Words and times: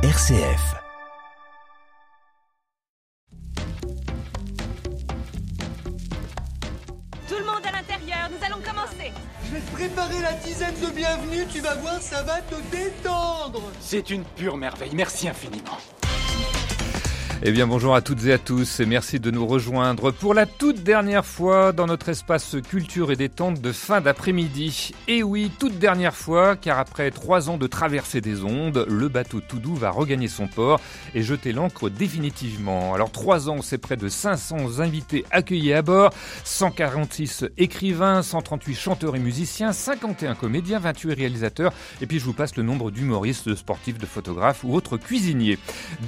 RCF. 0.00 0.76
Tout 7.26 7.34
le 7.36 7.44
monde 7.44 7.66
à 7.66 7.72
l'intérieur, 7.72 8.30
nous 8.30 8.46
allons 8.46 8.62
commencer. 8.62 9.12
Je 9.44 9.54
vais 9.54 9.60
te 9.60 9.72
préparer 9.72 10.22
la 10.22 10.34
dizaine 10.34 10.74
de 10.80 10.94
bienvenue, 10.94 11.46
tu 11.52 11.58
vas 11.58 11.74
voir, 11.74 12.00
ça 12.00 12.22
va 12.22 12.40
te 12.42 12.54
détendre. 12.70 13.72
C'est 13.80 14.10
une 14.10 14.22
pure 14.22 14.56
merveille, 14.56 14.92
merci 14.94 15.28
infiniment. 15.28 15.78
Eh 17.44 17.52
bien 17.52 17.68
bonjour 17.68 17.94
à 17.94 18.00
toutes 18.00 18.24
et 18.26 18.32
à 18.32 18.38
tous 18.38 18.80
et 18.80 18.84
merci 18.84 19.20
de 19.20 19.30
nous 19.30 19.46
rejoindre 19.46 20.10
pour 20.10 20.34
la 20.34 20.44
toute 20.44 20.82
dernière 20.82 21.24
fois 21.24 21.70
dans 21.70 21.86
notre 21.86 22.08
espace 22.08 22.56
culture 22.68 23.12
et 23.12 23.16
détente 23.16 23.60
de 23.60 23.70
fin 23.70 24.00
d'après-midi. 24.00 24.90
Et 25.06 25.22
oui, 25.22 25.48
toute 25.56 25.78
dernière 25.78 26.16
fois 26.16 26.56
car 26.56 26.80
après 26.80 27.12
trois 27.12 27.48
ans 27.48 27.56
de 27.56 27.68
traversée 27.68 28.20
des 28.20 28.42
ondes, 28.42 28.84
le 28.88 29.08
bateau 29.08 29.40
tout 29.40 29.60
doux 29.60 29.76
va 29.76 29.90
regagner 29.90 30.26
son 30.26 30.48
port 30.48 30.80
et 31.14 31.22
jeter 31.22 31.52
l'ancre 31.52 31.88
définitivement. 31.90 32.92
Alors 32.92 33.12
trois 33.12 33.48
ans, 33.48 33.62
c'est 33.62 33.78
près 33.78 33.96
de 33.96 34.08
500 34.08 34.80
invités 34.80 35.24
accueillis 35.30 35.74
à 35.74 35.82
bord, 35.82 36.12
146 36.42 37.50
écrivains, 37.56 38.22
138 38.22 38.74
chanteurs 38.74 39.14
et 39.14 39.20
musiciens, 39.20 39.72
51 39.72 40.34
comédiens, 40.34 40.80
28 40.80 41.14
réalisateurs 41.14 41.72
et 42.00 42.06
puis 42.06 42.18
je 42.18 42.24
vous 42.24 42.32
passe 42.32 42.56
le 42.56 42.64
nombre 42.64 42.90
d'humoristes, 42.90 43.48
de 43.48 43.54
sportifs, 43.54 43.98
de 43.98 44.06
photographes 44.06 44.64
ou 44.64 44.74
autres 44.74 44.96
cuisiniers. 44.96 45.56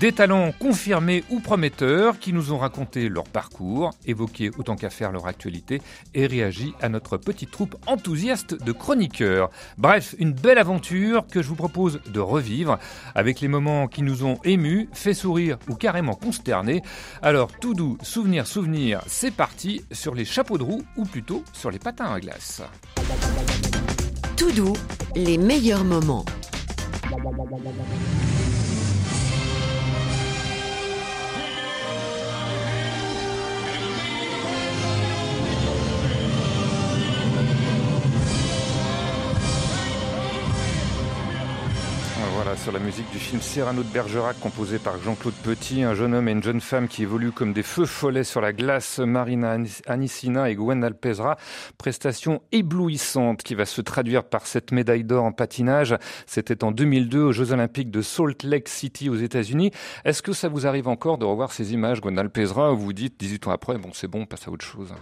Des 0.01 0.11
talents 0.11 0.51
confirmés 0.59 1.20
ou 1.31 1.41
prometteurs 1.41 2.19
qui 2.19 2.33
nous 2.33 2.53
ont 2.53 2.59
raconté 2.59 3.09
leur 3.09 3.25
parcours, 3.25 3.91
évoqué 4.07 4.51
autant 4.59 4.77
qu'à 4.77 4.91
faire 4.91 5.13
leur 5.13 5.27
actualité 5.27 5.83
et 6.15 6.27
réagi 6.27 6.75
à 6.81 6.89
notre 6.89 7.17
petite 7.17 7.51
troupe 7.51 7.77
enthousiaste 7.87 8.63
de 8.63 8.73
chroniqueurs. 8.73 9.51
Bref, 9.79 10.15
une 10.19 10.33
belle 10.33 10.59
aventure 10.59 11.27
que 11.27 11.43
je 11.43 11.49
vous 11.49 11.57
propose 11.57 12.01
de 12.13 12.21
revivre 12.21 12.79
avec 13.15 13.41
les 13.41 13.49
moments 13.49 13.89
qui 13.89 14.03
nous 14.03 14.25
ont 14.25 14.39
émus, 14.45 14.89
fait 14.93 15.15
sourire 15.15 15.59
ou 15.69 15.75
carrément 15.75 16.15
consternés. 16.15 16.83
Alors 17.23 17.51
tout 17.61 17.75
doux, 17.75 17.99
souvenir, 18.03 18.47
souvenir, 18.47 19.03
c'est 19.07 19.33
parti 19.33 19.83
sur 19.93 20.15
les 20.15 20.25
chapeaux 20.25 20.59
de 20.59 20.63
roue 20.63 20.83
ou 20.97 21.05
plutôt 21.05 21.45
sur 21.53 21.71
les 21.71 21.79
patins 21.79 22.13
à 22.13 22.21
glace. 22.21 22.63
Tout 24.37 24.53
doux, 24.53 24.77
les 25.15 25.39
meilleurs 25.39 25.85
moments. 25.85 26.25
Voilà, 42.43 42.57
sur 42.57 42.73
la 42.73 42.79
musique 42.79 43.11
du 43.11 43.19
film 43.19 43.43
Cyrano 43.43 43.83
de 43.83 43.89
Bergerac, 43.89 44.41
composé 44.41 44.79
par 44.79 44.99
Jean-Claude 44.99 45.35
Petit, 45.43 45.83
un 45.83 45.93
jeune 45.93 46.15
homme 46.15 46.27
et 46.27 46.33
une 46.33 46.43
jeune 46.43 46.63
femme 46.63 46.89
qui 46.89 47.03
évoluent 47.03 47.33
comme 47.33 47.53
des 47.53 47.63
feux 47.63 47.85
follets 47.85 48.25
sur 48.25 48.41
la 48.41 48.55
glace, 48.55 48.99
Marina 48.99 49.59
Anissina 49.87 50.49
et 50.49 50.55
Gwen 50.55 50.83
Alpezra. 50.83 51.37
Prestation 51.77 52.41
éblouissante 52.51 53.43
qui 53.43 53.55
va 53.55 53.67
se 53.67 53.83
traduire 53.83 54.25
par 54.25 54.47
cette 54.47 54.73
médaille 54.73 55.05
d'or 55.05 55.25
en 55.25 55.33
patinage. 55.33 55.95
C'était 56.25 56.65
en 56.65 56.73
2002 56.73 57.21
aux 57.21 57.33
Jeux 57.33 57.53
Olympiques 57.53 57.91
de 57.91 58.01
Salt 58.01 58.43
Lake 58.43 58.71
City 58.71 59.11
aux 59.11 59.17
États-Unis. 59.17 59.71
Est-ce 60.07 60.23
que 60.23 60.33
ça 60.33 60.49
vous 60.49 60.67
arrive 60.67 60.89
encore 60.89 61.19
de 61.19 61.27
revoir 61.27 61.53
ces 61.53 61.75
images, 61.75 62.01
Gwen 62.01 62.19
Alpezra, 62.19 62.73
où 62.73 62.79
vous 62.79 62.95
dites 62.95 63.21
18 63.21 63.49
ans 63.49 63.51
après, 63.51 63.77
bon, 63.77 63.91
c'est 63.93 64.09
bon, 64.09 64.23
on 64.23 64.27
passe 64.27 64.49
à 64.49 64.51
autre 64.51 64.65
chose? 64.65 64.95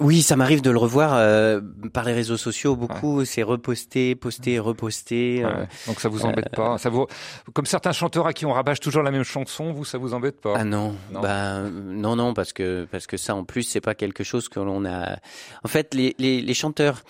Oui, 0.00 0.22
ça 0.22 0.36
m'arrive 0.36 0.62
de 0.62 0.70
le 0.70 0.78
revoir 0.78 1.12
euh, 1.14 1.60
par 1.92 2.04
les 2.04 2.12
réseaux 2.12 2.36
sociaux. 2.36 2.76
Beaucoup, 2.76 3.18
ouais. 3.18 3.24
c'est 3.24 3.42
reposté, 3.42 4.14
posté, 4.14 4.58
reposté. 4.58 5.44
Ouais. 5.44 5.50
Euh, 5.50 5.64
Donc 5.86 6.00
ça 6.00 6.08
vous 6.08 6.24
embête 6.24 6.48
euh, 6.52 6.56
pas 6.56 6.78
Ça 6.78 6.90
vous, 6.90 7.06
comme 7.52 7.66
certains 7.66 7.92
chanteurs 7.92 8.26
à 8.26 8.32
qui 8.32 8.46
on 8.46 8.52
rabâche 8.52 8.80
toujours 8.80 9.02
la 9.02 9.10
même 9.10 9.24
chanson, 9.24 9.72
vous, 9.72 9.84
ça 9.84 9.98
vous 9.98 10.14
embête 10.14 10.40
pas? 10.40 10.54
Ah 10.56 10.64
non, 10.64 10.94
non, 11.12 11.20
bah, 11.20 11.60
non, 11.62 12.16
non, 12.16 12.34
parce 12.34 12.52
que 12.52 12.86
parce 12.90 13.06
que 13.06 13.16
ça, 13.16 13.34
en 13.34 13.44
plus, 13.44 13.62
c'est 13.62 13.80
pas 13.80 13.94
quelque 13.94 14.24
chose 14.24 14.48
que 14.48 14.60
l'on 14.60 14.84
a. 14.84 15.16
En 15.64 15.68
fait, 15.68 15.94
les 15.94 16.14
les, 16.18 16.40
les 16.40 16.54
chanteurs 16.54 17.02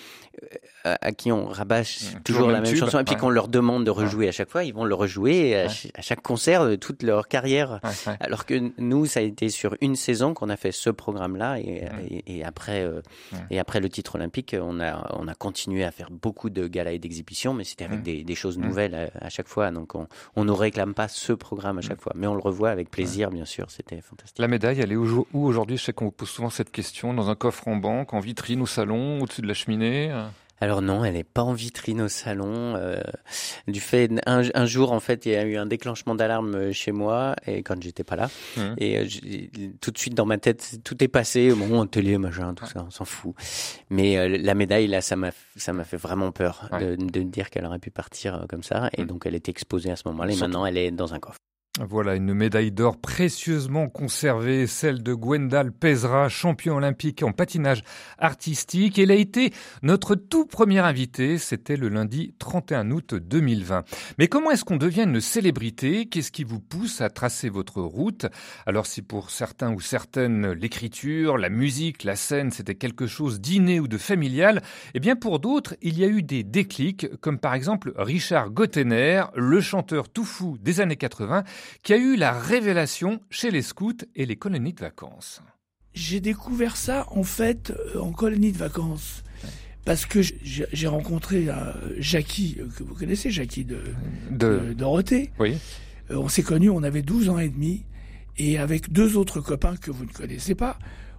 à 0.84 1.12
qui 1.12 1.32
on 1.32 1.47
rabâche 1.47 1.99
toujours, 2.25 2.49
la 2.49 2.60
même 2.60 2.71
tube, 2.71 2.78
chanson 2.78 2.99
et 2.99 3.04
puis 3.04 3.15
ouais. 3.15 3.21
qu'on 3.21 3.31
leur 3.31 3.49
demande 3.49 3.84
de 3.84 3.91
rejouer 3.91 4.25
ouais. 4.25 4.28
à 4.28 4.32
chaque 4.32 4.50
fois, 4.50 4.65
ils 4.65 4.72
vont 4.72 4.84
le 4.84 4.94
rejouer 4.94 5.56
à, 5.56 5.69
ch 5.69 5.91
à 5.94 6.03
chaque 6.03 6.22
concert 6.22 6.66
de 6.66 6.76
toute 6.76 7.03
leur 7.03 7.28
carrière. 7.28 7.81
Alors 8.21 8.47
que 8.47 8.72
nous, 8.78 9.06
ça 9.06 9.21
a 9.21 9.22
été 9.22 9.49
sur 9.49 9.76
une 9.81 9.97
saison 9.97 10.34
qu'on 10.34 10.49
a 10.49 10.56
fait 10.56 10.72
ce 10.72 10.91
programme-là 10.91 11.59
et, 11.59 11.88
et, 12.10 12.38
et, 12.38 12.44
après 12.44 12.82
euh, 12.84 13.00
et 13.50 13.59
après 13.59 13.81
le 13.81 13.88
titre 13.88 14.16
olympique, 14.16 14.56
on 14.60 14.81
a 14.81 15.15
on 15.19 15.28
a 15.28 15.34
continué 15.34 15.84
à 15.84 15.91
faire 15.91 16.10
beaucoup 16.10 16.50
de 16.50 16.66
galas 16.66 16.93
et 16.93 16.99
d'exhibitions, 16.99 17.55
mais 17.55 17.65
c'était 17.65 17.84
avec 17.84 18.03
des, 18.03 18.25
des, 18.25 18.34
choses 18.34 18.59
nouvelles 18.59 18.94
à, 18.94 19.26
à, 19.26 19.28
chaque 19.28 19.49
fois. 19.49 19.70
Donc 19.70 19.94
on 19.94 20.06
on 20.37 20.44
ne 20.44 20.53
réclame 20.53 20.94
pas 20.94 21.09
ce 21.09 21.32
programme 21.32 21.78
à 21.78 21.82
chaque 21.82 22.00
fois, 22.00 22.12
mais 22.15 22.26
on 22.26 22.34
le 22.34 22.41
revoit 22.41 22.70
avec 22.70 22.91
plaisir, 22.91 23.31
bien 23.31 23.44
sûr. 23.44 23.70
C'était 23.70 24.00
fantastique. 24.00 24.38
La 24.38 24.49
médaille, 24.49 24.81
elle 24.81 24.93
est 24.93 24.97
où 24.97 25.26
aujourd'hui? 25.32 25.76
Je 25.76 25.84
sais 25.84 25.93
qu'on 25.93 26.06
vous 26.06 26.10
pose 26.10 26.28
souvent 26.28 26.50
cette 26.50 26.70
question 26.70 27.15
dans 27.15 27.31
un 27.31 27.34
coffre 27.34 27.69
en 27.69 27.76
banque, 27.76 28.15
en 28.15 28.20
vitrine 28.20 28.62
au 28.62 28.66
salon, 28.66 29.20
au-dessus 29.20 29.43
de 29.43 29.49
la 29.49 29.55
cheminée. 29.55 30.12
Alors 30.61 30.83
non, 30.83 31.05
elle 31.05 31.15
n'est 31.15 31.25
pas 31.25 31.43
en 31.43 31.53
vitrine 31.53 32.03
au 32.03 32.09
salon. 32.09 32.75
Euh, 32.77 33.01
du 33.67 33.81
fait, 33.81 34.11
un, 34.27 34.43
un, 34.55 34.67
jour 34.67 34.93
en 34.93 35.01
fait, 35.01 35.27
il 35.27 35.33
y 35.33 35.37
a 35.37 35.45
eu 35.45 35.57
un 35.57 35.67
déclenchement 35.67 36.15
d'alarme 36.15 36.55
euh, 36.55 36.73
chez 36.73 36.93
moi 36.93 37.37
et 37.47 37.63
quand 37.63 37.81
j'étais 37.83 38.05
pas 38.05 38.17
là, 38.17 38.31
mmh. 38.57 38.63
et 38.79 38.99
euh, 38.99 39.07
tout 39.81 39.91
de 39.91 39.99
suite 39.99 40.15
dans 40.15 40.27
ma 40.27 40.39
tête, 40.39 40.81
tout 40.85 41.03
est 41.03 41.09
passé. 41.09 41.53
Bon, 41.53 41.87
télé, 41.87 42.19
machin, 42.19 42.55
tout 42.55 42.67
ça, 42.67 42.85
on 42.87 42.91
s'en 42.91 43.05
fout. 43.05 43.35
Mais 43.91 44.19
euh, 44.19 44.37
la 44.41 44.55
médaille 44.55 44.89
là, 44.89 45.01
ça 45.01 45.17
m'a, 45.17 45.31
ça 45.57 45.73
m'a 45.73 45.85
fait 45.85 45.97
vraiment 45.97 46.33
peur 46.33 46.69
ouais. 46.73 46.97
de, 46.97 47.05
de 47.05 47.23
dire 47.23 47.51
qu'elle 47.51 47.67
aurait 47.67 47.79
pu 47.79 47.91
partir 47.91 48.47
comme 48.49 48.63
ça, 48.63 48.91
et 48.97 49.03
mmh. 49.03 49.07
donc 49.07 49.27
elle 49.27 49.35
était 49.35 49.51
exposée 49.51 49.91
à 49.91 49.97
ce 49.97 50.09
moment-là. 50.09 50.33
Et 50.33 50.37
maintenant, 50.37 50.67
elle 50.67 50.79
est 50.79 50.91
dans 50.91 51.15
un 51.15 51.19
coffre. 51.19 51.39
Voilà 51.87 52.16
une 52.16 52.34
médaille 52.34 52.72
d'or 52.72 52.97
précieusement 52.97 53.89
conservée, 53.89 54.66
celle 54.66 55.00
de 55.00 55.15
Gwendal 55.15 55.71
Pezra, 55.71 56.28
champion 56.28 56.77
olympique 56.77 57.22
en 57.22 57.31
patinage 57.31 57.84
artistique. 58.19 58.99
Elle 58.99 59.12
a 59.12 59.15
été 59.15 59.53
notre 59.83 60.17
tout 60.17 60.44
premier 60.44 60.81
invité, 60.81 61.38
c'était 61.38 61.77
le 61.77 61.88
lundi 61.88 62.34
31 62.41 62.91
août 62.91 63.15
2020. 63.15 63.84
Mais 64.19 64.27
comment 64.27 64.50
est-ce 64.50 64.65
qu'on 64.65 64.77
devient 64.77 65.05
une 65.05 65.21
célébrité? 65.21 66.06
Qu'est-ce 66.06 66.33
qui 66.33 66.43
vous 66.43 66.59
pousse 66.59 67.00
à 67.00 67.11
tracer 67.11 67.49
votre 67.49 67.81
route? 67.81 68.27
Alors 68.67 68.87
si 68.87 69.00
pour 69.00 69.31
certains 69.31 69.72
ou 69.72 69.81
certaines 69.81 70.50
l'écriture, 70.50 71.38
la 71.38 71.49
musique, 71.49 72.03
la 72.03 72.17
scène, 72.17 72.50
c'était 72.50 72.75
quelque 72.75 73.06
chose 73.06 73.41
d'inné 73.41 73.78
ou 73.78 73.87
de 73.87 73.99
familial, 73.99 74.62
eh 74.94 75.00
bien 75.00 75.15
pour 75.15 75.38
d'autres, 75.38 75.77
il 75.81 75.97
y 75.97 76.03
a 76.05 76.09
eu 76.09 76.25
des 76.25 76.43
déclics, 76.43 77.06
comme 77.21 77.38
par 77.38 77.55
exemple 77.55 77.93
Richard 77.97 78.50
Gottener, 78.50 79.27
le 79.37 79.61
chanteur 79.61 80.09
tout 80.09 80.25
fou 80.25 80.59
des 80.61 80.81
années 80.81 80.97
80, 80.97 81.44
qui 81.83 81.93
a 81.93 81.97
eu 81.97 82.17
la 82.17 82.33
révélation 82.33 83.21
chez 83.31 83.51
les 83.51 83.62
scouts 83.62 84.05
et 84.15 84.27
les 84.27 84.37
colonies 84.37 84.73
de 84.73 84.81
vacances. 84.81 85.43
J'ai 85.95 86.21
découvert 86.21 86.77
ça 86.77 87.06
en 87.11 87.23
fait 87.23 87.71
euh, 87.71 88.01
en 88.01 88.12
colonie 88.12 88.53
de 88.53 88.59
vacances. 88.59 89.23
Parce 89.84 90.05
que 90.05 90.21
j'ai 90.23 90.87
rencontré 90.87 91.49
euh, 91.49 91.73
Jackie, 91.99 92.59
euh, 92.61 92.69
que 92.77 92.83
vous 92.83 92.95
connaissez, 92.95 93.31
Jackie 93.31 93.65
de, 93.65 93.81
de... 94.31 94.59
de 94.59 94.73
Dorothée. 94.75 95.31
Oui. 95.39 95.56
on 96.11 96.29
s'est 96.29 96.43
connus, 96.43 96.69
on 96.69 96.83
avait 96.83 97.01
12 97.03 97.31
ans 97.31 97.39
et 97.39 97.49
demi. 97.49 97.85
Et 98.37 98.59
avec 98.59 98.93
deux 98.93 99.17
autres 99.17 99.41
copains 99.41 99.77
que 99.77 99.91
vous 99.91 100.05
ne 100.05 100.11
connaissez 100.12 100.55
pas, 100.55 100.79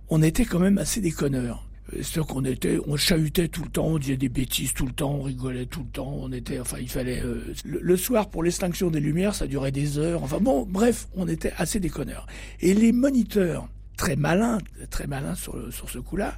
on 0.10 0.22
était 0.22 0.46
quand 0.46 0.60
même 0.60 0.78
assez 0.78 1.02
déconneurs. 1.02 1.69
C'est 2.02 2.26
qu'on 2.26 2.46
était, 2.46 2.78
on 2.88 2.98
chahutait 2.98 3.48
tout 3.48 3.64
le 3.64 3.70
temps, 3.70 3.88
on 3.88 3.98
disait 3.98 4.18
des 4.18 4.30
bêtises 4.30 4.74
tout 4.74 4.86
le 4.86 4.92
temps, 4.92 5.14
on 5.16 5.22
rigolait 5.22 5.66
tout 5.66 5.82
le 5.82 5.90
temps, 5.90 6.14
on 6.20 6.32
était, 6.32 6.60
enfin, 6.60 6.78
il 6.80 6.90
fallait, 6.90 7.22
euh, 7.22 7.54
le, 7.66 7.80
le, 7.82 7.98
soir 7.98 8.30
pour 8.30 8.44
l'extinction 8.44 8.90
des 8.90 9.00
lumières, 9.00 9.36
ça 9.36 9.48
durait 9.48 9.72
des 9.72 9.98
heures, 9.98 10.24
enfin 10.24 10.40
bon, 10.40 10.66
bref, 10.68 11.08
on 11.16 11.28
était 11.28 11.54
assez 11.58 11.80
déconneurs. 11.80 12.28
Et 12.60 12.74
les 12.74 12.92
moniteurs, 12.92 13.68
très 13.98 14.16
malins, 14.16 14.60
très 14.90 15.08
malins 15.08 15.36
sur, 15.36 15.74
sur 15.74 15.90
ce 15.90 16.00
coup-là, 16.00 16.38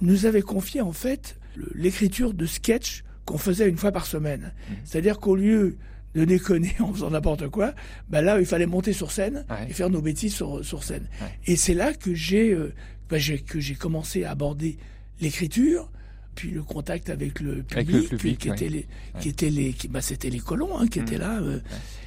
nous 0.00 0.26
avaient 0.26 0.42
confié 0.42 0.80
en 0.80 0.92
fait 0.92 1.38
l'écriture 1.74 2.34
de 2.34 2.46
sketchs 2.46 3.04
qu'on 3.24 3.38
faisait 3.38 3.68
une 3.68 3.76
fois 3.76 3.92
par 3.92 4.06
semaine. 4.06 4.52
Mmh. 4.52 4.74
C'est-à-dire 4.84 5.18
qu'au 5.18 5.36
lieu 5.36 5.76
de 6.14 6.24
déconner 6.24 6.74
en 6.80 6.92
faisant 6.92 7.10
n'importe 7.10 7.48
quoi, 7.48 7.74
ben 8.08 8.22
là, 8.22 8.38
il 8.40 8.46
fallait 8.46 8.66
monter 8.66 8.92
sur 8.92 9.10
scène 9.10 9.44
ouais. 9.50 9.70
et 9.70 9.72
faire 9.72 9.90
nos 9.90 10.02
bêtises 10.02 10.34
sur, 10.34 10.64
sur 10.64 10.84
scène. 10.84 11.08
Ouais. 11.20 11.28
Et 11.46 11.56
c'est 11.56 11.74
là 11.74 11.92
que 11.92 12.14
j'ai 12.14 12.52
euh, 12.52 12.72
ben 13.08 13.20
que 13.44 13.58
j'ai 13.58 13.74
commencé 13.74 14.24
à 14.24 14.30
aborder 14.30 14.78
l'écriture, 15.20 15.90
puis 16.34 16.50
le 16.50 16.62
contact 16.62 17.10
avec 17.10 17.40
le 17.40 17.62
public, 17.62 17.76
avec 17.76 17.88
le 18.10 18.16
public 18.16 18.38
qui, 18.38 18.48
étaient 18.48 18.68
les, 18.68 18.86
qui 19.20 19.28
étaient 19.28 19.50
les, 19.50 19.72
qui, 19.72 19.88
ben 19.88 20.00
c'était 20.00 20.30
les 20.30 20.40
colons 20.40 20.78
hein, 20.78 20.86
qui 20.86 21.00
mmh. 21.00 21.02
étaient 21.02 21.18
là, 21.18 21.38
euh, 21.40 21.60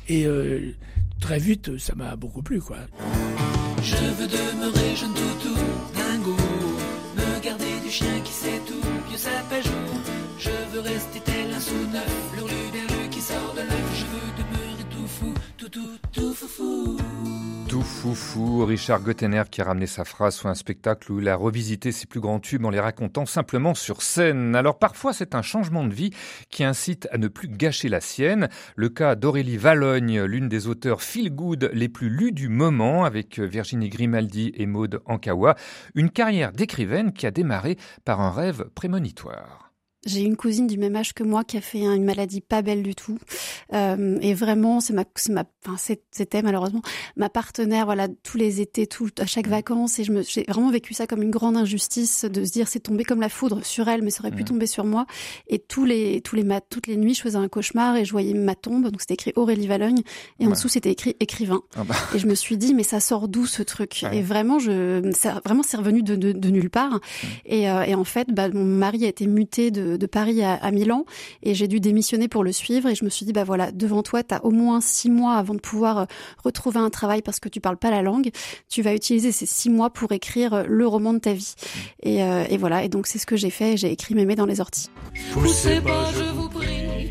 et 0.10 0.26
euh, 0.26 0.72
très 1.20 1.40
vite, 1.40 1.78
ça 1.78 1.96
m'a 1.96 2.16
beaucoup 2.16 2.42
plu, 2.42 2.60
quoi. 2.60 2.78
Je 3.82 3.96
veux 3.96 4.28
demeurer 4.28 4.96
jeune 4.96 5.14
toutou, 5.14 5.56
dingo, 5.94 6.36
me 7.18 7.44
garder 7.44 7.80
du 7.84 7.92
chien 7.92 8.20
qui 8.24 8.32
sait 8.32 8.62
tout, 8.68 8.82
vieux 9.10 9.18
sapin 9.18 9.62
jour. 9.62 9.94
Je 10.40 10.50
veux 10.74 10.82
rester 10.82 11.20
tel 11.24 11.54
un 11.54 11.60
sous-neuf, 11.60 12.32
l'hurluberlu 12.36 13.10
qui 13.12 13.22
sort 13.22 13.54
de 13.56 13.62
l'œuf. 13.62 13.90
Je 13.96 14.06
veux 14.06 14.44
demeurer 14.44 14.84
tout 14.90 15.08
fou, 15.08 15.34
tout 15.58 15.70
tout 15.70 15.98
tout 16.12 16.34
fou 16.34 16.48
fou. 16.48 17.53
Tout 17.74 17.82
fou, 17.82 18.14
fou. 18.14 18.66
Richard 18.66 19.02
Gottener 19.02 19.42
qui 19.50 19.60
a 19.60 19.64
ramené 19.64 19.88
sa 19.88 20.06
phrase 20.06 20.36
sur 20.36 20.48
un 20.48 20.54
spectacle 20.54 21.12
où 21.12 21.20
il 21.20 21.28
a 21.28 21.36
revisité 21.36 21.92
ses 21.92 22.06
plus 22.06 22.20
grands 22.20 22.40
tubes 22.40 22.64
en 22.66 22.70
les 22.70 22.80
racontant 22.80 23.26
simplement 23.26 23.74
sur 23.74 24.04
scène. 24.04 24.56
Alors 24.56 24.78
parfois 24.78 25.12
c'est 25.12 25.34
un 25.34 25.42
changement 25.42 25.84
de 25.84 25.92
vie 25.92 26.12
qui 26.52 26.64
incite 26.64 27.08
à 27.12 27.18
ne 27.18 27.28
plus 27.28 27.48
gâcher 27.48 27.90
la 27.90 28.00
sienne. 28.00 28.48
Le 28.76 28.90
cas 28.90 29.16
d'Aurélie 29.16 29.58
Valogne, 29.58 30.22
l'une 30.22 30.50
des 30.50 30.68
auteurs 30.68 31.02
feel 31.02 31.32
good 31.34 31.72
les 31.74 31.90
plus 31.90 32.10
lus 32.12 32.32
du 32.32 32.48
moment 32.48 33.06
avec 33.06 33.40
Virginie 33.40 33.90
Grimaldi 33.90 34.52
et 34.56 34.68
Maude 34.68 35.02
Ankawa. 35.06 35.56
Une 35.96 36.12
carrière 36.12 36.52
d'écrivaine 36.52 37.12
qui 37.12 37.26
a 37.26 37.32
démarré 37.32 37.78
par 38.06 38.22
un 38.22 38.30
rêve 38.30 38.66
prémonitoire. 38.76 39.73
J'ai 40.06 40.22
une 40.22 40.36
cousine 40.36 40.68
du 40.68 40.78
même 40.78 40.96
âge 40.96 41.14
que 41.14 41.24
moi 41.24 41.44
qui 41.44 41.58
a 41.58 41.62
fait 41.62 41.80
une 41.80 42.04
maladie 42.04 42.42
pas 42.42 42.62
belle 42.62 42.84
du 42.84 42.96
tout. 42.96 43.18
Euh, 43.74 44.18
et 44.22 44.34
vraiment, 44.34 44.80
c'est 44.80 44.94
ma, 44.94 45.06
ma, 45.30 45.44
enfin, 45.66 45.96
c'était 46.12 46.42
malheureusement 46.42 46.82
ma 47.16 47.30
partenaire, 47.30 47.86
voilà, 47.86 48.08
tous 48.24 48.38
les 48.38 48.62
étés, 48.62 48.88
tout, 48.88 49.10
à 49.20 49.26
chaque 49.26 49.48
vacances. 49.48 50.00
Et 50.00 50.04
je 50.04 50.12
me, 50.12 50.24
j'ai 50.24 50.44
vraiment 50.48 50.72
vécu 50.72 50.94
ça 50.94 51.08
comme 51.08 51.22
une 51.22 51.32
grande 51.32 51.58
injustice 51.58 52.26
de 52.26 52.44
se 52.46 52.52
dire 52.52 52.68
c'est 52.68 52.80
tombé 52.80 53.04
comme 53.04 53.22
la 53.22 53.30
foudre 53.30 53.66
sur 53.66 53.88
elle, 53.88 54.02
mais 54.02 54.10
ça 54.10 54.22
aurait 54.22 54.36
pu 54.36 54.44
tomber 54.44 54.68
sur 54.68 54.86
moi. 54.86 55.06
Et 55.48 55.60
tous 55.60 55.86
les, 55.86 56.22
tous 56.22 56.36
les 56.36 56.44
mat, 56.44 56.64
toutes 56.70 56.88
les 56.88 56.98
nuits, 56.98 57.14
je 57.14 57.22
faisais 57.22 57.38
un 57.38 57.48
cauchemar 57.48 57.96
et 57.96 58.06
je 58.06 58.12
voyais 58.12 58.34
ma 58.34 58.56
tombe. 58.56 58.90
Donc 58.90 59.02
c'était 59.02 59.14
écrit 59.16 59.34
Aurélie 59.36 59.68
Valogne 59.68 60.02
et 60.40 60.48
en 60.48 60.52
dessous 60.52 60.70
c'était 60.70 60.92
écrit 60.92 61.16
écrivain. 61.20 61.62
Ah 61.76 61.84
bah. 61.84 61.96
Et 62.16 62.20
je 62.20 62.28
me 62.28 62.36
suis 62.36 62.58
dit 62.58 62.74
mais 62.74 62.84
ça 62.84 63.00
sort 63.00 63.28
d'où 63.28 63.46
ce 63.46 63.64
truc? 63.64 64.04
Et 64.12 64.22
vraiment, 64.22 64.60
je, 64.60 65.12
ça, 65.16 65.42
vraiment 65.46 65.64
c'est 65.64 65.78
revenu 65.78 66.04
de, 66.04 66.16
de, 66.16 66.32
de, 66.32 66.50
nulle 66.50 66.70
part. 66.70 67.00
Et, 67.46 67.70
euh, 67.70 67.84
et 67.84 67.96
en 67.96 68.04
fait, 68.04 68.28
bah, 68.32 68.50
mon 68.50 68.64
mari 68.64 69.06
a 69.06 69.08
été 69.08 69.28
muté 69.28 69.72
de 69.72 69.93
de, 69.98 70.06
Paris 70.06 70.44
à, 70.44 70.72
Milan 70.72 71.06
et 71.42 71.56
j'ai 71.56 71.68
dû 71.68 71.80
démissionner 71.80 72.28
pour 72.28 72.44
le 72.44 72.52
suivre 72.52 72.90
et 72.90 72.96
je 72.96 73.04
me 73.04 73.10
suis 73.10 73.26
dit 73.26 73.34
bah 73.34 73.44
voilà 73.44 73.72
devant 73.72 74.04
toi 74.04 74.24
tu 74.24 74.34
as 74.34 74.46
au 74.46 74.52
moins 74.52 74.82
six 74.82 75.10
mois 75.10 75.36
avant 75.36 75.54
de 75.54 75.60
pouvoir 75.60 75.98
euh, 76.00 76.06
retrouver 76.44 76.80
un 76.80 76.90
travail 76.90 77.22
parce 77.22 77.40
que 77.40 77.50
tu 77.50 77.60
parles 77.60 77.78
pas 77.78 77.92
la 77.92 78.02
langue. 78.02 78.30
Tu 78.70 78.82
vas 78.82 78.94
utiliser 78.94 79.32
ces 79.32 79.46
six 79.46 79.70
mois 79.70 79.90
pour 79.90 80.12
écrire 80.12 80.54
euh, 80.54 80.64
le 80.68 80.88
roman 80.88 81.14
de 81.14 81.20
ta 81.20 81.34
vie. 81.34 81.54
Et, 82.02 82.24
euh, 82.24 82.46
et 82.50 82.58
voilà. 82.58 82.84
Et 82.84 82.90
donc 82.90 83.08
c'est 83.08 83.20
ce 83.20 83.26
que 83.26 83.36
j'ai 83.36 83.50
fait 83.50 83.78
j'ai 83.78 83.92
écrit 83.92 84.16
Mémé 84.16 84.36
dans 84.36 84.46
les 84.46 84.62
orties. 84.62 84.90
Poussez 85.32 85.82
pas 85.82 86.10
je 86.16 86.24
vous 86.34 86.50
prie 86.50 87.10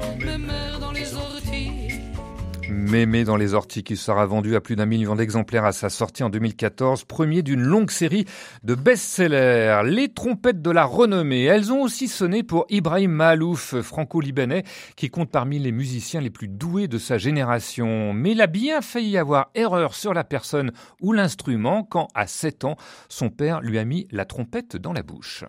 Mémé 2.93 3.25
dans 3.25 3.39
les 3.39 3.55
orties 3.55 3.85
qui 3.85 3.97
sera 3.97 4.27
vendu 4.27 4.55
à 4.55 4.61
plus 4.61 4.77
d'un 4.77 4.85
million 4.85 5.17
d'exemplaires 5.17 5.65
à 5.65 5.73
sa 5.73 5.89
sortie 5.89 6.23
en 6.25 6.29
2014, 6.29 7.05
premier 7.05 7.41
d'une 7.41 7.63
longue 7.63 7.91
série 7.91 8.27
de 8.65 8.75
best-sellers. 8.75 9.81
Les 9.87 10.13
trompettes 10.13 10.61
de 10.61 10.71
la 10.71 10.85
renommée, 10.85 11.45
elles 11.45 11.73
ont 11.73 11.81
aussi 11.81 12.07
sonné 12.07 12.43
pour 12.43 12.67
Ibrahim 12.69 13.13
Malouf, 13.13 13.81
franco-libanais, 13.81 14.65
qui 14.95 15.09
compte 15.09 15.31
parmi 15.31 15.59
les 15.59 15.73
musiciens 15.73 16.21
les 16.21 16.29
plus 16.29 16.49
doués 16.49 16.87
de 16.87 16.99
sa 16.99 17.17
génération. 17.17 18.13
Mais 18.13 18.33
il 18.33 18.43
a 18.43 18.47
bien 18.47 18.83
failli 18.83 19.17
avoir 19.17 19.49
erreur 19.55 19.95
sur 19.95 20.13
la 20.13 20.23
personne 20.23 20.71
ou 21.01 21.15
l'instrument 21.15 21.85
quand, 21.85 22.09
à 22.15 22.27
7 22.27 22.67
ans, 22.67 22.77
son 23.09 23.31
père 23.31 23.63
lui 23.63 23.79
a 23.79 23.87
mis 23.87 24.07
la 24.11 24.27
trompette 24.27 24.77
dans 24.77 24.93
la 24.93 25.03
bouche. 25.03 25.47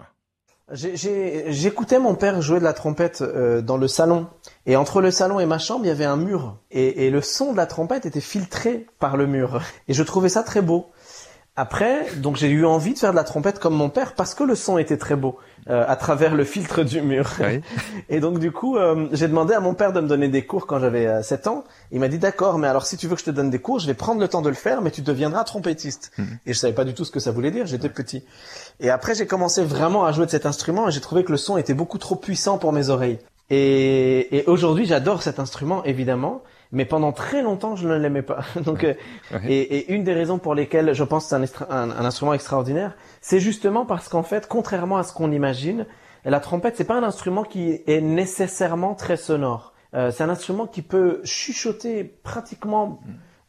J'écoutais 0.73 1.99
mon 1.99 2.15
père 2.15 2.41
jouer 2.41 2.59
de 2.59 2.63
la 2.63 2.73
trompette 2.73 3.21
euh, 3.21 3.61
dans 3.61 3.77
le 3.77 3.87
salon. 3.87 4.27
Et 4.65 4.75
entre 4.75 5.01
le 5.01 5.11
salon 5.11 5.39
et 5.39 5.45
ma 5.45 5.59
chambre, 5.59 5.85
il 5.85 5.87
y 5.87 5.91
avait 5.91 6.05
un 6.05 6.17
mur. 6.17 6.57
Et, 6.71 7.05
et, 7.05 7.09
le 7.11 7.21
son 7.21 7.51
de 7.51 7.57
la 7.57 7.67
trompette 7.67 8.05
était 8.05 8.21
filtré 8.21 8.87
par 8.99 9.15
le 9.15 9.27
mur. 9.27 9.61
Et 9.87 9.93
je 9.93 10.03
trouvais 10.03 10.29
ça 10.29 10.41
très 10.41 10.61
beau. 10.61 10.87
Après, 11.55 12.07
donc 12.15 12.35
j'ai 12.35 12.49
eu 12.49 12.65
envie 12.65 12.95
de 12.95 12.99
faire 12.99 13.11
de 13.11 13.15
la 13.15 13.23
trompette 13.23 13.59
comme 13.59 13.75
mon 13.75 13.89
père 13.89 14.15
parce 14.15 14.33
que 14.33 14.43
le 14.43 14.55
son 14.55 14.79
était 14.79 14.97
très 14.97 15.15
beau 15.15 15.37
euh, 15.69 15.85
à 15.87 15.95
travers 15.95 16.35
le 16.35 16.43
filtre 16.43 16.83
du 16.83 17.01
mur. 17.01 17.31
et 18.09 18.19
donc 18.19 18.39
du 18.39 18.51
coup, 18.51 18.77
euh, 18.77 19.07
j'ai 19.11 19.27
demandé 19.27 19.53
à 19.53 19.59
mon 19.59 19.73
père 19.73 19.93
de 19.93 20.01
me 20.01 20.07
donner 20.07 20.27
des 20.27 20.45
cours 20.45 20.67
quand 20.67 20.79
j'avais 20.79 21.23
7 21.23 21.47
ans. 21.47 21.63
Il 21.91 21.99
m'a 21.99 22.07
dit 22.07 22.19
d'accord, 22.19 22.57
mais 22.57 22.67
alors 22.67 22.85
si 22.85 22.97
tu 22.97 23.07
veux 23.07 23.15
que 23.15 23.21
je 23.21 23.25
te 23.25 23.31
donne 23.31 23.49
des 23.49 23.59
cours, 23.59 23.79
je 23.79 23.87
vais 23.87 23.93
prendre 23.93 24.19
le 24.19 24.27
temps 24.27 24.41
de 24.41 24.49
le 24.49 24.55
faire, 24.55 24.81
mais 24.81 24.91
tu 24.91 25.01
deviendras 25.01 25.43
trompettiste. 25.43 26.11
Mhm. 26.17 26.39
Et 26.45 26.53
je 26.53 26.59
savais 26.59 26.73
pas 26.73 26.85
du 26.85 26.93
tout 26.93 27.05
ce 27.05 27.11
que 27.11 27.19
ça 27.19 27.31
voulait 27.31 27.51
dire, 27.51 27.65
j'étais 27.65 27.89
petit. 27.89 28.23
Et 28.79 28.89
après, 28.89 29.15
j'ai 29.15 29.25
commencé 29.27 29.63
vraiment 29.63 30.05
à 30.05 30.11
jouer 30.11 30.25
de 30.25 30.31
cet 30.31 30.45
instrument 30.45 30.87
et 30.87 30.91
j'ai 30.91 31.01
trouvé 31.01 31.23
que 31.23 31.31
le 31.31 31.37
son 31.37 31.57
était 31.57 31.73
beaucoup 31.73 31.97
trop 31.97 32.15
puissant 32.15 32.57
pour 32.57 32.73
mes 32.73 32.89
oreilles. 32.89 33.19
Et, 33.49 34.37
et 34.37 34.45
aujourd'hui, 34.47 34.85
j'adore 34.85 35.21
cet 35.21 35.39
instrument, 35.39 35.83
évidemment, 35.83 36.41
mais 36.73 36.85
pendant 36.85 37.13
très 37.13 37.41
longtemps, 37.41 37.77
je 37.77 37.87
ne 37.87 37.95
l'aimais 37.95 38.23
pas. 38.23 38.41
Donc, 38.65 38.83
euh, 38.83 38.95
et, 39.47 39.61
et, 39.61 39.93
une 39.93 40.03
des 40.03 40.13
raisons 40.13 40.39
pour 40.39 40.55
lesquelles 40.55 40.93
je 40.93 41.03
pense 41.03 41.29
que 41.29 41.45
c'est 41.45 41.63
un, 41.69 41.91
un, 41.91 42.05
instrument 42.05 42.33
extraordinaire, 42.33 42.95
c'est 43.21 43.39
justement 43.39 43.85
parce 43.85 44.09
qu'en 44.09 44.23
fait, 44.23 44.47
contrairement 44.47 44.97
à 44.97 45.03
ce 45.03 45.13
qu'on 45.13 45.31
imagine, 45.31 45.85
la 46.25 46.39
trompette, 46.39 46.75
c'est 46.75 46.83
pas 46.83 46.95
un 46.95 47.03
instrument 47.03 47.43
qui 47.43 47.81
est 47.85 48.01
nécessairement 48.01 48.95
très 48.95 49.17
sonore. 49.17 49.73
Euh, 49.93 50.09
c'est 50.11 50.23
un 50.23 50.29
instrument 50.29 50.65
qui 50.65 50.81
peut 50.81 51.21
chuchoter 51.23 52.03
pratiquement 52.03 52.99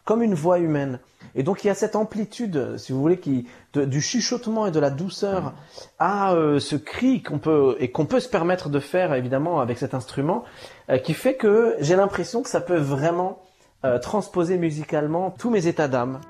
comme 0.04 0.22
une 0.22 0.34
voix 0.34 0.58
humaine. 0.58 0.98
Et 1.34 1.42
donc 1.42 1.64
il 1.64 1.66
y 1.66 1.70
a 1.70 1.74
cette 1.74 1.96
amplitude, 1.96 2.76
si 2.76 2.92
vous 2.92 3.00
voulez, 3.00 3.18
qui 3.18 3.46
du 3.74 4.00
chuchotement 4.00 4.66
et 4.66 4.70
de 4.70 4.78
la 4.78 4.90
douceur 4.90 5.52
à 5.98 6.34
euh, 6.34 6.60
ce 6.60 6.76
cri 6.76 7.22
qu'on 7.22 7.38
peut 7.38 7.76
et 7.80 7.90
qu'on 7.90 8.06
peut 8.06 8.20
se 8.20 8.28
permettre 8.28 8.68
de 8.68 8.78
faire 8.78 9.14
évidemment 9.14 9.60
avec 9.60 9.78
cet 9.78 9.94
instrument, 9.94 10.44
euh, 10.90 10.98
qui 10.98 11.14
fait 11.14 11.34
que 11.34 11.74
j'ai 11.80 11.96
l'impression 11.96 12.42
que 12.42 12.48
ça 12.48 12.60
peut 12.60 12.78
vraiment 12.78 13.40
euh, 13.84 13.98
transposer 13.98 14.58
musicalement 14.58 15.30
tous 15.30 15.50
mes 15.50 15.66
états 15.66 15.88
d'âme. 15.88 16.20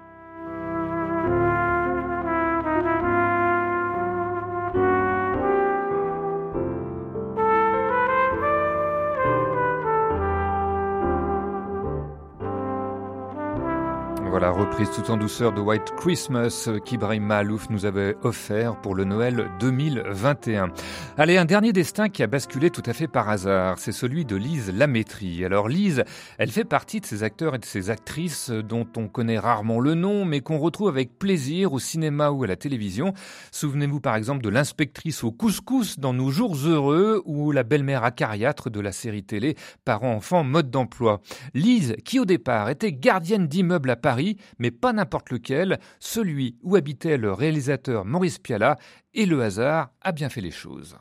Voilà, 14.34 14.50
reprise 14.50 14.90
tout 14.90 15.12
en 15.12 15.16
douceur 15.16 15.52
de 15.52 15.60
White 15.60 15.92
Christmas 15.96 16.68
qu'Ibrahim 16.84 17.22
Mahalouf 17.22 17.70
nous 17.70 17.86
avait 17.86 18.16
offert 18.24 18.74
pour 18.80 18.96
le 18.96 19.04
Noël 19.04 19.48
2021. 19.60 20.70
Allez, 21.16 21.36
un 21.36 21.44
dernier 21.44 21.72
destin 21.72 22.08
qui 22.08 22.20
a 22.24 22.26
basculé 22.26 22.70
tout 22.70 22.82
à 22.84 22.94
fait 22.94 23.06
par 23.06 23.28
hasard, 23.28 23.78
c'est 23.78 23.92
celui 23.92 24.24
de 24.24 24.34
Lise 24.34 24.72
Lamétrie. 24.74 25.44
Alors 25.44 25.68
Lise, 25.68 26.02
elle 26.36 26.50
fait 26.50 26.64
partie 26.64 26.98
de 26.98 27.06
ces 27.06 27.22
acteurs 27.22 27.54
et 27.54 27.58
de 27.58 27.64
ces 27.64 27.90
actrices 27.90 28.50
dont 28.50 28.88
on 28.96 29.06
connaît 29.06 29.38
rarement 29.38 29.78
le 29.78 29.94
nom, 29.94 30.24
mais 30.24 30.40
qu'on 30.40 30.58
retrouve 30.58 30.88
avec 30.88 31.16
plaisir 31.16 31.72
au 31.72 31.78
cinéma 31.78 32.30
ou 32.30 32.42
à 32.42 32.48
la 32.48 32.56
télévision. 32.56 33.14
Souvenez-vous 33.52 34.00
par 34.00 34.16
exemple 34.16 34.42
de 34.42 34.48
l'inspectrice 34.48 35.22
au 35.22 35.30
couscous 35.30 36.00
dans 36.00 36.12
Nos 36.12 36.32
jours 36.32 36.56
heureux 36.56 37.22
ou 37.24 37.52
la 37.52 37.62
belle-mère 37.62 38.02
acariâtre 38.02 38.68
de 38.68 38.80
la 38.80 38.90
série 38.90 39.22
télé 39.22 39.54
Parents-enfants 39.84 40.42
mode 40.42 40.72
d'emploi. 40.72 41.20
Lise, 41.54 41.94
qui 42.04 42.18
au 42.18 42.24
départ 42.24 42.68
était 42.68 42.92
gardienne 42.92 43.46
d'immeuble 43.46 43.90
à 43.90 43.96
Paris, 43.96 44.23
mais 44.58 44.70
pas 44.70 44.92
n'importe 44.92 45.30
lequel, 45.30 45.78
celui 46.00 46.56
où 46.62 46.76
habitait 46.76 47.16
le 47.16 47.32
réalisateur 47.32 48.04
Maurice 48.04 48.38
Pialat, 48.38 48.76
et 49.14 49.26
le 49.26 49.42
hasard 49.42 49.90
a 50.00 50.12
bien 50.12 50.28
fait 50.28 50.40
les 50.40 50.50
choses. 50.50 50.96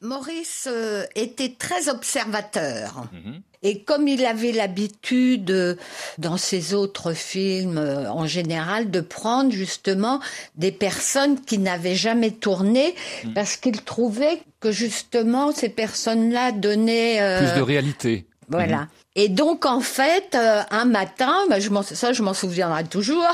Maurice 0.00 0.68
euh, 0.70 1.04
était 1.16 1.54
très 1.58 1.88
observateur. 1.88 3.06
Mhm. 3.12 3.40
Et 3.64 3.82
comme 3.82 4.06
il 4.06 4.24
avait 4.24 4.52
l'habitude, 4.52 5.50
euh, 5.50 5.74
dans 6.18 6.36
ses 6.36 6.72
autres 6.72 7.12
films 7.12 7.78
euh, 7.78 8.08
en 8.08 8.24
général, 8.26 8.92
de 8.92 9.00
prendre 9.00 9.50
justement 9.50 10.20
des 10.54 10.70
personnes 10.70 11.40
qui 11.40 11.58
n'avaient 11.58 11.96
jamais 11.96 12.30
tourné, 12.30 12.94
mhm. 13.24 13.34
parce 13.34 13.56
qu'il 13.56 13.82
trouvait 13.82 14.40
que 14.60 14.70
justement 14.70 15.50
ces 15.50 15.68
personnes-là 15.68 16.52
donnaient... 16.52 17.40
Plus 17.40 17.58
de 17.58 17.62
réalité. 17.62 18.26
Voilà. 18.48 18.78
Mhm. 18.78 18.88
Et 19.16 19.28
donc, 19.28 19.66
en 19.66 19.80
fait, 19.80 20.34
euh, 20.34 20.62
un 20.70 20.84
matin, 20.84 21.34
bah, 21.48 21.60
je 21.60 21.70
ça, 21.82 22.12
je 22.12 22.22
m'en 22.22 22.34
souviendrai 22.34 22.84
toujours. 22.84 23.26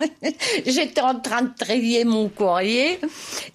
J'étais 0.66 1.00
en 1.00 1.18
train 1.18 1.42
de 1.42 1.50
trier 1.58 2.04
mon 2.04 2.28
courrier 2.28 3.00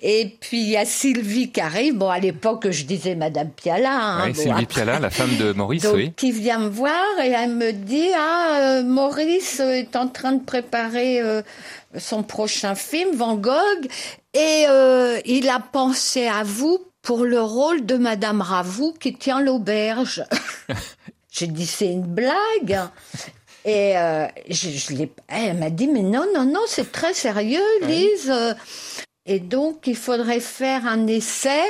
et 0.02 0.36
puis 0.42 0.62
il 0.62 0.70
y 0.70 0.78
a 0.78 0.84
Sylvie 0.84 1.52
qui 1.52 1.62
arrive. 1.62 1.96
Bon, 1.96 2.10
à 2.10 2.20
l'époque, 2.20 2.70
je 2.70 2.84
disais 2.84 3.16
Madame 3.16 3.50
Piala. 3.50 3.98
Hein, 3.98 4.26
oui, 4.28 4.36
Sylvie 4.36 4.66
Piala, 4.66 5.00
la 5.00 5.10
femme 5.10 5.38
de 5.38 5.54
Maurice, 5.54 5.84
donc, 5.84 5.96
oui. 5.96 6.14
Qui 6.18 6.32
vient 6.34 6.60
me 6.60 6.68
voir 6.68 7.06
et 7.24 7.30
elle 7.30 7.56
me 7.56 7.72
dit 7.72 8.10
Ah, 8.18 8.60
euh, 8.60 8.84
Maurice 8.84 9.62
est 9.62 9.96
en 9.96 10.10
train 10.10 10.34
de 10.34 10.44
préparer 10.44 11.22
euh, 11.22 11.42
son 11.98 12.24
prochain 12.24 12.76
film, 12.76 13.16
Van 13.16 13.36
Gogh, 13.36 13.88
et 14.34 14.66
il 15.26 15.48
a 15.50 15.60
pensé 15.60 16.28
à 16.28 16.44
vous 16.44 16.80
pour 17.04 17.26
le 17.26 17.42
rôle 17.42 17.86
de 17.86 17.96
Madame 17.96 18.42
Ravoux 18.42 18.94
qui 19.00 19.14
tient 19.14 19.42
l'auberge. 19.42 20.24
J'ai 21.34 21.48
dit, 21.48 21.66
c'est 21.66 21.92
une 21.92 22.06
blague. 22.06 22.80
Et 23.66 23.98
euh, 23.98 24.28
je, 24.50 24.70
je 24.70 25.06
elle 25.30 25.58
m'a 25.58 25.70
dit, 25.70 25.88
mais 25.88 26.02
non, 26.02 26.26
non, 26.34 26.46
non, 26.46 26.62
c'est 26.68 26.92
très 26.92 27.14
sérieux, 27.14 27.64
Lise. 27.82 28.32
Et 29.26 29.40
donc, 29.40 29.88
il 29.88 29.96
faudrait 29.96 30.42
faire 30.42 30.86
un 30.86 31.08
essai 31.08 31.64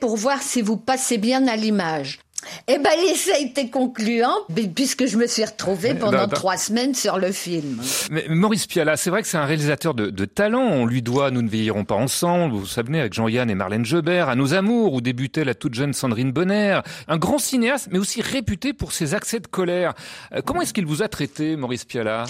pour 0.00 0.16
voir 0.16 0.42
si 0.42 0.60
vous 0.60 0.76
passez 0.76 1.18
bien 1.18 1.46
à 1.46 1.54
l'image. 1.54 2.18
Eh 2.68 2.78
ben, 2.78 2.90
l'essai 3.06 3.42
était 3.42 3.68
concluant, 3.68 4.34
puisque 4.74 5.06
je 5.06 5.16
me 5.16 5.26
suis 5.26 5.44
retrouvée 5.44 5.94
pendant 5.94 6.28
trois 6.28 6.56
semaines 6.56 6.94
sur 6.94 7.18
le 7.18 7.32
film. 7.32 7.80
Mais 8.10 8.26
Maurice 8.28 8.66
Piala, 8.66 8.96
c'est 8.96 9.10
vrai 9.10 9.22
que 9.22 9.28
c'est 9.28 9.36
un 9.36 9.44
réalisateur 9.44 9.94
de, 9.94 10.10
de, 10.10 10.24
talent. 10.24 10.62
On 10.62 10.86
lui 10.86 11.02
doit 11.02 11.30
Nous 11.30 11.42
ne 11.42 11.48
veillerons 11.48 11.84
pas 11.84 11.94
ensemble, 11.94 12.54
vous 12.54 12.66
savez, 12.66 13.00
avec 13.00 13.12
Jean-Yann 13.12 13.50
et 13.50 13.54
Marlène 13.54 13.84
Jobert, 13.84 14.28
à 14.28 14.36
Nos 14.36 14.54
Amours, 14.54 14.94
où 14.94 15.00
débutait 15.00 15.44
la 15.44 15.54
toute 15.54 15.74
jeune 15.74 15.92
Sandrine 15.92 16.32
Bonner. 16.32 16.80
Un 17.08 17.16
grand 17.16 17.38
cinéaste, 17.38 17.88
mais 17.90 17.98
aussi 17.98 18.22
réputé 18.22 18.72
pour 18.72 18.92
ses 18.92 19.14
accès 19.14 19.40
de 19.40 19.46
colère. 19.46 19.94
Euh, 20.32 20.40
comment 20.44 20.62
est-ce 20.62 20.72
qu'il 20.72 20.86
vous 20.86 21.02
a 21.02 21.08
traité, 21.08 21.56
Maurice 21.56 21.84
Piala? 21.84 22.24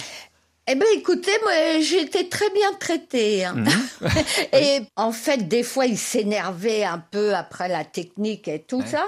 Eh 0.67 0.73
ben, 0.73 0.87
écoutez, 0.95 1.31
moi, 1.43 1.79
j'étais 1.79 2.27
très 2.27 2.49
bien 2.49 2.73
traitée. 2.79 3.45
Hein. 3.45 3.53
Mhm. 3.53 3.67
et 4.53 4.79
en 4.95 5.11
fait, 5.11 5.47
des 5.47 5.61
fois, 5.61 5.85
il 5.85 5.97
s'énervait 5.97 6.83
un 6.83 6.97
peu 6.97 7.35
après 7.35 7.67
la 7.69 7.83
technique 7.83 8.47
et 8.47 8.63
tout 8.63 8.81
ça. 8.83 9.03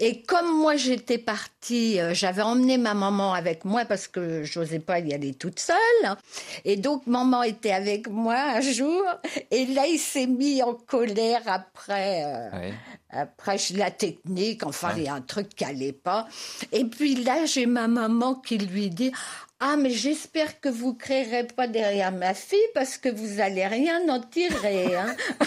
Et 0.00 0.22
comme 0.22 0.58
moi, 0.58 0.74
j'étais 0.74 1.18
partie, 1.18 2.00
euh, 2.00 2.14
j'avais 2.14 2.42
emmené 2.42 2.78
ma 2.78 2.94
maman 2.94 3.32
avec 3.32 3.64
moi 3.64 3.84
parce 3.84 4.08
que 4.08 4.42
j'osais 4.42 4.80
pas 4.80 4.98
y 4.98 5.14
aller 5.14 5.34
toute 5.34 5.60
seule. 5.60 6.16
Et 6.64 6.74
donc, 6.74 7.06
maman 7.06 7.44
était 7.44 7.70
avec 7.72 8.08
moi 8.08 8.34
un 8.56 8.60
jour. 8.60 9.04
Et 9.52 9.66
là, 9.66 9.86
il 9.86 9.98
s'est 10.00 10.26
mis 10.26 10.64
en 10.64 10.74
colère 10.74 11.42
après. 11.46 12.24
euh, 12.26 12.70
Après, 13.10 13.56
la 13.74 13.90
technique, 13.92 14.66
enfin, 14.66 14.90
il 14.96 15.04
y 15.04 15.08
a 15.08 15.14
un 15.14 15.20
truc 15.22 15.48
qui 15.54 15.64
allait 15.64 15.92
pas. 15.92 16.26
Et 16.72 16.84
puis 16.84 17.14
là, 17.22 17.46
j'ai 17.46 17.66
ma 17.66 17.86
maman 17.88 18.34
qui 18.34 18.58
lui 18.58 18.90
dit 18.90 19.12
Ah, 19.60 19.76
mais 19.76 19.90
j'espère 19.90 20.60
que 20.60 20.68
vous 20.68 20.94
créerez 20.94 21.44
pas 21.44 21.66
derrière 21.66 22.12
ma 22.12 22.32
fille 22.32 22.58
parce 22.74 22.96
que 22.96 23.08
vous 23.08 23.40
allez 23.40 23.66
rien 23.66 24.00
en 24.08 24.20
tirer. 24.20 24.94
Hein. 24.94 25.16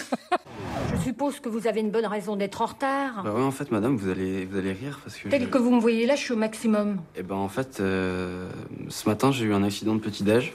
Je 0.97 1.01
suppose 1.05 1.39
que 1.39 1.47
vous 1.49 1.65
avez 1.65 1.79
une 1.79 1.91
bonne 1.91 2.05
raison 2.05 2.35
d'être 2.35 2.61
en 2.61 2.65
retard. 2.65 3.23
Bah 3.23 3.31
ouais, 3.33 3.41
en 3.41 3.51
fait, 3.51 3.71
madame, 3.71 3.95
vous 3.95 4.09
allez, 4.09 4.45
vous 4.45 4.57
allez 4.57 4.73
rire 4.73 4.99
parce 5.03 5.15
que... 5.17 5.29
Tel 5.29 5.43
je- 5.43 5.47
que 5.47 5.57
vous 5.57 5.71
me 5.73 5.79
voyez 5.79 6.05
là, 6.05 6.15
je 6.15 6.21
suis 6.21 6.33
au 6.33 6.37
maximum. 6.37 6.97
Eh 7.15 7.23
ben, 7.23 7.35
en 7.35 7.47
fait, 7.47 7.79
euh, 7.79 8.49
ce 8.89 9.07
matin, 9.07 9.31
j'ai 9.31 9.45
eu 9.45 9.53
un 9.53 9.63
accident 9.63 9.95
de 9.95 9.99
petit-déj. 10.01 10.53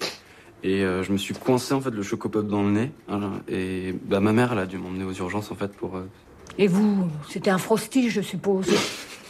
Et 0.63 0.85
euh, 0.85 1.03
je 1.03 1.13
me 1.13 1.17
suis 1.19 1.35
coincé, 1.35 1.73
en 1.75 1.81
fait, 1.81 1.91
le 1.91 2.03
chocopop 2.03 2.47
dans 2.47 2.63
le 2.63 2.71
nez. 2.71 2.91
Voilà. 3.09 3.31
Et 3.49 3.95
bah, 4.05 4.21
ma 4.21 4.33
mère, 4.33 4.53
elle 4.53 4.59
a 4.59 4.67
dû 4.67 4.77
m'emmener 4.79 5.05
aux 5.05 5.13
urgences, 5.15 5.51
en 5.51 5.55
fait, 5.55 5.73
pour... 5.73 5.97
euh, 5.97 6.07
Et 6.59 6.67
vous, 6.69 7.09
c'était 7.31 7.51
un 7.51 7.59
frosty, 7.59 8.11
je 8.11 8.21
suppose. 8.21 8.67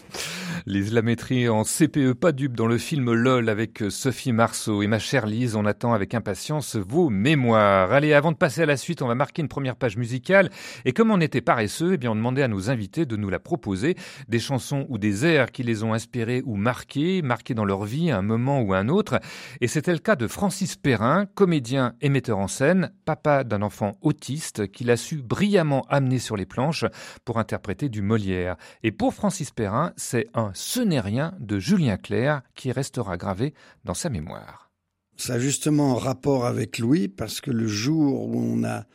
Lise 0.69 0.93
Lamétrie 0.93 1.49
en 1.49 1.63
CPE 1.63 2.15
pas 2.15 2.33
dupe 2.33 2.57
dans 2.57 2.67
le 2.67 2.77
film 2.77 3.13
LOL 3.13 3.49
avec 3.49 3.85
Sophie 3.89 4.33
Marceau. 4.33 4.83
Et 4.83 4.89
ma 4.89 4.99
chère 4.99 5.25
Lise, 5.25 5.55
on 5.55 5.65
attend 5.65 5.93
avec 5.93 6.13
impatience 6.13 6.75
vos 6.75 7.09
mémoires. 7.09 7.93
Allez, 7.93 8.13
avant 8.13 8.33
de 8.33 8.37
passer 8.37 8.63
à 8.63 8.67
la 8.67 8.77
suite, 8.77 9.01
on 9.01 9.07
va 9.07 9.15
marquer 9.15 9.43
une 9.43 9.49
première 9.49 9.77
page 9.77 9.97
musicale. 9.97 10.51
Et 10.85 10.93
comme 10.93 11.13
on 11.13 11.21
était 11.21 11.41
paresseux, 11.41 11.93
eh 11.93 11.99
bien, 11.99 12.11
on 12.11 12.17
demandait 12.17 12.43
à 12.43 12.49
nos 12.49 12.69
invités 12.69 13.07
de 13.07 13.15
nous 13.15 13.31
la 13.31 13.39
proposer. 13.39 13.95
Des 14.27 14.41
chansons 14.41 14.87
ou 14.89 14.99
des 14.99 15.25
airs 15.25 15.53
qui 15.53 15.63
les 15.63 15.85
ont 15.85 15.93
inspirés 15.93 16.43
ou 16.45 16.57
marqués, 16.57 17.23
marqués 17.23 17.55
dans 17.55 17.65
leur 17.65 17.85
vie 17.85 18.11
un 18.11 18.23
moment 18.23 18.61
ou 18.61 18.75
un 18.75 18.89
autre. 18.89 19.21
Et 19.61 19.69
c'était 19.69 19.93
le 19.93 20.01
cas 20.01 20.17
de 20.17 20.27
Francis 20.27 20.75
Perrin, 20.75 21.27
comédien 21.27 21.95
et 22.01 22.09
metteur 22.09 22.39
en 22.39 22.49
scène, 22.49 22.91
papa 23.05 23.45
d'un 23.45 23.63
enfant 23.63 23.99
autiste 24.03 24.67
qu'il 24.73 24.91
a 24.91 24.97
su 24.97 25.23
brillamment 25.23 25.87
amener 25.91 26.19
sur 26.19 26.37
les 26.37 26.45
planches 26.45 26.87
pour 27.25 27.39
interpréter 27.39 27.89
du 27.89 28.03
Molière. 28.03 28.57
Et 28.83 28.91
pour 28.91 29.15
Francis 29.15 29.53
Perrin, 29.53 29.93
c'est 29.97 30.27
un 30.35 30.55
Ce 30.59 30.81
n'est 30.81 31.01
rien 31.01 31.35
de 31.39 31.59
Julien 31.59 31.99
Clerc 31.99 32.41
qui 32.55 32.73
restera 32.73 33.19
gravé 33.19 33.53
dans 33.85 33.93
sa 33.93 34.09
mémoire. 34.09 34.71
Ça 35.19 35.35
a 35.35 35.39
justement 35.39 35.97
un 35.97 35.99
rapport 35.99 36.47
avec 36.47 36.79
Louis 36.79 37.09
parce 37.09 37.43
que 37.43 37.51
le 37.51 37.67
jour 37.67 38.27
où 38.27 38.39
on 38.41 38.65
a, 38.65 38.87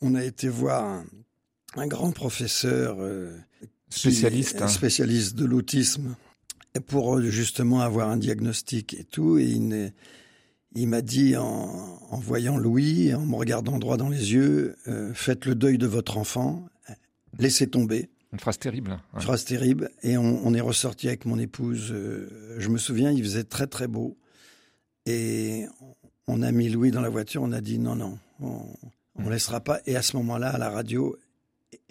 on 0.00 0.14
a 0.14 0.24
été 0.24 0.48
voir 0.48 0.82
un, 0.84 1.04
un 1.76 1.86
grand 1.86 2.12
professeur 2.12 2.96
euh, 3.00 3.36
Spécialiste, 3.90 4.62
hein. 4.62 4.68
spécialiste 4.68 5.34
de 5.36 5.44
l'autisme 5.44 6.16
pour 6.86 7.18
euh, 7.18 7.22
justement 7.28 7.80
avoir 7.82 8.08
un 8.08 8.16
diagnostic 8.16 8.94
et 8.94 9.04
tout, 9.04 9.36
et 9.36 9.44
il, 9.44 9.68
n'est- 9.68 9.92
il 10.74 10.88
m'a 10.88 11.02
dit 11.02 11.36
en, 11.36 11.98
en 12.10 12.18
voyant 12.18 12.56
Louis, 12.56 13.12
en 13.12 13.26
me 13.26 13.34
regardant 13.36 13.78
droit 13.78 13.98
dans 13.98 14.08
les 14.08 14.32
yeux, 14.32 14.76
euh, 14.88 15.12
faites 15.12 15.44
le 15.44 15.54
deuil 15.54 15.76
de 15.76 15.86
votre 15.86 16.16
enfant, 16.16 16.66
laissez 17.38 17.66
tomber. 17.68 18.08
Une 18.32 18.38
phrase 18.40 18.58
terrible. 18.58 18.92
hein. 18.92 19.00
Ouais. 19.14 19.20
Phrase 19.20 19.44
terrible. 19.44 19.90
Et 20.02 20.16
on, 20.16 20.46
on 20.46 20.54
est 20.54 20.60
ressorti 20.60 21.08
avec 21.08 21.26
mon 21.26 21.38
épouse. 21.38 21.90
euh, 21.92 22.56
je 22.58 22.68
me 22.68 22.78
souviens, 22.78 23.10
il 23.10 23.22
faisait 23.22 23.44
très 23.44 23.66
très 23.66 23.86
beau. 23.88 24.16
Et 25.06 25.66
on 26.26 26.42
a 26.42 26.52
mis 26.52 26.68
Louis 26.70 26.90
dans 26.90 27.00
la 27.02 27.08
voiture. 27.10 27.42
On 27.42 27.52
a 27.52 27.60
dit 27.60 27.78
non, 27.78 27.94
non, 27.96 28.18
on 28.40 28.64
ne 29.18 29.30
laissera 29.30 29.60
pas. 29.60 29.80
Et 29.86 29.96
à 29.96 30.02
ce 30.02 30.16
moment-là, 30.16 30.50
à 30.50 30.58
la 30.58 30.70
radio, 30.70 31.16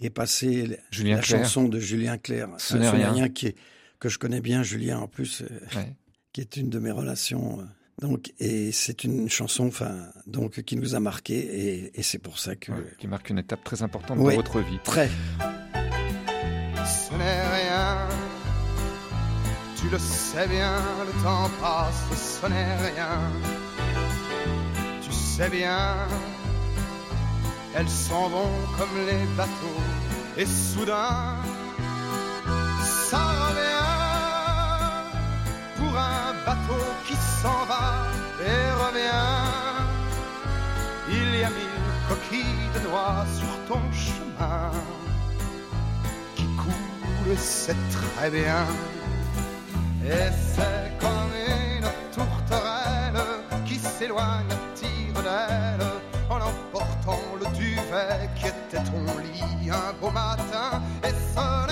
est 0.00 0.10
passée 0.10 0.66
la- 0.66 0.76
Julien 0.90 1.16
la 1.16 1.22
Clerc. 1.22 1.38
chanson 1.44 1.68
de 1.68 1.78
Julien 1.78 2.18
Clerc. 2.18 2.48
Ce 2.58 2.76
n'est 2.76 2.88
rien. 2.90 3.28
qui 3.28 3.46
est, 3.48 3.56
que 4.00 4.08
je 4.08 4.18
connais 4.18 4.40
bien, 4.40 4.62
Julien 4.64 4.98
en 4.98 5.06
plus, 5.08 5.42
euh, 5.42 5.46
Ouais. 5.76 5.94
qui 6.32 6.40
est 6.40 6.56
une 6.56 6.70
de 6.70 6.78
mes 6.80 6.90
relations. 6.90 7.60
euh, 7.60 7.64
donc, 8.00 8.32
et 8.40 8.72
c'est 8.72 9.04
une 9.04 9.28
chanson, 9.28 9.66
enfin, 9.68 10.08
donc 10.26 10.62
qui 10.62 10.74
nous 10.76 10.96
a 10.96 11.00
marqué, 11.00 11.34
et, 11.38 12.00
et 12.00 12.02
c'est 12.02 12.18
pour 12.18 12.38
ça 12.40 12.56
que 12.56 12.72
Ouais, 12.72 12.78
qui 12.98 13.06
marque 13.06 13.30
une 13.30 13.38
étape 13.38 13.62
très 13.62 13.82
importante 13.82 14.18
Ouais. 14.18 14.30
dans 14.34 14.42
votre 14.42 14.58
vie. 14.60 14.78
très. 14.82 15.08
Rien. 17.58 17.96
Tu 19.76 19.88
le 19.88 19.98
sais 19.98 20.46
bien, 20.46 20.76
le 21.06 21.12
temps 21.22 21.50
passe, 21.60 22.40
ce 22.40 22.46
n'est 22.46 22.76
rien. 22.88 23.18
Tu 25.02 25.12
sais 25.12 25.48
bien, 25.48 25.96
elles 27.74 27.88
s'en 27.88 28.28
vont 28.28 28.54
comme 28.78 28.96
les 29.06 29.24
bateaux, 29.36 29.82
et 30.36 30.46
soudain, 30.46 31.36
ça 33.08 33.22
revient 33.44 33.92
pour 35.78 35.98
un 35.98 36.32
bateau 36.46 36.84
qui 37.06 37.14
s'en 37.14 37.64
va 37.66 38.06
et 38.40 38.62
revient. 38.84 39.62
Il 41.10 41.40
y 41.40 41.44
a 41.44 41.50
mille 41.50 41.82
coquilles 42.08 42.70
de 42.74 42.80
noix 42.88 43.24
sur 43.38 43.52
ton 43.68 43.82
chemin 43.92 44.70
coule, 47.24 47.36
c'est 47.36 47.76
très 47.90 48.30
bien. 48.30 48.66
Et 50.04 50.30
c'est 50.54 50.98
comme 50.98 51.32
une 51.46 51.88
tourterelle 52.14 53.22
qui 53.66 53.76
s'éloigne 53.76 54.46
à 54.50 54.76
tire 54.76 55.22
d'aile 55.22 55.86
en 56.28 56.36
emportant 56.36 57.20
le 57.40 57.46
duvet 57.56 58.28
qui 58.36 58.46
était 58.46 58.82
ton 58.84 59.18
lit 59.18 59.70
un 59.70 59.92
beau 60.00 60.10
matin. 60.10 60.82
Et 61.04 61.14
ce 61.34 61.71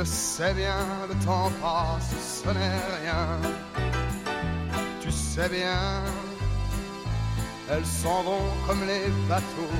le 0.00 0.06
sais 0.06 0.54
bien, 0.54 0.86
le 1.10 1.14
temps 1.26 1.52
passe, 1.60 2.42
ce 2.42 2.48
n'est 2.48 2.80
rien. 3.00 3.26
Tu 5.02 5.10
sais 5.10 5.48
bien, 5.50 6.02
elles 7.70 7.84
s'en 7.84 8.22
vont 8.22 8.48
comme 8.66 8.82
les 8.86 9.08
bateaux, 9.28 9.76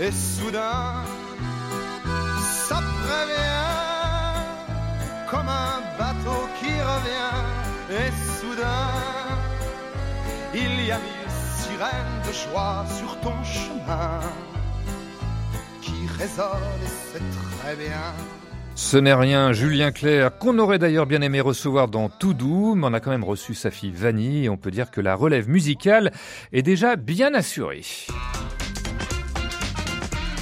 et 0.00 0.10
soudain, 0.10 1.04
ça 2.66 2.80
prévient, 3.02 3.70
comme 5.30 5.48
un 5.48 5.78
bateau 6.00 6.40
qui 6.58 6.72
revient, 6.92 7.38
et 8.00 8.10
soudain, 8.40 8.90
il 10.52 10.84
y 10.84 10.90
a 10.90 10.98
mille 10.98 11.32
sirènes 11.60 12.18
de 12.26 12.32
joie 12.32 12.84
sur 12.98 13.20
ton 13.20 13.38
chemin 13.44 14.18
qui 15.80 16.08
résonne 16.18 16.80
et 16.86 16.92
c'est 17.12 17.26
très 17.60 17.76
bien. 17.76 18.12
Ce 18.74 18.96
n'est 18.96 19.14
rien, 19.14 19.52
Julien 19.52 19.92
Clerc, 19.92 20.38
qu'on 20.38 20.58
aurait 20.58 20.78
d'ailleurs 20.78 21.06
bien 21.06 21.20
aimé 21.22 21.40
recevoir 21.40 21.88
dans 21.88 22.08
Tout 22.08 22.34
mais 22.76 22.86
on 22.86 22.94
a 22.94 23.00
quand 23.00 23.10
même 23.10 23.24
reçu 23.24 23.54
sa 23.54 23.70
fille 23.70 23.92
Vanny, 23.92 24.44
et 24.44 24.48
on 24.48 24.56
peut 24.56 24.70
dire 24.70 24.90
que 24.90 25.00
la 25.00 25.14
relève 25.14 25.48
musicale 25.48 26.12
est 26.52 26.62
déjà 26.62 26.96
bien 26.96 27.34
assurée. 27.34 27.82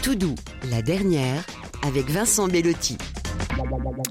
Tout 0.03 0.15
doux, 0.15 0.37
la 0.71 0.83
dernière, 0.83 1.45
avec 1.83 2.09
Vincent 2.11 2.49
Bellotti. 2.49 2.97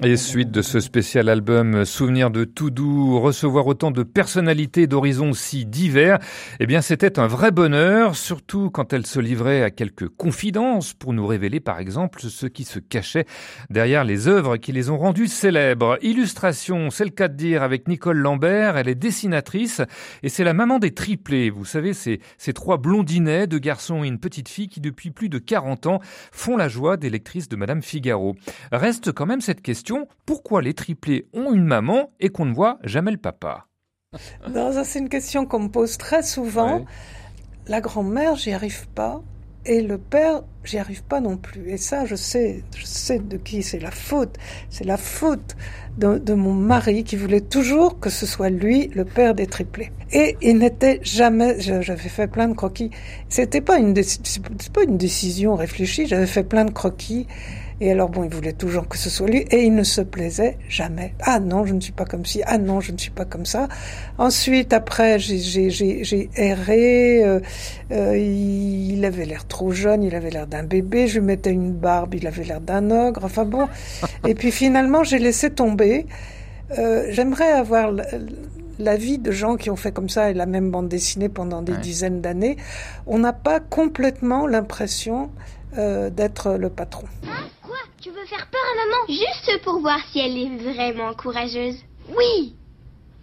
Et 0.02 0.16
suite 0.16 0.50
de 0.50 0.62
ce 0.62 0.80
spécial 0.80 1.28
album 1.28 1.84
Souvenir 1.84 2.30
de 2.30 2.44
tout 2.44 2.70
doux, 2.70 3.18
recevoir 3.20 3.66
autant 3.66 3.90
de 3.90 4.02
personnalités 4.02 4.86
d'horizons 4.86 5.32
si 5.32 5.64
divers, 5.64 6.18
eh 6.60 6.66
bien 6.66 6.80
c'était 6.80 7.18
un 7.18 7.26
vrai 7.26 7.50
bonheur, 7.50 8.14
surtout 8.14 8.70
quand 8.70 8.92
elles 8.92 9.06
se 9.06 9.20
livraient 9.20 9.62
à 9.62 9.70
quelques 9.70 10.08
confidences 10.08 10.92
pour 10.92 11.12
nous 11.12 11.26
révéler 11.26 11.60
par 11.60 11.78
exemple 11.78 12.20
ce 12.20 12.46
qui 12.46 12.64
se 12.64 12.78
cachait 12.78 13.26
derrière 13.70 14.04
les 14.04 14.28
œuvres 14.28 14.56
qui 14.56 14.72
les 14.72 14.90
ont 14.90 14.98
rendues 14.98 15.26
célèbres. 15.26 15.98
Illustration, 16.02 16.90
c'est 16.90 17.04
le 17.04 17.10
cas 17.10 17.28
de 17.28 17.36
dire 17.36 17.62
avec 17.62 17.88
Nicole 17.88 18.18
Lambert, 18.18 18.76
elle 18.76 18.88
est 18.88 18.94
dessinatrice 18.94 19.82
et 20.22 20.28
c'est 20.28 20.44
la 20.44 20.54
maman 20.54 20.78
des 20.78 20.92
triplés. 20.92 21.50
Vous 21.50 21.64
savez, 21.64 21.92
c'est 21.94 22.20
ces 22.36 22.52
trois 22.52 22.76
blondinets, 22.76 23.46
deux 23.46 23.58
garçons 23.58 24.04
et 24.04 24.08
une 24.08 24.20
petite 24.20 24.48
fille 24.48 24.68
qui 24.68 24.80
depuis 24.80 25.10
plus 25.10 25.28
de 25.28 25.38
40 25.38 25.86
ans 25.86 26.00
font 26.32 26.56
la 26.56 26.68
joie 26.68 26.96
des 26.96 27.10
lectrices 27.10 27.48
de 27.48 27.56
Madame 27.56 27.82
Figaro. 27.82 28.36
Reste 28.72 29.12
quand 29.12 29.26
même 29.26 29.37
cette 29.40 29.62
question, 29.62 30.08
pourquoi 30.26 30.62
les 30.62 30.74
triplés 30.74 31.28
ont 31.32 31.52
une 31.52 31.64
maman 31.64 32.10
et 32.20 32.28
qu'on 32.28 32.44
ne 32.44 32.54
voit 32.54 32.78
jamais 32.84 33.10
le 33.10 33.18
papa? 33.18 33.66
Non, 34.48 34.72
ça 34.72 34.84
c'est 34.84 34.98
une 34.98 35.08
question 35.08 35.46
qu'on 35.46 35.60
me 35.60 35.68
pose 35.68 35.98
très 35.98 36.22
souvent. 36.22 36.84
La 37.66 37.80
grand-mère, 37.80 38.36
j'y 38.36 38.52
arrive 38.52 38.88
pas. 38.88 39.22
Et 39.66 39.82
le 39.82 39.98
père, 39.98 40.44
j'y 40.64 40.78
arrive 40.78 41.02
pas 41.02 41.20
non 41.20 41.36
plus. 41.36 41.70
Et 41.70 41.76
ça, 41.76 42.06
je 42.06 42.14
sais, 42.14 42.62
je 42.74 42.86
sais 42.86 43.18
de 43.18 43.36
qui 43.36 43.62
c'est 43.62 43.80
la 43.80 43.90
faute. 43.90 44.36
C'est 44.70 44.84
la 44.84 44.96
faute 44.96 45.56
de, 45.98 46.32
mon 46.32 46.54
mari 46.54 47.04
qui 47.04 47.16
voulait 47.16 47.42
toujours 47.42 48.00
que 48.00 48.08
ce 48.08 48.24
soit 48.24 48.48
lui 48.48 48.88
le 48.94 49.04
père 49.04 49.34
des 49.34 49.46
triplés. 49.46 49.92
Et 50.12 50.38
il 50.40 50.58
n'était 50.58 51.00
jamais, 51.02 51.60
j'avais 51.60 52.08
fait 52.08 52.28
plein 52.28 52.48
de 52.48 52.54
croquis. 52.54 52.90
C'était 53.28 53.60
pas 53.60 53.78
une, 53.78 53.92
pas 53.92 54.84
une 54.84 54.96
décision 54.96 55.54
réfléchie. 55.54 56.06
J'avais 56.06 56.26
fait 56.26 56.44
plein 56.44 56.64
de 56.64 56.70
croquis 56.70 57.26
et 57.80 57.92
alors, 57.92 58.08
bon, 58.08 58.24
il 58.24 58.34
voulait 58.34 58.52
toujours 58.52 58.88
que 58.88 58.98
ce 58.98 59.08
soit 59.08 59.28
lui, 59.28 59.44
et 59.52 59.62
il 59.62 59.74
ne 59.74 59.84
se 59.84 60.00
plaisait 60.00 60.58
jamais. 60.68 61.14
Ah 61.20 61.38
non, 61.38 61.64
je 61.64 61.74
ne 61.74 61.80
suis 61.80 61.92
pas 61.92 62.04
comme 62.04 62.26
ci, 62.26 62.42
ah 62.44 62.58
non, 62.58 62.80
je 62.80 62.90
ne 62.90 62.98
suis 62.98 63.12
pas 63.12 63.24
comme 63.24 63.46
ça. 63.46 63.68
Ensuite, 64.18 64.72
après, 64.72 65.20
j'ai 65.20 66.28
erré, 66.34 67.24
euh, 67.24 67.38
euh, 67.92 68.16
il 68.16 69.04
avait 69.04 69.26
l'air 69.26 69.46
trop 69.46 69.70
jeune, 69.70 70.02
il 70.02 70.16
avait 70.16 70.30
l'air 70.30 70.48
d'un 70.48 70.64
bébé, 70.64 71.06
je 71.06 71.20
lui 71.20 71.26
mettais 71.26 71.52
une 71.52 71.72
barbe, 71.72 72.14
il 72.16 72.26
avait 72.26 72.42
l'air 72.42 72.60
d'un 72.60 72.90
ogre, 72.90 73.20
enfin 73.24 73.44
bon. 73.44 73.68
Et 74.26 74.34
puis 74.34 74.50
finalement, 74.50 75.04
j'ai 75.04 75.20
laissé 75.20 75.50
tomber. 75.50 76.06
Euh, 76.78 77.06
j'aimerais 77.10 77.52
avoir 77.52 77.92
la 78.80 78.96
vie 78.96 79.18
de 79.18 79.30
gens 79.30 79.56
qui 79.56 79.70
ont 79.70 79.76
fait 79.76 79.92
comme 79.92 80.08
ça 80.08 80.30
et 80.30 80.34
la 80.34 80.46
même 80.46 80.72
bande 80.72 80.88
dessinée 80.88 81.28
pendant 81.28 81.62
des 81.62 81.76
dizaines 81.76 82.20
d'années, 82.20 82.56
on 83.06 83.20
n'a 83.20 83.32
pas 83.32 83.60
complètement 83.60 84.48
l'impression 84.48 85.30
d'être 85.76 86.56
le 86.58 86.70
patron. 86.70 87.06
Tu 88.00 88.10
veux 88.10 88.26
faire 88.26 88.48
peur 88.48 88.60
à 88.72 88.86
maman 88.86 89.06
Juste 89.08 89.62
pour 89.64 89.80
voir 89.80 89.98
si 90.12 90.20
elle 90.20 90.36
est 90.36 90.56
vraiment 90.72 91.14
courageuse. 91.14 91.82
Oui 92.08 92.54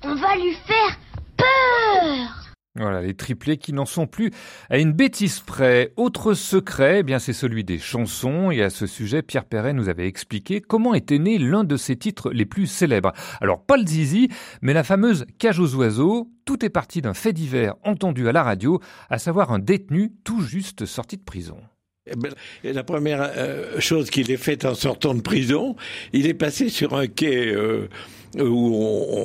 On 0.04 0.16
va 0.16 0.36
lui 0.36 0.54
faire 0.54 1.00
peur 1.38 2.46
voilà, 2.78 3.02
les 3.02 3.14
triplés 3.14 3.56
qui 3.56 3.72
n'en 3.72 3.86
sont 3.86 4.06
plus 4.06 4.32
à 4.70 4.80
une 4.80 4.92
bêtise 4.92 5.40
près. 5.40 5.94
Autre 5.96 6.34
secret, 6.34 7.00
eh 7.00 7.04
bien 7.04 7.20
c'est 7.20 7.32
celui 7.32 7.64
des 7.64 7.80
chansons. 7.80 8.52
Et 8.52 8.62
à 8.62 8.70
ce 8.70 8.86
sujet, 8.86 9.22
Pierre 9.22 9.46
Perret 9.46 9.72
nous 9.72 9.88
avait 9.88 10.08
expliqué 10.08 10.60
comment 10.60 10.94
était 10.94 11.20
né 11.20 11.38
l'un 11.38 11.64
de 11.64 11.78
ses 11.78 11.96
titres 11.96 12.32
les 12.32 12.46
plus 12.46 12.68
célèbres. 12.68 13.14
Alors 13.40 13.64
pas 13.64 13.78
le 13.78 13.88
zizi, 13.88 14.28
mais 14.62 14.74
la 14.74 14.84
fameuse 14.84 15.26
cage 15.38 15.60
aux 15.60 15.74
oiseaux. 15.76 16.30
Tout 16.44 16.66
est 16.66 16.70
parti 16.70 17.02
d'un 17.02 17.14
fait 17.14 17.32
divers 17.32 17.76
entendu 17.84 18.28
à 18.28 18.34
la 18.34 18.44
radio, 18.44 18.82
à 19.10 19.20
savoir 19.20 19.54
un 19.54 19.60
détenu 19.60 20.12
tout 20.26 20.42
juste 20.42 20.86
sorti 20.86 21.16
de 21.16 21.24
prison. 21.24 21.58
Eh 22.08 22.16
ben, 22.16 22.32
la 22.64 22.84
première 22.84 23.32
euh, 23.36 23.80
chose 23.80 24.12
qu'il 24.12 24.30
ait 24.30 24.38
faite 24.38 24.64
en 24.64 24.76
sortant 24.76 25.16
de 25.16 25.22
prison, 25.22 25.76
il 26.14 26.28
est 26.28 26.36
passé 26.36 26.70
sur 26.70 26.94
un 26.94 27.08
quai 27.08 27.48
euh, 27.48 27.88
où 28.38 28.76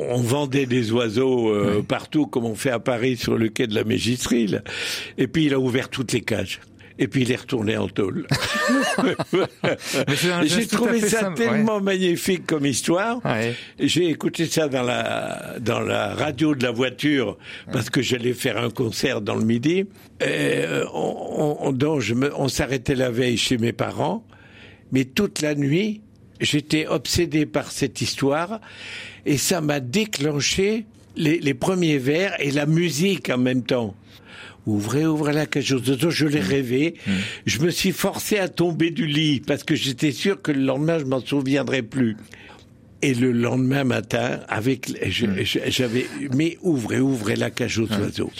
on, 0.08 0.22
vendait 0.22 0.64
des 0.64 0.90
oiseaux 0.90 1.50
euh, 1.50 1.82
partout, 1.86 2.26
comme 2.26 2.46
on 2.46 2.54
fait 2.54 2.70
à 2.70 2.78
Paris 2.78 3.18
sur 3.18 3.36
le 3.36 3.48
quai 3.48 3.66
de 3.66 3.74
la 3.74 3.84
Mégisserie. 3.84 4.56
Et 5.18 5.26
puis 5.26 5.44
il 5.44 5.52
a 5.52 5.60
ouvert 5.60 5.90
toutes 5.90 6.12
les 6.12 6.22
cages 6.22 6.60
et 7.00 7.08
puis 7.08 7.22
il 7.22 7.32
est 7.32 7.36
retourné 7.36 7.78
en 7.78 7.88
tôle. 7.88 8.26
J'ai 10.44 10.66
trouvé 10.66 11.00
ça 11.00 11.32
tellement 11.34 11.80
magnifique 11.80 12.46
comme 12.46 12.66
histoire. 12.66 13.20
J'ai 13.78 14.08
écouté 14.10 14.44
ça 14.46 14.68
dans 14.68 14.82
la 14.82 15.56
dans 15.58 15.80
la 15.80 16.14
radio 16.14 16.54
de 16.54 16.62
la 16.62 16.70
voiture 16.70 17.38
parce 17.72 17.88
que 17.88 18.02
j'allais 18.02 18.34
faire 18.34 18.58
un 18.58 18.68
concert 18.68 19.22
dans 19.22 19.34
le 19.34 19.44
midi. 19.44 19.86
Et 20.20 20.26
euh, 20.28 20.84
on, 20.92 21.74
on, 21.80 22.00
je 22.00 22.12
me, 22.12 22.30
on 22.38 22.48
s'arrêtait 22.48 22.94
la 22.94 23.10
veille 23.10 23.38
chez 23.38 23.56
mes 23.56 23.72
parents, 23.72 24.22
mais 24.92 25.06
toute 25.06 25.40
la 25.40 25.54
nuit, 25.54 26.02
j'étais 26.40 26.86
obsédé 26.86 27.46
par 27.46 27.72
cette 27.72 28.02
histoire 28.02 28.60
et 29.24 29.38
ça 29.38 29.62
m'a 29.62 29.80
déclenché 29.80 30.84
les, 31.16 31.38
les 31.38 31.54
premiers 31.54 31.96
vers 31.96 32.38
et 32.38 32.50
la 32.50 32.66
musique 32.66 33.30
en 33.30 33.38
même 33.38 33.62
temps 33.62 33.94
ouvrez, 34.66 35.06
ouvrez 35.06 35.32
la 35.32 35.46
cage 35.46 35.72
aux 35.72 35.88
oiseaux. 35.88 36.10
Je 36.10 36.26
l'ai 36.26 36.40
mm. 36.40 36.44
rêvé. 36.44 36.94
Mm. 37.06 37.10
Je 37.46 37.60
me 37.60 37.70
suis 37.70 37.92
forcé 37.92 38.38
à 38.38 38.48
tomber 38.48 38.90
du 38.90 39.06
lit 39.06 39.40
parce 39.40 39.64
que 39.64 39.74
j'étais 39.74 40.12
sûr 40.12 40.40
que 40.40 40.52
le 40.52 40.62
lendemain, 40.62 40.98
je 40.98 41.04
m'en 41.04 41.20
souviendrais 41.20 41.82
plus. 41.82 42.16
Et 43.02 43.14
le 43.14 43.32
lendemain 43.32 43.84
matin, 43.84 44.40
avec, 44.48 44.90
hmm. 44.90 45.42
j'avais, 45.68 46.06
mais 46.34 46.58
ouvrez, 46.60 47.00
ouvrez 47.00 47.34
la 47.34 47.50
cage 47.50 47.78
aux 47.78 47.88
oiseaux. 47.88 48.30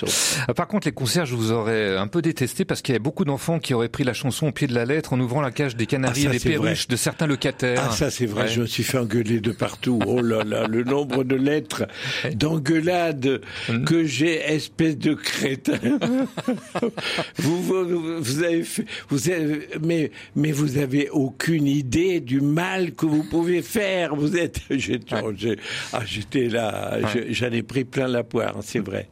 Ah, 0.49 0.53
par 0.53 0.69
contre, 0.69 0.87
les 0.87 0.93
concerts, 0.93 1.25
je 1.25 1.35
vous 1.35 1.51
aurais 1.51 1.97
un 1.97 2.07
peu 2.09 2.21
détesté 2.21 2.67
parce 2.67 2.83
qu'il 2.83 2.93
y 2.93 2.97
avait 2.97 3.03
beaucoup 3.03 3.25
d'enfants 3.25 3.59
qui 3.59 3.73
auraient 3.73 3.89
pris 3.89 4.05
la 4.05 4.13
chanson 4.13 4.49
au 4.49 4.53
pied 4.53 4.67
de 4.67 4.75
la 4.75 4.85
lettre 4.85 5.15
en 5.15 5.21
ouvrant 5.21 5.41
la 5.41 5.51
cage 5.51 5.77
des 5.77 5.87
canaris 5.87 6.27
ah, 6.29 6.35
et 6.35 6.39
des 6.39 6.51
perruches 6.51 6.89
de 6.89 6.97
certains 6.97 7.27
locataires. 7.27 7.87
Ah, 7.89 7.93
ça, 7.93 8.11
c'est 8.11 8.27
vrai. 8.27 8.49
Je 8.49 8.61
me 8.61 8.67
suis 8.67 8.83
fait 8.83 8.99
engueuler 8.99 9.41
de 9.41 9.51
partout. 9.51 9.99
Oh 10.07 10.21
là 10.21 10.45
là, 10.45 10.67
le 10.67 10.85
nombre 10.85 11.25
de 11.25 11.37
lettres 11.37 11.87
d'engueulades 12.35 13.41
hmm. 13.71 13.85
que 13.85 14.05
j'ai, 14.05 14.35
espèce 14.35 14.99
de 14.99 15.15
crétin. 15.15 15.79
vous, 17.39 17.63
vous, 17.63 18.21
vous, 18.21 18.43
avez 18.43 18.63
fait, 18.63 18.85
vous 19.09 19.31
avez, 19.31 19.69
mais, 19.83 20.11
mais 20.37 20.53
vous 20.53 20.77
avez 20.77 21.09
aucune 21.09 21.67
idée 21.67 22.21
du 22.21 22.43
mal 22.43 22.93
que 22.93 23.07
vous 23.07 23.25
pouvez 23.25 23.63
faire. 23.63 24.15
Vous 24.15 24.37
êtes 24.37 24.50
ah, 25.93 26.01
j'étais 26.05 26.49
là, 26.49 26.99
j'en 27.31 27.51
ai 27.51 27.63
pris 27.63 27.85
plein 27.85 28.09
la 28.09 28.25
poire, 28.25 28.57
c'est 28.63 28.81
vrai. 28.81 29.09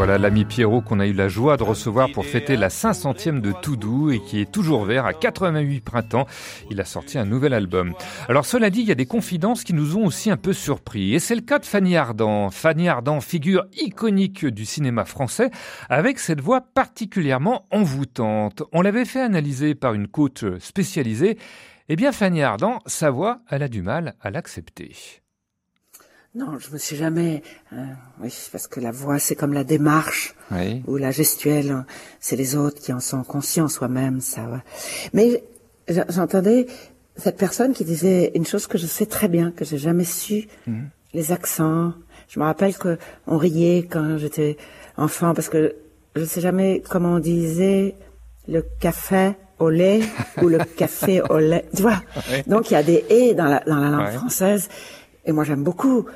Voilà 0.00 0.16
l'ami 0.16 0.46
Pierrot 0.46 0.80
qu'on 0.80 0.98
a 0.98 1.06
eu 1.06 1.12
la 1.12 1.28
joie 1.28 1.58
de 1.58 1.62
recevoir 1.62 2.10
pour 2.10 2.24
fêter 2.24 2.56
la 2.56 2.68
500e 2.68 3.42
de 3.42 3.52
Toudou 3.52 4.10
et 4.10 4.18
qui 4.18 4.40
est 4.40 4.50
toujours 4.50 4.86
vert 4.86 5.04
à 5.04 5.12
88 5.12 5.82
printemps. 5.82 6.26
Il 6.70 6.80
a 6.80 6.86
sorti 6.86 7.18
un 7.18 7.26
nouvel 7.26 7.52
album. 7.52 7.92
Alors 8.26 8.46
cela 8.46 8.70
dit, 8.70 8.80
il 8.80 8.86
y 8.86 8.92
a 8.92 8.94
des 8.94 9.04
confidences 9.04 9.62
qui 9.62 9.74
nous 9.74 9.98
ont 9.98 10.06
aussi 10.06 10.30
un 10.30 10.38
peu 10.38 10.54
surpris. 10.54 11.14
Et 11.14 11.18
c'est 11.18 11.34
le 11.34 11.42
cas 11.42 11.58
de 11.58 11.66
Fanny 11.66 11.98
Ardant. 11.98 12.48
Fanny 12.48 12.88
Ardant, 12.88 13.20
figure 13.20 13.66
iconique 13.76 14.46
du 14.46 14.64
cinéma 14.64 15.04
français, 15.04 15.50
avec 15.90 16.18
cette 16.18 16.40
voix 16.40 16.62
particulièrement 16.62 17.66
envoûtante. 17.70 18.62
On 18.72 18.80
l'avait 18.80 19.04
fait 19.04 19.20
analyser 19.20 19.74
par 19.74 19.92
une 19.92 20.08
coach 20.08 20.46
spécialisée. 20.60 21.36
Eh 21.90 21.96
bien 21.96 22.12
Fanny 22.12 22.42
Ardant, 22.42 22.78
sa 22.86 23.10
voix, 23.10 23.40
elle 23.50 23.62
a 23.62 23.68
du 23.68 23.82
mal 23.82 24.14
à 24.22 24.30
l'accepter. 24.30 24.94
Non, 26.34 26.58
je 26.60 26.70
me 26.70 26.78
suis 26.78 26.94
jamais. 26.94 27.42
Euh, 27.72 27.84
oui, 28.20 28.32
parce 28.52 28.68
que 28.68 28.78
la 28.78 28.92
voix, 28.92 29.18
c'est 29.18 29.34
comme 29.34 29.52
la 29.52 29.64
démarche 29.64 30.36
ou 30.86 30.96
la 30.96 31.10
gestuelle. 31.10 31.84
C'est 32.20 32.36
les 32.36 32.54
autres 32.54 32.80
qui 32.80 32.92
en 32.92 33.00
sont 33.00 33.24
conscients 33.24 33.66
soi-même, 33.66 34.20
ça. 34.20 34.42
Va. 34.42 34.62
Mais 35.12 35.42
j'entendais 35.88 36.66
cette 37.16 37.36
personne 37.36 37.72
qui 37.72 37.84
disait 37.84 38.30
une 38.36 38.46
chose 38.46 38.68
que 38.68 38.78
je 38.78 38.86
sais 38.86 39.06
très 39.06 39.26
bien, 39.26 39.50
que 39.50 39.64
j'ai 39.64 39.78
jamais 39.78 40.04
su. 40.04 40.46
Mhm. 40.68 40.90
Les 41.14 41.32
accents. 41.32 41.94
Je 42.28 42.38
me 42.38 42.44
rappelle 42.44 42.76
que 42.76 42.96
on 43.26 43.36
riait 43.36 43.88
quand 43.90 44.16
j'étais 44.16 44.56
enfant 44.96 45.34
parce 45.34 45.48
que 45.48 45.74
je 46.14 46.24
sais 46.24 46.40
jamais 46.40 46.80
comment 46.88 47.14
on 47.14 47.18
disait 47.18 47.96
le 48.46 48.64
café 48.78 49.32
au 49.58 49.68
lait 49.68 50.00
ou 50.40 50.48
le 50.48 50.58
café 50.76 51.22
au 51.28 51.38
lait. 51.38 51.66
Tu 51.74 51.82
vois? 51.82 52.00
Donc 52.46 52.70
il 52.70 52.74
y 52.74 52.76
a 52.76 52.84
des 52.84 53.04
et 53.10 53.34
dans 53.34 53.46
la, 53.46 53.64
dans 53.66 53.80
la 53.80 53.90
langue 53.90 54.12
française. 54.12 54.68
Et 55.24 55.32
moi, 55.32 55.44
j'aime 55.44 55.62
beaucoup 55.62 56.06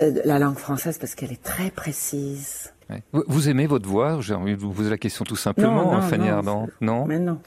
euh, 0.00 0.20
la 0.24 0.38
langue 0.38 0.58
française 0.58 0.98
parce 0.98 1.14
qu'elle 1.14 1.32
est 1.32 1.42
très 1.42 1.70
précise. 1.70 2.72
Vous 3.12 3.48
aimez 3.48 3.66
votre 3.66 3.88
voix? 3.88 4.18
J'ai 4.20 4.34
envie 4.34 4.54
de 4.54 4.60
vous 4.60 4.72
poser 4.72 4.88
la 4.88 4.96
question 4.96 5.24
tout 5.24 5.36
simplement, 5.36 5.92
non, 5.92 6.00
Fanny 6.00 6.28
Ardant. 6.28 6.68
Non, 6.80 7.04
Mais 7.06 7.18
non. 7.18 7.38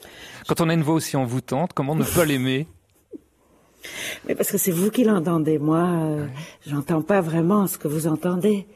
Quand 0.47 0.61
on 0.61 0.69
a 0.69 0.73
une 0.73 0.83
voix 0.83 0.93
aussi 0.93 1.17
envoûtante, 1.17 1.73
comment 1.73 1.95
ne 1.95 2.03
pas 2.03 2.25
l'aimer? 2.25 2.67
Mais 4.27 4.35
parce 4.35 4.51
que 4.51 4.59
c'est 4.59 4.71
vous 4.71 4.91
qui 4.91 5.03
l'entendez. 5.03 5.57
Moi, 5.57 5.79
euh, 5.79 6.27
j'entends 6.67 7.01
pas 7.01 7.21
vraiment 7.21 7.65
ce 7.65 7.79
que 7.79 7.87
vous 7.87 8.05
entendez. 8.05 8.67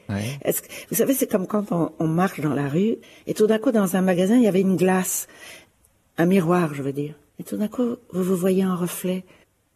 Est-ce 0.41 0.63
que, 0.63 0.67
vous 0.89 0.95
savez, 0.95 1.13
c'est 1.13 1.28
comme 1.28 1.45
quand 1.45 1.71
on, 1.71 1.91
on, 1.99 2.08
marche 2.08 2.39
dans 2.41 2.56
la 2.56 2.67
rue 2.67 2.95
et 3.28 3.36
tout 3.36 3.45
d'un 3.45 3.60
coup, 3.60 3.71
dans 3.71 3.95
un 3.95 4.01
magasin, 4.01 4.36
il 4.36 4.43
y 4.43 4.47
avait 4.47 4.62
une 4.62 4.78
glace, 4.78 5.28
un 6.17 6.25
miroir, 6.25 6.73
je 6.73 6.82
veux 6.82 6.93
dire. 6.93 7.13
Et 7.38 7.43
tout 7.43 7.58
d'un 7.58 7.67
coup, 7.67 7.97
vous 8.12 8.23
vous 8.23 8.36
voyez 8.36 8.65
en 8.65 8.75
reflet. 8.75 9.23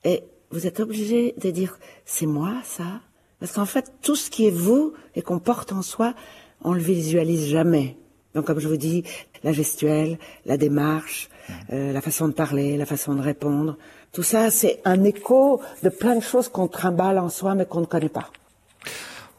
Et 0.04 0.24
vous 0.52 0.68
êtes 0.68 0.80
obligé 0.80 1.34
de 1.38 1.50
dire 1.52 1.78
c'est 2.06 2.26
moi 2.26 2.54
ça. 2.64 3.02
Parce 3.40 3.54
qu'en 3.54 3.66
fait 3.66 3.92
tout 4.02 4.16
ce 4.16 4.30
qui 4.30 4.48
est 4.48 4.52
vous 4.52 4.94
et 5.16 5.22
qu'on 5.22 5.40
porte 5.40 5.72
en 5.72 5.82
soi 5.82 6.14
on 6.62 6.74
le 6.74 6.82
visualise 6.82 7.48
jamais. 7.48 7.98
Donc 8.36 8.46
comme 8.46 8.60
je 8.60 8.68
vous 8.68 8.78
dis 8.78 9.04
la 9.44 9.52
gestuelle 9.52 10.18
la 10.46 10.58
démarche 10.58 11.30
euh, 11.72 11.94
la 11.94 12.02
façon 12.02 12.28
de 12.28 12.34
parler 12.34 12.78
la 12.78 12.86
façon 12.86 13.16
de 13.16 13.22
répondre. 13.22 13.78
Tout 14.12 14.24
ça 14.24 14.52
c'est 14.52 14.82
un 14.86 15.04
écho 15.04 15.62
de 15.84 15.90
plein 15.90 16.16
de 16.16 16.24
choses 16.24 16.50
qu'on 16.50 16.68
trimballe 16.68 17.20
en 17.20 17.30
soi 17.30 17.56
mais 17.56 17.66
qu'on 17.66 17.82
ne 17.82 17.86
connaît 17.86 18.10
pas. 18.10 18.32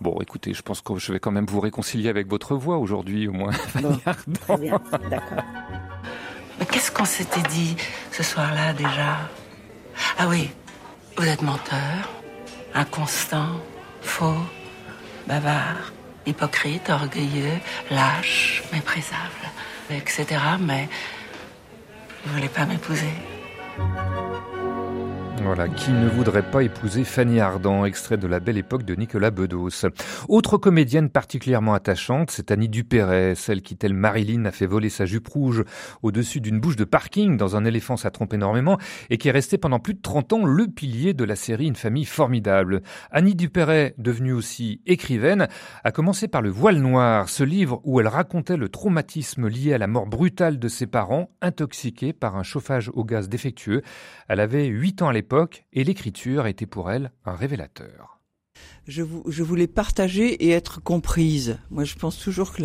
Bon, 0.01 0.17
écoutez, 0.23 0.55
je 0.55 0.63
pense 0.63 0.81
que 0.81 0.97
je 0.97 1.13
vais 1.13 1.21
quand 1.21 1.31
même 1.31 1.45
vous 1.45 1.61
réconcilier 1.61 2.09
avec 2.09 2.27
votre 2.27 2.55
voix 2.55 2.79
aujourd'hui, 2.79 3.29
au 3.29 3.33
moins. 3.33 3.53
très 4.41 4.57
bien, 4.57 4.81
d'accord. 5.11 5.45
Mais 6.59 6.65
qu'est-ce 6.65 6.91
qu'on 6.91 7.05
s'était 7.05 7.47
dit 7.51 7.77
ce 8.11 8.23
soir-là 8.23 8.73
déjà? 8.73 9.19
Ah 10.17 10.27
oui, 10.29 10.49
vous 11.21 11.29
êtes 11.29 11.43
menteur, 11.43 12.09
inconstant, 12.73 13.61
faux, 14.01 14.43
bavard. 15.27 15.93
hypocrite, 16.25 16.89
orgueilleux, 16.89 17.59
lâche, 17.91 18.63
méprisable, 18.73 19.47
etc. 19.91 20.25
Mais 20.59 20.89
vous 22.25 22.33
voulez 22.33 22.49
pas 22.49 22.65
m'épouser 22.65 23.13
voilà, 25.43 25.69
qui 25.69 25.91
ne 25.93 26.09
voudrait 26.09 26.49
pas 26.49 26.63
épouser 26.63 27.03
Fanny 27.03 27.41
Ardant, 27.41 27.85
extrait 27.85 28.19
de 28.19 28.27
la 28.27 28.41
belle 28.41 28.59
époque 28.59 28.85
de 28.85 28.95
Nicolas 28.95 29.31
Bedos. 29.31 29.87
Autre 30.29 30.59
comédienne 30.59 31.09
particulièrement 31.09 31.73
attachante, 31.73 32.31
c'est 32.31 32.51
Annie 32.51 32.69
Dupéret, 32.69 33.35
celle 33.35 33.63
qui, 33.63 33.77
telle 33.77 33.95
Marilyn, 33.95 34.45
a 34.45 34.51
fait 34.51 34.67
voler 34.67 34.91
sa 34.91 35.07
jupe 35.07 35.29
rouge 35.29 35.65
au-dessus 36.03 36.41
d'une 36.41 36.61
bouche 36.61 36.77
de 36.77 36.85
parking 36.85 37.37
dans 37.37 37.57
un 37.57 37.65
éléphant, 37.65 37.97
ça 37.97 38.11
trompe 38.11 38.35
énormément, 38.35 38.79
et 39.09 39.17
qui 39.17 39.29
est 39.29 39.33
restée 39.33 39.57
pendant 39.57 39.79
plus 39.79 39.95
de 39.95 40.03
30 40.03 40.33
ans 40.35 40.45
le 40.45 40.67
pilier 40.67 41.15
de 41.15 41.25
la 41.25 41.37
série 41.37 41.67
Une 41.67 41.77
famille 41.77 42.05
formidable. 42.05 42.83
Annie 43.11 43.35
Dupéret, 43.35 43.95
devenue 43.99 44.33
aussi 44.33 44.83
écrivaine, 44.87 45.49
a 45.85 45.91
commencé 45.91 46.29
par 46.29 46.43
Le 46.43 46.51
Voile 46.51 46.79
Noir, 46.79 47.29
ce 47.29 47.45
livre 47.45 47.81
où 47.85 47.99
elle 48.01 48.09
racontait 48.09 48.59
le 48.59 48.69
traumatisme 48.69 49.49
lié 49.49 49.73
à 49.73 49.79
la 49.79 49.87
mort 49.87 50.07
brutale 50.07 50.59
de 50.59 50.69
ses 50.69 50.87
parents, 50.87 51.31
intoxiqués 51.41 52.13
par 52.13 52.37
un 52.37 52.43
chauffage 52.43 52.91
au 52.93 53.05
gaz 53.05 53.29
défectueux. 53.29 53.83
Elle 54.29 54.41
avait 54.41 54.67
8 54.67 55.03
ans 55.03 55.09
à 55.09 55.13
l'époque 55.13 55.30
et 55.73 55.85
l'écriture 55.85 56.47
était 56.47 56.67
pour 56.67 56.91
elle 56.91 57.13
un 57.25 57.35
révélateur. 57.35 58.20
Je, 58.89 59.03
voulais 59.43 59.67
partager 59.67 60.45
et 60.45 60.51
être 60.51 60.83
comprise. 60.83 61.59
Moi, 61.71 61.85
je 61.85 61.95
pense 61.95 62.19
toujours 62.19 62.53
que 62.53 62.63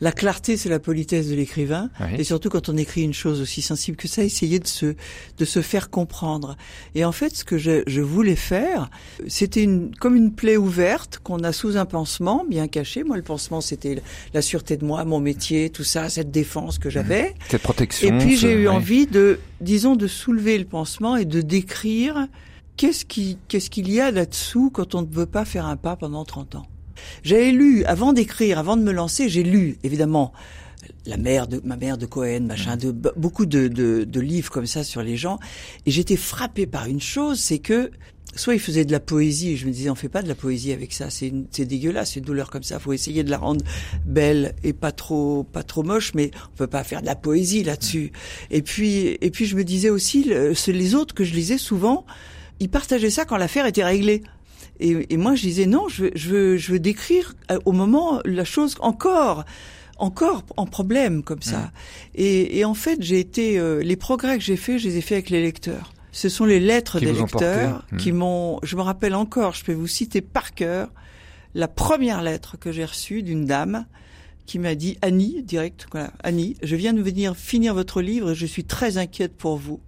la, 0.00 0.12
clarté, 0.12 0.56
c'est 0.56 0.70
la 0.70 0.78
politesse 0.78 1.28
de 1.28 1.34
l'écrivain. 1.34 1.90
Et 2.16 2.24
surtout 2.24 2.48
quand 2.48 2.68
on 2.68 2.76
écrit 2.76 3.02
une 3.02 3.12
chose 3.12 3.40
aussi 3.40 3.60
sensible 3.60 3.96
que 3.96 4.08
ça, 4.08 4.22
essayer 4.22 4.58
de 4.58 4.66
se, 4.66 4.94
de 5.36 5.44
se 5.44 5.60
faire 5.60 5.90
comprendre. 5.90 6.56
Et 6.94 7.04
en 7.04 7.12
fait, 7.12 7.36
ce 7.36 7.44
que 7.44 7.58
je, 7.58 8.00
voulais 8.00 8.36
faire, 8.36 8.88
c'était 9.26 9.62
une, 9.62 9.94
comme 9.96 10.16
une 10.16 10.32
plaie 10.32 10.56
ouverte 10.56 11.20
qu'on 11.22 11.42
a 11.44 11.52
sous 11.52 11.76
un 11.76 11.84
pansement 11.84 12.46
bien 12.48 12.66
caché. 12.66 13.04
Moi, 13.04 13.16
le 13.16 13.22
pansement, 13.22 13.60
c'était 13.60 14.02
la 14.32 14.42
sûreté 14.42 14.76
de 14.78 14.84
moi, 14.84 15.04
mon 15.04 15.20
métier, 15.20 15.68
tout 15.68 15.84
ça, 15.84 16.08
cette 16.08 16.30
défense 16.30 16.78
que 16.78 16.88
j'avais. 16.88 17.34
Cette 17.48 17.62
protection. 17.62 18.08
Et 18.08 18.18
puis, 18.18 18.36
j'ai 18.38 18.52
eu 18.52 18.68
envie 18.68 19.06
de, 19.06 19.38
disons, 19.60 19.96
de 19.96 20.06
soulever 20.06 20.56
le 20.56 20.64
pansement 20.64 21.16
et 21.16 21.26
de 21.26 21.42
décrire 21.42 22.28
qu'est-ce 22.76 23.04
qui, 23.04 23.38
qu'est-ce 23.48 23.70
qu'il 23.70 23.90
y 23.90 24.00
a 24.00 24.10
là-dessous 24.10 24.70
quand 24.70 24.94
on 24.94 25.02
ne 25.02 25.10
veut 25.10 25.26
pas 25.26 25.44
faire 25.44 25.66
un 25.66 25.76
pas 25.76 25.96
pendant 25.96 26.24
30 26.24 26.56
ans? 26.56 26.66
J'avais 27.22 27.52
lu, 27.52 27.84
avant 27.84 28.12
d'écrire, 28.12 28.58
avant 28.58 28.76
de 28.76 28.82
me 28.82 28.92
lancer, 28.92 29.28
j'ai 29.28 29.42
lu, 29.42 29.78
évidemment, 29.82 30.32
la 31.06 31.16
mère 31.16 31.46
de 31.46 31.60
ma 31.64 31.76
mère 31.76 31.98
de 31.98 32.06
Cohen, 32.06 32.40
machin, 32.40 32.76
de 32.76 32.90
beaucoup 32.90 33.46
de, 33.46 33.68
de, 33.68 34.04
de, 34.04 34.20
livres 34.20 34.50
comme 34.50 34.66
ça 34.66 34.84
sur 34.84 35.02
les 35.02 35.16
gens, 35.16 35.38
et 35.86 35.90
j'étais 35.90 36.16
frappé 36.16 36.66
par 36.66 36.86
une 36.86 37.00
chose, 37.00 37.40
c'est 37.40 37.58
que 37.58 37.90
soit 38.34 38.54
il 38.54 38.60
faisait 38.60 38.84
de 38.84 38.92
la 38.92 39.00
poésie, 39.00 39.50
et 39.50 39.56
je 39.56 39.66
me 39.66 39.72
disais 39.72 39.90
on 39.90 39.94
fait 39.94 40.08
pas 40.08 40.22
de 40.22 40.28
la 40.28 40.34
poésie 40.34 40.72
avec 40.72 40.92
ça, 40.92 41.10
c'est 41.10 41.32
c'est 41.50 41.66
dégueulasse, 41.66 42.16
une 42.16 42.24
douleur 42.24 42.50
comme 42.50 42.62
ça, 42.62 42.78
faut 42.78 42.92
essayer 42.92 43.24
de 43.24 43.30
la 43.30 43.38
rendre 43.38 43.64
belle 44.04 44.54
et 44.64 44.72
pas 44.72 44.92
trop 44.92 45.44
pas 45.44 45.62
trop 45.62 45.82
moche, 45.82 46.14
mais 46.14 46.30
on 46.52 46.56
peut 46.56 46.66
pas 46.66 46.84
faire 46.84 47.00
de 47.00 47.06
la 47.06 47.16
poésie 47.16 47.62
là-dessus. 47.62 48.12
Et 48.50 48.62
puis 48.62 49.18
et 49.20 49.30
puis 49.30 49.46
je 49.46 49.56
me 49.56 49.64
disais 49.64 49.90
aussi, 49.90 50.24
les 50.24 50.94
autres 50.94 51.14
que 51.14 51.24
je 51.24 51.34
lisais 51.34 51.58
souvent 51.58 52.06
il 52.62 52.68
partageait 52.68 53.10
ça 53.10 53.24
quand 53.24 53.36
l'affaire 53.36 53.66
était 53.66 53.84
réglée. 53.84 54.22
Et, 54.78 55.16
moi, 55.16 55.34
je 55.34 55.42
disais 55.42 55.66
non, 55.66 55.88
je 55.88 56.04
veux, 56.04 56.10
je 56.14 56.28
veux, 56.28 56.56
je 56.56 56.72
veux 56.72 56.78
décrire 56.78 57.34
euh, 57.50 57.58
au 57.64 57.72
moment 57.72 58.20
la 58.24 58.44
chose 58.44 58.76
encore 58.80 59.44
encore 59.98 60.44
en 60.56 60.66
problème 60.66 61.22
comme 61.22 61.42
ça. 61.42 61.70
Et, 62.14 62.64
en 62.64 62.74
fait, 62.74 63.00
j'ai 63.00 63.20
été 63.20 63.58
euh, 63.58 63.82
les 63.82 63.96
progrès 63.96 64.38
que 64.38 64.42
j'ai 64.42 64.56
faits, 64.56 64.78
je 64.78 64.88
les 64.88 64.96
ai 64.96 65.00
faits 65.00 65.12
avec 65.12 65.30
les 65.30 65.42
lecteurs. 65.42 65.92
Ce 66.12 66.28
sont 66.28 66.44
les 66.44 66.60
lettres 66.60 66.98
des 66.98 67.12
lecteurs 67.12 67.84
qui 67.98 68.12
hmm. 68.12 68.16
m'ont. 68.16 68.58
Je 68.62 68.76
me 68.76 68.82
rappelle 68.82 69.14
encore. 69.14 69.54
Je 69.54 69.64
peux 69.64 69.72
vous 69.72 69.86
citer 69.86 70.20
par 70.20 70.54
cœur 70.54 70.88
la 71.54 71.68
première 71.68 72.22
lettre 72.22 72.56
que 72.58 72.72
j'ai 72.72 72.84
reçue 72.84 73.22
d'une 73.22 73.44
dame 73.44 73.86
qui 74.46 74.58
m'a 74.58 74.74
dit 74.74 74.98
Annie 75.02 75.42
direct. 75.42 75.86
Voilà, 75.92 76.12
Annie, 76.22 76.56
je 76.62 76.76
viens 76.76 76.92
de 76.92 77.02
venir 77.02 77.36
finir 77.36 77.74
votre 77.74 78.02
livre 78.02 78.32
et 78.32 78.34
je 78.34 78.46
suis 78.46 78.64
très 78.64 78.98
inquiète 78.98 79.36
pour 79.36 79.56
vous 79.56 79.80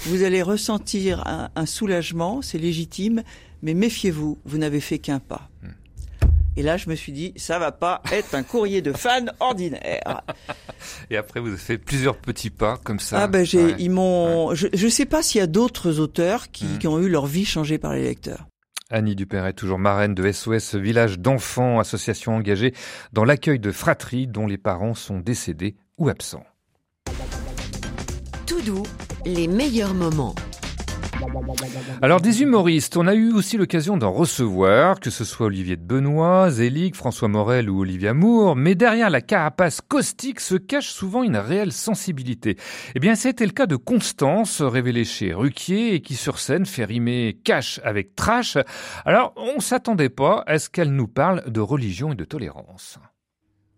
vous 0.00 0.22
allez 0.22 0.42
ressentir 0.42 1.24
un, 1.26 1.66
soulagement, 1.66 2.42
c'est 2.42 2.58
légitime, 2.58 3.22
mais 3.62 3.74
méfiez-vous, 3.74 4.38
vous, 4.44 4.58
n'avez 4.58 4.80
fait 4.80 4.98
qu'un 4.98 5.18
pas. 5.18 5.48
Et 6.58 6.62
là, 6.62 6.78
je 6.78 6.88
me 6.88 6.94
suis 6.94 7.12
dit, 7.12 7.34
ça 7.36 7.58
va 7.58 7.70
pas 7.70 8.02
être 8.10 8.34
un 8.34 8.42
courrier 8.42 8.80
de 8.80 8.92
fan 8.92 9.30
ordinaire. 9.40 10.22
Et 11.10 11.16
après, 11.18 11.38
vous 11.38 11.48
avez 11.48 11.58
fait 11.58 11.76
plusieurs 11.76 12.16
petits 12.16 12.48
pas 12.48 12.78
comme 12.82 12.98
ça. 12.98 13.20
Ah 13.22 13.26
ben, 13.26 13.44
j'ai, 13.44 13.74
ils 13.78 13.90
m'ont. 13.90 14.54
Je, 14.54 14.68
ne 14.72 14.90
sais 14.90 15.04
pas 15.04 15.22
s'il 15.22 15.40
y 15.40 15.44
a 15.44 15.46
d'autres 15.46 16.00
auteurs 16.00 16.50
qui, 16.50 16.64
hmm. 16.64 16.78
qui, 16.78 16.88
ont 16.88 16.98
eu 16.98 17.10
leur 17.10 17.26
vie 17.26 17.44
changée 17.44 17.76
par 17.76 17.92
les 17.92 18.02
lecteurs. 18.02 18.46
Annie 18.88 19.16
Dupéret, 19.16 19.52
toujours 19.52 19.78
marraine 19.78 20.14
de 20.14 20.30
SOS 20.30 20.76
Village 20.76 21.18
d'enfants, 21.18 21.80
association 21.80 22.36
engagée 22.36 22.72
dans 23.12 23.24
l'accueil 23.24 23.58
de 23.58 23.72
fratries 23.72 24.26
dont 24.26 24.46
les 24.46 24.58
parents 24.58 24.94
sont 24.94 25.18
décédés 25.18 25.76
ou 25.98 26.08
absents. 26.08 26.44
Tout 28.46 28.62
doux 28.62 28.84
les 29.24 29.48
meilleurs 29.48 29.92
moments. 29.92 30.36
Alors 32.00 32.20
des 32.20 32.42
humoristes, 32.42 32.96
on 32.96 33.08
a 33.08 33.14
eu 33.14 33.32
aussi 33.32 33.56
l'occasion 33.56 33.96
d'en 33.96 34.12
recevoir, 34.12 35.00
que 35.00 35.10
ce 35.10 35.24
soit 35.24 35.46
Olivier 35.46 35.76
de 35.76 35.82
Benoît, 35.82 36.50
Zélig, 36.50 36.94
François 36.94 37.26
Morel 37.26 37.68
ou 37.68 37.80
Olivia 37.80 38.14
Moore, 38.14 38.54
mais 38.54 38.76
derrière 38.76 39.10
la 39.10 39.20
carapace 39.20 39.80
caustique 39.80 40.38
se 40.38 40.54
cache 40.54 40.90
souvent 40.90 41.24
une 41.24 41.36
réelle 41.36 41.72
sensibilité. 41.72 42.56
Eh 42.94 43.00
bien 43.00 43.16
c'était 43.16 43.46
le 43.46 43.52
cas 43.52 43.66
de 43.66 43.74
Constance, 43.74 44.62
révélée 44.62 45.04
chez 45.04 45.34
Ruquier 45.34 45.94
et 45.94 46.00
qui 46.00 46.14
sur 46.14 46.38
scène 46.38 46.66
fait 46.66 46.84
rimer 46.84 47.40
cash 47.42 47.80
avec 47.82 48.14
trash. 48.14 48.58
Alors 49.04 49.32
on 49.36 49.58
s'attendait 49.58 50.08
pas 50.08 50.44
à 50.46 50.60
ce 50.60 50.70
qu'elle 50.70 50.92
nous 50.92 51.08
parle 51.08 51.50
de 51.50 51.60
religion 51.60 52.12
et 52.12 52.16
de 52.16 52.24
tolérance. 52.24 53.00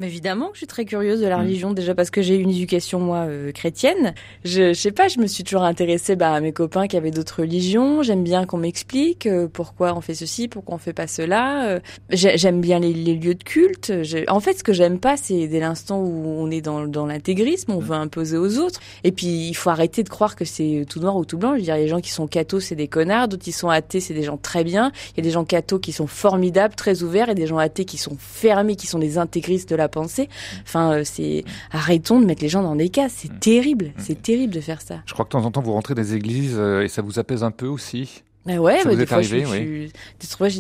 Évidemment 0.00 0.46
que 0.50 0.54
je 0.54 0.58
suis 0.58 0.66
très 0.68 0.84
curieuse 0.84 1.20
de 1.20 1.26
la 1.26 1.38
mm. 1.38 1.40
religion, 1.40 1.72
déjà 1.72 1.92
parce 1.92 2.10
que 2.10 2.22
j'ai 2.22 2.36
eu 2.36 2.40
une 2.40 2.50
éducation, 2.50 3.00
moi, 3.00 3.26
euh, 3.26 3.50
chrétienne. 3.50 4.14
Je, 4.44 4.68
je 4.68 4.80
sais 4.80 4.92
pas, 4.92 5.08
je 5.08 5.18
me 5.18 5.26
suis 5.26 5.42
toujours 5.42 5.64
intéressée 5.64 6.14
bah, 6.14 6.34
à 6.34 6.40
mes 6.40 6.52
copains 6.52 6.86
qui 6.86 6.96
avaient 6.96 7.10
d'autres 7.10 7.40
religions. 7.40 8.04
J'aime 8.04 8.22
bien 8.22 8.46
qu'on 8.46 8.58
m'explique 8.58 9.26
euh, 9.26 9.48
pourquoi 9.52 9.96
on 9.96 10.00
fait 10.00 10.14
ceci, 10.14 10.46
pourquoi 10.46 10.76
on 10.76 10.78
fait 10.78 10.92
pas 10.92 11.08
cela. 11.08 11.68
Euh, 11.68 11.80
j'aime 12.10 12.60
bien 12.60 12.78
les, 12.78 12.92
les, 12.92 13.16
lieux 13.16 13.34
de 13.34 13.42
culte. 13.42 13.92
En 14.28 14.38
fait, 14.38 14.52
ce 14.52 14.62
que 14.62 14.72
j'aime 14.72 15.00
pas, 15.00 15.16
c'est 15.16 15.48
dès 15.48 15.58
l'instant 15.58 16.00
où 16.00 16.28
on 16.28 16.48
est 16.48 16.60
dans, 16.60 16.86
dans 16.86 17.06
l'intégrisme, 17.06 17.72
on 17.72 17.80
mm. 17.80 17.84
veut 17.84 17.96
imposer 17.96 18.36
aux 18.36 18.58
autres. 18.58 18.78
Et 19.02 19.10
puis, 19.10 19.48
il 19.48 19.54
faut 19.54 19.70
arrêter 19.70 20.04
de 20.04 20.08
croire 20.08 20.36
que 20.36 20.44
c'est 20.44 20.86
tout 20.88 21.00
noir 21.00 21.16
ou 21.16 21.24
tout 21.24 21.38
blanc. 21.38 21.54
Je 21.54 21.56
veux 21.56 21.62
dire, 21.62 21.74
les 21.74 21.88
gens 21.88 22.00
qui 22.00 22.12
sont 22.12 22.28
cathos, 22.28 22.60
c'est 22.60 22.76
des 22.76 22.86
connards. 22.86 23.26
D'autres 23.26 23.42
qui 23.42 23.52
sont 23.52 23.68
athées, 23.68 23.98
c'est 23.98 24.14
des 24.14 24.22
gens 24.22 24.36
très 24.36 24.62
bien. 24.62 24.92
Il 25.14 25.16
y 25.16 25.20
a 25.20 25.24
des 25.24 25.32
gens 25.32 25.44
cathos 25.44 25.80
qui 25.80 25.90
sont 25.90 26.06
formidables, 26.06 26.76
très 26.76 27.02
ouverts, 27.02 27.30
et 27.30 27.34
des 27.34 27.48
gens 27.48 27.58
athées 27.58 27.84
qui 27.84 27.96
sont 27.96 28.16
fermés, 28.16 28.76
qui 28.76 28.86
sont 28.86 29.00
des 29.00 29.18
intégristes 29.18 29.68
de 29.68 29.74
la 29.74 29.87
pensée. 29.88 30.28
Enfin, 30.62 30.92
euh, 30.92 31.02
c'est 31.04 31.44
arrêtons 31.72 32.20
de 32.20 32.26
mettre 32.26 32.42
les 32.42 32.48
gens 32.48 32.62
dans 32.62 32.76
des 32.76 32.88
cases. 32.88 33.12
C'est 33.16 33.32
mm. 33.32 33.38
terrible. 33.38 33.86
Mm. 33.86 33.92
C'est 33.98 34.22
terrible 34.22 34.54
de 34.54 34.60
faire 34.60 34.80
ça. 34.80 34.96
Je 35.06 35.12
crois 35.12 35.24
que 35.24 35.30
de 35.30 35.32
temps 35.32 35.44
en 35.44 35.50
temps 35.50 35.62
vous 35.62 35.72
rentrez 35.72 35.94
des 35.94 36.14
églises 36.14 36.56
euh, 36.56 36.82
et 36.82 36.88
ça 36.88 37.02
vous 37.02 37.18
apaise 37.18 37.42
un 37.42 37.50
peu 37.50 37.66
aussi. 37.66 38.22
Mais 38.48 38.56
ouais, 38.56 38.82
bah, 38.82 38.94
des, 38.96 39.04
fois, 39.04 39.18
arrivé, 39.18 39.44
oui. 39.44 39.92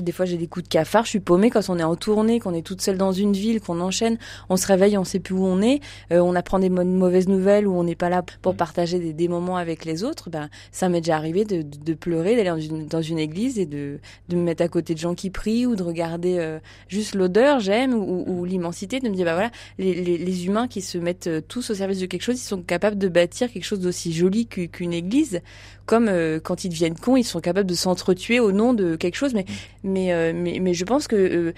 des 0.02 0.12
fois 0.12 0.26
j'ai 0.26 0.36
des 0.36 0.46
coups 0.46 0.64
de 0.64 0.68
cafard, 0.68 1.04
je 1.04 1.08
suis 1.08 1.20
paumée 1.20 1.48
quand 1.48 1.70
on 1.70 1.78
est 1.78 1.82
en 1.82 1.96
tournée, 1.96 2.38
qu'on 2.38 2.52
est 2.52 2.60
toute 2.60 2.82
seule 2.82 2.98
dans 2.98 3.12
une 3.12 3.32
ville, 3.32 3.62
qu'on 3.62 3.80
enchaîne, 3.80 4.18
on 4.50 4.58
se 4.58 4.66
réveille, 4.66 4.98
on 4.98 5.04
sait 5.04 5.20
plus 5.20 5.34
où 5.34 5.42
on 5.42 5.62
est, 5.62 5.80
euh, 6.12 6.20
on 6.20 6.34
apprend 6.34 6.58
des 6.58 6.68
mauvaises 6.68 7.28
nouvelles 7.28 7.66
ou 7.66 7.74
on 7.74 7.84
n'est 7.84 7.94
pas 7.94 8.10
là 8.10 8.22
pour 8.42 8.52
mm. 8.52 8.56
partager 8.56 8.98
des, 8.98 9.14
des, 9.14 9.26
moments 9.26 9.56
avec 9.56 9.86
les 9.86 10.04
autres. 10.04 10.28
Ben 10.28 10.50
ça 10.70 10.90
m'est 10.90 11.00
déjà 11.00 11.16
arrivé 11.16 11.46
de, 11.46 11.62
de, 11.62 11.94
pleurer, 11.94 12.36
d'aller 12.36 12.50
dans 12.50 12.60
une, 12.60 12.86
dans 12.88 13.00
une 13.00 13.18
église 13.18 13.58
et 13.58 13.64
de, 13.64 14.00
de 14.28 14.36
me 14.36 14.42
mettre 14.42 14.62
à 14.62 14.68
côté 14.68 14.92
de 14.92 14.98
gens 14.98 15.14
qui 15.14 15.30
prient 15.30 15.64
ou 15.64 15.74
de 15.74 15.82
regarder 15.82 16.36
euh, 16.38 16.58
juste 16.88 17.14
l'odeur, 17.14 17.58
j'aime, 17.58 17.94
ou, 17.94 18.24
ou 18.26 18.44
l'immensité, 18.44 19.00
de 19.00 19.08
me 19.08 19.14
dire 19.14 19.24
bah 19.24 19.32
voilà, 19.32 19.50
les, 19.78 19.94
les, 19.94 20.18
les, 20.18 20.46
humains 20.46 20.68
qui 20.68 20.82
se 20.82 20.98
mettent 20.98 21.26
euh, 21.26 21.40
tous 21.40 21.70
au 21.70 21.74
service 21.74 22.00
de 22.00 22.06
quelque 22.06 22.20
chose, 22.20 22.38
ils 22.38 22.46
sont 22.46 22.60
capables 22.60 22.98
de 22.98 23.08
bâtir 23.08 23.50
quelque 23.50 23.64
chose 23.64 23.80
d'aussi 23.80 24.12
joli 24.12 24.46
qu'une 24.46 24.92
église 24.92 25.40
comme 25.88 26.08
euh, 26.08 26.38
quand 26.38 26.64
ils 26.64 26.68
deviennent 26.68 26.98
cons, 26.98 27.16
ils 27.16 27.24
sont 27.24 27.40
capables 27.40 27.68
de 27.68 27.74
s'entretuer 27.74 28.40
au 28.40 28.52
nom 28.52 28.74
de 28.74 28.94
quelque 28.94 29.16
chose. 29.16 29.32
Mais, 29.32 29.46
mais, 29.82 30.12
euh, 30.12 30.32
mais, 30.34 30.60
mais, 30.60 30.74
je 30.74 30.84
pense 30.84 31.08
que 31.08 31.16
euh, 31.16 31.54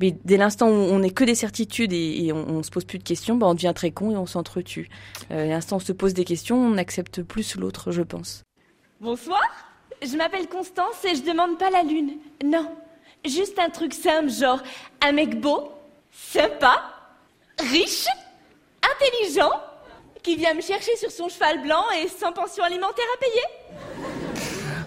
mais 0.00 0.14
dès 0.24 0.36
l'instant 0.36 0.68
où 0.68 0.72
on 0.72 0.98
n'est 0.98 1.10
que 1.10 1.24
des 1.24 1.34
certitudes 1.34 1.94
et, 1.94 2.30
on, 2.32 2.58
on, 2.58 2.62
se 2.62 2.70
pose 2.70 2.84
plus 2.84 2.98
de 2.98 3.04
questions, 3.04 3.36
bah 3.36 3.46
on 3.46 3.54
devient 3.54 3.72
très 3.74 3.90
con 3.90 4.10
et 4.10 4.16
on 4.16 4.26
s'entretue. 4.26 4.90
Euh, 5.30 5.46
l'instant 5.46 5.76
où 5.76 5.78
on 5.78 5.82
se 5.82 5.92
pose 5.92 6.12
des 6.12 6.26
questions, 6.26 6.58
on 6.58 6.70
n'accepte 6.72 7.22
plus 7.22 7.56
l'autre, 7.56 7.90
je 7.90 8.02
pense. 8.02 8.44
Bonsoir, 9.00 9.40
je 10.02 10.14
m'appelle 10.16 10.46
Constance 10.46 11.02
et 11.04 11.16
je 11.16 11.22
demande 11.22 11.58
pas 11.58 11.70
la 11.70 11.82
lune. 11.82 12.18
Non, 12.44 12.70
juste 13.24 13.58
un 13.58 13.70
truc 13.70 13.94
simple, 13.94 14.30
genre 14.30 14.62
un 15.00 15.12
mec 15.12 15.40
beau, 15.40 15.72
sympa, 16.12 16.82
riche, 17.58 18.06
intelligent 18.82 19.52
qui 20.24 20.36
vient 20.36 20.54
me 20.54 20.62
chercher 20.62 20.96
sur 20.96 21.10
son 21.10 21.28
cheval 21.28 21.62
blanc 21.62 21.84
et 22.02 22.08
sans 22.08 22.32
pension 22.32 22.64
alimentaire 22.64 23.04
à 23.14 23.20
payer 23.20 24.13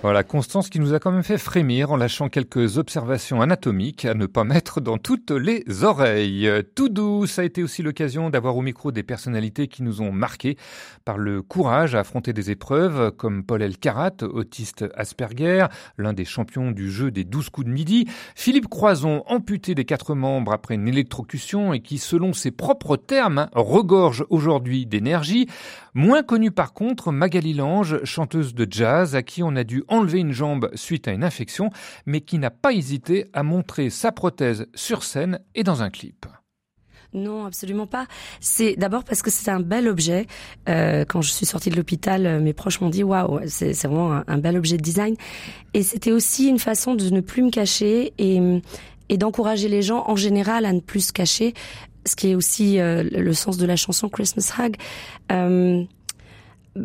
Voilà, 0.08 0.24
Constance 0.24 0.70
qui 0.70 0.80
nous 0.80 0.94
a 0.94 1.00
quand 1.00 1.12
même 1.12 1.22
fait 1.22 1.38
frémir 1.38 1.92
en 1.92 1.98
lâchant 1.98 2.30
quelques 2.30 2.78
observations 2.78 3.42
anatomiques 3.42 4.06
à 4.06 4.14
ne 4.14 4.26
pas 4.26 4.46
mettre 4.46 4.80
dans 4.80 4.98
toutes 4.98 5.32
les 5.32 5.66
oreilles. 5.84 6.50
Tout 6.76 6.88
doux, 6.88 7.28
ça 7.28 7.42
a 7.42 7.44
été 7.44 7.62
aussi 7.62 7.84
l'occasion 7.84 8.30
d'avoir 8.30 8.56
au 8.56 8.62
micro 8.62 8.94
des 8.94 9.04
personnalités 9.04 9.68
qui 9.68 9.84
nous 9.84 10.02
ont 10.02 10.14
marqués 10.14 10.56
par 11.04 11.18
le 11.18 11.42
courage 11.42 11.94
à 11.94 12.00
affronter 12.00 12.32
des 12.32 12.52
épreuves, 12.52 13.12
comme 13.18 13.44
Paul 13.44 13.62
Elkarat, 13.62 14.24
autiste 14.24 14.86
Asperger, 14.96 15.66
l'un 15.98 16.14
des 16.14 16.24
champions 16.24 16.72
du 16.72 16.90
jeu 16.90 17.12
des 17.12 17.26
douze 17.26 17.50
coups 17.50 17.68
de 17.68 17.74
midi, 17.74 18.08
Philippe 18.34 18.70
Croison, 18.70 19.24
amputé 19.28 19.76
des 19.76 19.84
quatre 19.84 20.16
membres 20.16 20.54
après 20.54 20.76
une 20.76 20.88
électrocution 20.88 21.74
et 21.74 21.82
qui, 21.82 21.98
selon 21.98 22.32
ses 22.32 22.52
propres 22.52 22.96
termes, 22.96 23.50
regorge 23.52 24.24
aujourd'hui 24.30 24.86
d'énergie, 24.86 25.48
moins 25.98 26.22
connu 26.22 26.52
par 26.52 26.74
contre 26.74 27.12
Magali 27.12 27.54
Lange, 27.54 28.04
chanteuse 28.04 28.54
de 28.54 28.68
jazz 28.70 29.16
à 29.16 29.24
qui 29.24 29.42
on 29.42 29.56
a 29.56 29.64
dû 29.64 29.84
enlever 29.88 30.20
une 30.20 30.32
jambe 30.32 30.70
suite 30.76 31.08
à 31.08 31.12
une 31.12 31.24
infection, 31.24 31.72
mais 32.06 32.22
qui 32.22 32.38
n'a 32.38 32.52
pas 32.52 32.72
hésité 32.72 33.26
à 33.34 33.42
montrer 33.42 33.90
sa 33.90 34.12
prothèse 34.12 34.68
sur 34.76 35.04
scène 35.04 35.40
et 35.56 35.64
dans 35.64 35.82
un 35.82 35.90
clip. 35.90 36.28
Non, 37.14 37.46
absolument 37.46 37.88
pas. 37.88 38.06
C'est 38.42 38.76
d'abord 38.76 39.04
parce 39.04 39.24
que 39.24 39.32
c'est 39.32 39.50
un 39.50 39.60
bel 39.60 39.88
objet. 39.88 40.28
Euh, 40.70 41.04
quand 41.04 41.22
je 41.22 41.32
suis 41.32 41.46
sortie 41.46 41.72
de 41.72 41.76
l'hôpital, 41.76 42.26
euh, 42.28 42.40
mes 42.40 42.54
proches 42.54 42.80
m'ont 42.80 42.90
dit 42.90 43.04
waouh, 43.04 43.40
c'est 43.48 43.74
vraiment 43.88 44.22
un, 44.28 44.38
bel 44.38 44.56
objet 44.56 44.78
de 44.78 44.84
design. 44.84 45.16
Et 45.74 45.82
c'était 45.82 46.12
aussi 46.12 46.48
une 46.48 46.60
façon 46.60 46.94
de 46.94 47.10
ne 47.10 47.22
plus 47.22 47.42
me 47.42 47.50
cacher 47.50 48.14
et, 48.20 48.40
et 49.10 49.18
d'encourager 49.18 49.68
les 49.68 49.82
gens 49.82 50.04
en 50.08 50.16
général 50.16 50.66
à 50.66 50.74
ne 50.74 50.82
plus 50.82 51.08
se 51.08 51.14
cacher. 51.14 51.54
Ce 52.08 52.16
qui 52.16 52.32
est 52.32 52.36
aussi 52.36 52.80
euh, 52.80 53.04
le 53.04 53.34
sens 53.34 53.58
de 53.58 53.66
la 53.66 53.76
chanson 53.76 54.10
Christmas 54.10 54.54
Hug. 54.58 54.76
Euh, 55.32 55.84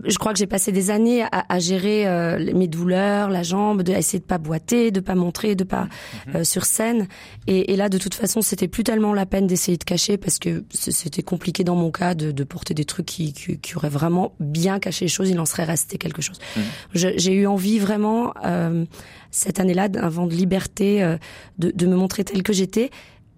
je 0.05 0.19
crois 0.19 0.33
que 0.33 0.39
j'ai 0.39 0.47
passé 0.47 0.73
des 0.73 0.91
années 0.91 1.23
à, 1.23 1.45
à 1.49 1.59
gérer 1.59 2.07
euh, 2.07 2.53
mes 2.55 2.69
douleurs, 2.69 3.31
la 3.31 3.43
jambe, 3.43 3.83
de 3.83 3.93
essayer 3.93 4.19
de 4.19 4.25
pas 4.25 4.39
boiter, 4.39 4.91
de 4.91 5.01
pas 5.01 5.15
montrer, 5.15 5.55
de 5.55 5.65
pas 5.65 5.89
mhm. 6.27 6.37
euh, 6.37 6.45
sur 6.45 6.65
scène. 6.65 7.09
Et, 7.47 7.73
et, 7.73 7.77
là, 7.77 7.89
de 7.89 7.99
toute 7.99 8.15
façon, 8.15 8.43
c'était 8.43 8.69
plus 8.69 8.85
tellement 8.85 9.13
la 9.15 9.27
peine 9.27 9.47
d'essayer 9.47 9.77
de 9.77 9.85
cacher 9.85 10.17
parce 10.17 10.39
que 10.39 10.65
c'était 10.71 11.23
compliqué 11.23 11.65
dans 11.65 11.77
mon 11.77 11.91
cas 11.91 12.15
de, 12.15 12.31
de 12.31 12.45
porter 12.45 12.75
des 12.75 12.85
trucs 12.85 13.07
qui, 13.07 13.33
qui, 13.33 13.59
qui, 13.59 13.77
auraient 13.77 13.89
vraiment 13.89 14.35
bien 14.41 14.79
caché 14.79 15.05
les 15.05 15.11
choses. 15.11 15.31
Il 15.31 15.39
en 15.41 15.47
serait 15.47 15.65
resté 15.65 15.99
quelque 15.99 16.23
chose. 16.23 16.39
Mhm. 16.57 16.63
J'ai 16.95 17.33
eu 17.33 17.47
envie 17.47 17.79
vraiment 17.79 18.33
euh, 18.45 18.85
cette 19.31 19.61
année-là 19.61 19.89
d'un 19.89 20.09
vent 20.09 20.27
de 20.27 20.35
liberté, 20.35 21.17
de, 21.59 21.71
de 21.71 21.87
me 21.87 21.97
montrer 21.97 22.25
telle 22.25 22.43
que 22.43 22.53
j'étais 22.53 22.91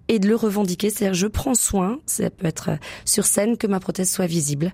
et 0.09 0.19
de 0.19 0.29
le 0.29 0.37
revendiquer. 0.37 0.91
C'est-à-dire, 0.91 1.15
je 1.15 1.27
prends 1.27 1.55
soin, 1.55 1.99
ça 2.07 2.31
peut 2.31 2.47
être 2.47 2.71
sur 3.05 3.27
scène, 3.27 3.57
que 3.57 3.67
ma 3.67 3.81
prothèse 3.81 4.11
soit 4.11 4.27
visible. 4.27 4.73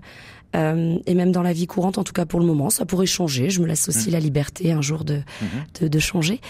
Euh, 0.55 0.97
et 1.05 1.13
même 1.13 1.31
dans 1.31 1.43
la 1.43 1.53
vie 1.53 1.67
courante, 1.67 1.97
en 1.97 2.03
tout 2.03 2.13
cas 2.13 2.25
pour 2.25 2.39
le 2.39 2.45
moment, 2.45 2.69
ça 2.69 2.85
pourrait 2.85 3.05
changer. 3.05 3.49
Je 3.49 3.61
me 3.61 3.67
laisse 3.67 3.87
aussi 3.87 4.09
mmh. 4.09 4.13
la 4.13 4.19
liberté 4.19 4.71
un 4.71 4.81
jour 4.81 5.05
de, 5.05 5.17
mmh. 5.17 5.45
de, 5.81 5.87
de, 5.87 5.99
changer. 5.99 6.41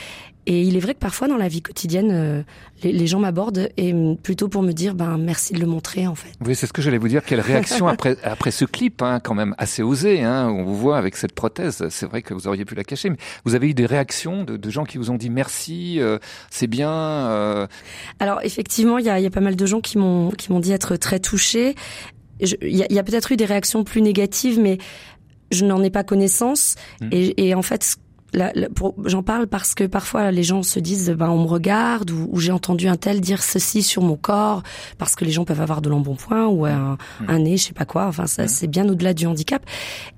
Et 0.47 0.63
il 0.63 0.75
est 0.75 0.79
vrai 0.79 0.93
que 0.93 0.99
parfois 0.99 1.27
dans 1.27 1.37
la 1.37 1.47
vie 1.47 1.61
quotidienne, 1.61 2.09
euh, 2.11 2.41
les, 2.83 2.91
les, 2.91 3.07
gens 3.07 3.19
m'abordent 3.19 3.69
et 3.77 3.93
plutôt 4.23 4.47
pour 4.47 4.63
me 4.63 4.71
dire 4.71 4.95
ben 4.95 5.17
merci 5.17 5.53
de 5.53 5.59
le 5.59 5.67
montrer 5.67 6.07
en 6.07 6.15
fait. 6.15 6.31
Oui, 6.43 6.55
c'est 6.55 6.65
ce 6.65 6.73
que 6.73 6.81
j'allais 6.81 6.97
vous 6.97 7.07
dire. 7.07 7.23
Quelle 7.23 7.41
réaction 7.41 7.87
après 7.87 8.17
après 8.23 8.51
ce 8.51 8.65
clip, 8.65 9.01
hein, 9.01 9.19
quand 9.19 9.35
même 9.35 9.53
assez 9.57 9.83
osé. 9.83 10.23
Hein, 10.23 10.49
on 10.49 10.63
vous 10.63 10.75
voit 10.75 10.97
avec 10.97 11.15
cette 11.15 11.33
prothèse. 11.33 11.87
C'est 11.89 12.07
vrai 12.07 12.21
que 12.23 12.33
vous 12.33 12.47
auriez 12.47 12.65
pu 12.65 12.73
la 12.73 12.83
cacher, 12.83 13.11
mais 13.11 13.17
vous 13.45 13.53
avez 13.53 13.69
eu 13.69 13.73
des 13.73 13.85
réactions 13.85 14.43
de, 14.43 14.57
de 14.57 14.69
gens 14.69 14.83
qui 14.83 14.97
vous 14.97 15.11
ont 15.11 15.17
dit 15.17 15.29
merci, 15.29 15.99
euh, 15.99 16.17
c'est 16.49 16.67
bien. 16.67 16.91
Euh... 16.91 17.67
Alors 18.19 18.39
effectivement, 18.43 18.97
il 18.97 19.05
y 19.05 19.09
a, 19.09 19.19
y 19.19 19.25
a, 19.27 19.31
pas 19.31 19.41
mal 19.41 19.55
de 19.55 19.65
gens 19.65 19.81
qui 19.81 19.97
m'ont 19.97 20.31
qui 20.31 20.51
m'ont 20.51 20.59
dit 20.59 20.71
être 20.71 20.95
très 20.95 21.19
touchés 21.19 21.75
il 22.61 22.75
y 22.75 22.97
a, 22.97 23.01
a 23.01 23.03
peut-être 23.03 23.31
eu 23.31 23.37
des 23.37 23.45
réactions 23.45 23.83
plus 23.83 24.01
négatives, 24.01 24.59
mais 24.59 24.77
je 25.51 25.65
n'en 25.65 25.83
ai 25.83 25.89
pas 25.89 26.03
connaissance. 26.03 26.75
Mmh. 27.01 27.09
Et, 27.11 27.47
et, 27.47 27.55
en 27.55 27.61
fait, 27.61 27.97
j'en 28.33 29.23
parle 29.23 29.47
parce 29.47 29.75
que 29.75 29.83
parfois 29.83 30.31
les 30.31 30.43
gens 30.43 30.63
se 30.63 30.79
disent 30.79 31.09
ben 31.09 31.29
on 31.29 31.43
me 31.43 31.47
regarde 31.47 32.11
ou, 32.11 32.29
ou 32.31 32.39
j'ai 32.39 32.51
entendu 32.51 32.87
un 32.87 32.95
tel 32.95 33.19
dire 33.19 33.43
ceci 33.43 33.83
sur 33.83 34.01
mon 34.01 34.15
corps 34.15 34.63
parce 34.97 35.15
que 35.15 35.25
les 35.25 35.31
gens 35.31 35.43
peuvent 35.43 35.61
avoir 35.61 35.81
de 35.81 35.89
l'embonpoint 35.89 36.47
ou 36.47 36.65
un, 36.65 36.97
mmh. 37.19 37.25
un, 37.27 37.39
nez 37.39 37.57
je 37.57 37.65
sais 37.65 37.73
pas 37.73 37.85
quoi 37.85 38.07
enfin 38.07 38.27
ça 38.27 38.45
mmh. 38.45 38.47
c'est 38.47 38.67
bien 38.67 38.87
au-delà 38.87 39.13
du 39.13 39.27
handicap 39.27 39.63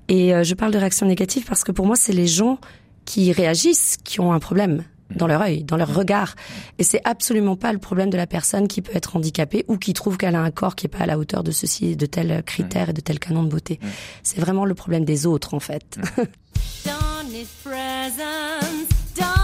et 0.08 0.34
euh, 0.34 0.44
je 0.44 0.54
parle 0.54 0.72
de 0.72 0.78
réactions 0.78 1.06
négatives 1.06 1.44
parce 1.44 1.64
que 1.64 1.72
pour 1.72 1.86
moi 1.86 1.96
c'est 1.96 2.12
les 2.12 2.28
gens 2.28 2.58
qui 3.04 3.32
réagissent 3.32 3.96
qui 4.04 4.20
ont 4.20 4.32
un 4.32 4.38
problème 4.38 4.84
dans 5.14 5.26
leur 5.26 5.42
œil, 5.42 5.64
dans 5.64 5.76
leur 5.76 5.94
regard. 5.94 6.34
Et 6.78 6.82
c'est 6.82 7.00
absolument 7.04 7.56
pas 7.56 7.72
le 7.72 7.78
problème 7.78 8.10
de 8.10 8.16
la 8.16 8.26
personne 8.26 8.68
qui 8.68 8.82
peut 8.82 8.94
être 8.94 9.16
handicapée 9.16 9.64
ou 9.68 9.76
qui 9.76 9.92
trouve 9.92 10.16
qu'elle 10.16 10.34
a 10.34 10.40
un 10.40 10.50
corps 10.50 10.74
qui 10.74 10.86
est 10.86 10.88
pas 10.88 11.00
à 11.00 11.06
la 11.06 11.18
hauteur 11.18 11.44
de 11.44 11.50
ceci, 11.50 11.94
de 11.94 12.06
tels 12.06 12.42
critères 12.42 12.88
et 12.88 12.92
de 12.92 13.00
tels 13.00 13.18
canons 13.18 13.44
de 13.44 13.48
beauté. 13.48 13.78
C'est 14.22 14.40
vraiment 14.40 14.64
le 14.64 14.74
problème 14.74 15.04
des 15.04 15.26
autres, 15.26 15.54
en 15.54 15.60
fait. 15.60 15.98
his 17.34 17.52
presence. 17.64 18.88
Don't 19.14 19.43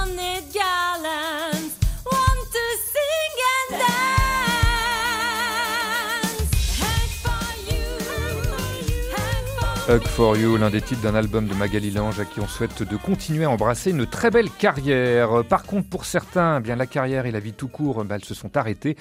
Hug 9.90 10.06
for 10.06 10.36
You, 10.36 10.56
l'un 10.56 10.70
des 10.70 10.80
titres 10.80 11.02
d'un 11.02 11.16
album 11.16 11.48
de 11.48 11.54
Magali 11.54 11.90
Lange 11.90 12.20
à 12.20 12.24
qui 12.24 12.38
on 12.38 12.46
souhaite 12.46 12.84
de 12.84 12.96
continuer 12.96 13.42
à 13.42 13.50
embrasser 13.50 13.90
une 13.90 14.06
très 14.06 14.30
belle 14.30 14.48
carrière. 14.48 15.44
Par 15.48 15.64
contre, 15.64 15.88
pour 15.88 16.04
certains, 16.04 16.58
eh 16.58 16.62
bien 16.62 16.76
la 16.76 16.86
carrière 16.86 17.26
et 17.26 17.32
la 17.32 17.40
vie 17.40 17.54
tout 17.54 17.66
court, 17.66 18.04
ben, 18.04 18.14
elles 18.14 18.24
se 18.24 18.34
sont 18.34 18.56
arrêtées. 18.56 18.96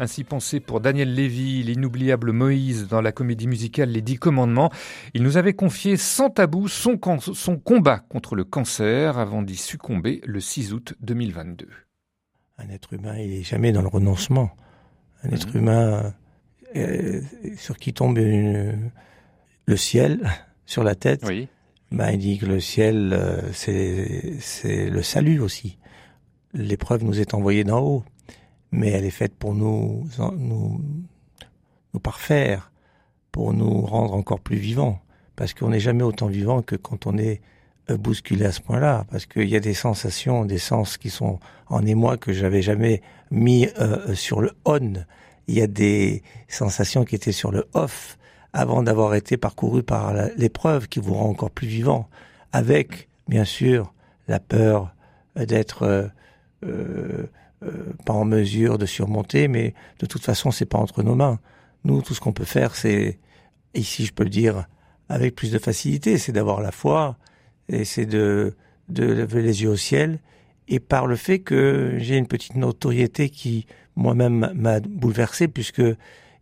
Ainsi 0.00 0.24
pensé 0.24 0.58
pour 0.58 0.80
Daniel 0.80 1.14
Lévy, 1.14 1.62
l'inoubliable 1.62 2.32
Moïse 2.32 2.88
dans 2.88 3.00
la 3.00 3.12
comédie 3.12 3.46
musicale 3.46 3.90
Les 3.90 4.02
Dix 4.02 4.18
Commandements. 4.18 4.72
Il 5.14 5.22
nous 5.22 5.36
avait 5.36 5.54
confié 5.54 5.96
sans 5.96 6.28
tabou 6.28 6.66
son, 6.66 6.98
son 7.20 7.56
combat 7.56 8.00
contre 8.00 8.34
le 8.34 8.42
cancer 8.42 9.18
avant 9.18 9.42
d'y 9.42 9.56
succomber 9.56 10.20
le 10.24 10.40
6 10.40 10.72
août 10.72 10.94
2022. 11.02 11.68
Un 12.58 12.68
être 12.70 12.92
humain, 12.94 13.16
il 13.16 13.32
est 13.32 13.44
jamais 13.44 13.70
dans 13.70 13.82
le 13.82 13.88
renoncement. 13.88 14.50
Un 15.22 15.30
être 15.30 15.54
mmh. 15.54 15.58
humain 15.58 16.14
euh, 16.74 17.20
sur 17.56 17.76
qui 17.76 17.92
tombe 17.92 18.18
une 18.18 18.90
le 19.66 19.76
ciel 19.76 20.30
sur 20.66 20.82
la 20.82 20.94
tête, 20.94 21.22
oui. 21.26 21.48
ben, 21.90 22.10
il 22.10 22.18
dit 22.18 22.38
que 22.38 22.46
le 22.46 22.60
ciel, 22.60 23.12
euh, 23.12 23.52
c'est 23.52 24.90
le 24.90 25.02
salut 25.02 25.40
aussi. 25.40 25.78
L'épreuve 26.54 27.04
nous 27.04 27.20
est 27.20 27.34
envoyée 27.34 27.64
d'en 27.64 27.80
haut, 27.80 28.04
mais 28.70 28.90
elle 28.90 29.04
est 29.04 29.10
faite 29.10 29.34
pour 29.34 29.54
nous, 29.54 30.06
nous, 30.36 30.80
nous 31.94 32.00
parfaire, 32.00 32.72
pour 33.30 33.52
nous 33.54 33.82
rendre 33.82 34.14
encore 34.14 34.40
plus 34.40 34.56
vivants. 34.56 35.00
Parce 35.36 35.54
qu'on 35.54 35.70
n'est 35.70 35.80
jamais 35.80 36.02
autant 36.02 36.26
vivant 36.26 36.62
que 36.62 36.76
quand 36.76 37.06
on 37.06 37.16
est 37.16 37.40
euh, 37.90 37.96
bousculé 37.96 38.44
à 38.44 38.52
ce 38.52 38.60
point-là, 38.60 39.06
parce 39.10 39.26
qu'il 39.26 39.48
y 39.48 39.56
a 39.56 39.60
des 39.60 39.74
sensations, 39.74 40.44
des 40.44 40.58
sens 40.58 40.98
qui 40.98 41.10
sont 41.10 41.40
en 41.68 41.84
émoi 41.84 42.16
que 42.16 42.32
j'avais 42.32 42.62
jamais 42.62 43.02
mis 43.30 43.68
euh, 43.78 44.14
sur 44.14 44.40
le 44.40 44.52
on. 44.64 44.92
Il 45.48 45.54
y 45.54 45.62
a 45.62 45.66
des 45.66 46.22
sensations 46.48 47.04
qui 47.04 47.14
étaient 47.14 47.32
sur 47.32 47.50
le 47.50 47.66
off 47.72 48.18
avant 48.52 48.82
d'avoir 48.82 49.14
été 49.14 49.36
parcouru 49.36 49.82
par 49.82 50.12
l'épreuve 50.36 50.88
qui 50.88 51.00
vous 51.00 51.14
rend 51.14 51.30
encore 51.30 51.50
plus 51.50 51.66
vivant, 51.66 52.08
avec 52.52 53.08
bien 53.28 53.44
sûr 53.44 53.94
la 54.28 54.40
peur 54.40 54.94
d'être 55.36 55.82
euh, 55.82 56.06
euh, 56.64 57.26
euh, 57.62 57.92
pas 58.04 58.12
en 58.12 58.24
mesure 58.24 58.78
de 58.78 58.86
surmonter, 58.86 59.48
mais 59.48 59.74
de 59.98 60.06
toute 60.06 60.24
façon 60.24 60.50
c'est 60.50 60.66
pas 60.66 60.78
entre 60.78 61.02
nos 61.02 61.14
mains. 61.14 61.38
Nous, 61.84 62.02
tout 62.02 62.14
ce 62.14 62.20
qu'on 62.20 62.32
peut 62.32 62.44
faire, 62.44 62.74
c'est 62.74 63.18
ici 63.74 64.04
je 64.04 64.12
peux 64.12 64.24
le 64.24 64.30
dire 64.30 64.66
avec 65.08 65.34
plus 65.34 65.50
de 65.50 65.58
facilité, 65.58 66.18
c'est 66.18 66.32
d'avoir 66.32 66.60
la 66.60 66.72
foi 66.72 67.16
et 67.68 67.84
c'est 67.84 68.06
de 68.06 68.54
de 68.88 69.04
lever 69.04 69.42
les 69.42 69.62
yeux 69.62 69.70
au 69.70 69.76
ciel. 69.76 70.18
Et 70.68 70.80
par 70.80 71.06
le 71.06 71.16
fait 71.16 71.40
que 71.40 71.94
j'ai 71.98 72.16
une 72.16 72.26
petite 72.26 72.56
notoriété 72.56 73.30
qui 73.30 73.66
moi-même 73.96 74.52
m'a 74.54 74.80
bouleversé, 74.80 75.48
puisque 75.48 75.82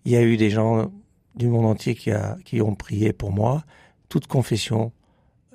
il 0.04 0.12
y 0.12 0.16
a 0.16 0.22
eu 0.22 0.36
des 0.36 0.50
gens 0.50 0.90
du 1.34 1.48
monde 1.48 1.66
entier 1.66 1.94
qui, 1.94 2.10
a, 2.10 2.36
qui 2.44 2.60
ont 2.60 2.74
prié 2.74 3.12
pour 3.12 3.32
moi, 3.32 3.64
toutes 4.08 4.26
confessions 4.26 4.92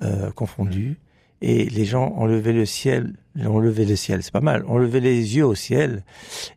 euh, 0.02 0.30
confondues, 0.30 0.98
et 1.42 1.66
les 1.66 1.84
gens 1.84 2.14
ont 2.16 2.26
levé 2.26 2.52
le 2.52 2.64
ciel, 2.64 3.14
ont 3.38 3.58
levé 3.58 3.84
le 3.84 3.96
ciel, 3.96 4.22
c'est 4.22 4.32
pas 4.32 4.40
mal, 4.40 4.64
ont 4.66 4.78
levé 4.78 5.00
les 5.00 5.36
yeux 5.36 5.44
au 5.44 5.54
ciel 5.54 6.04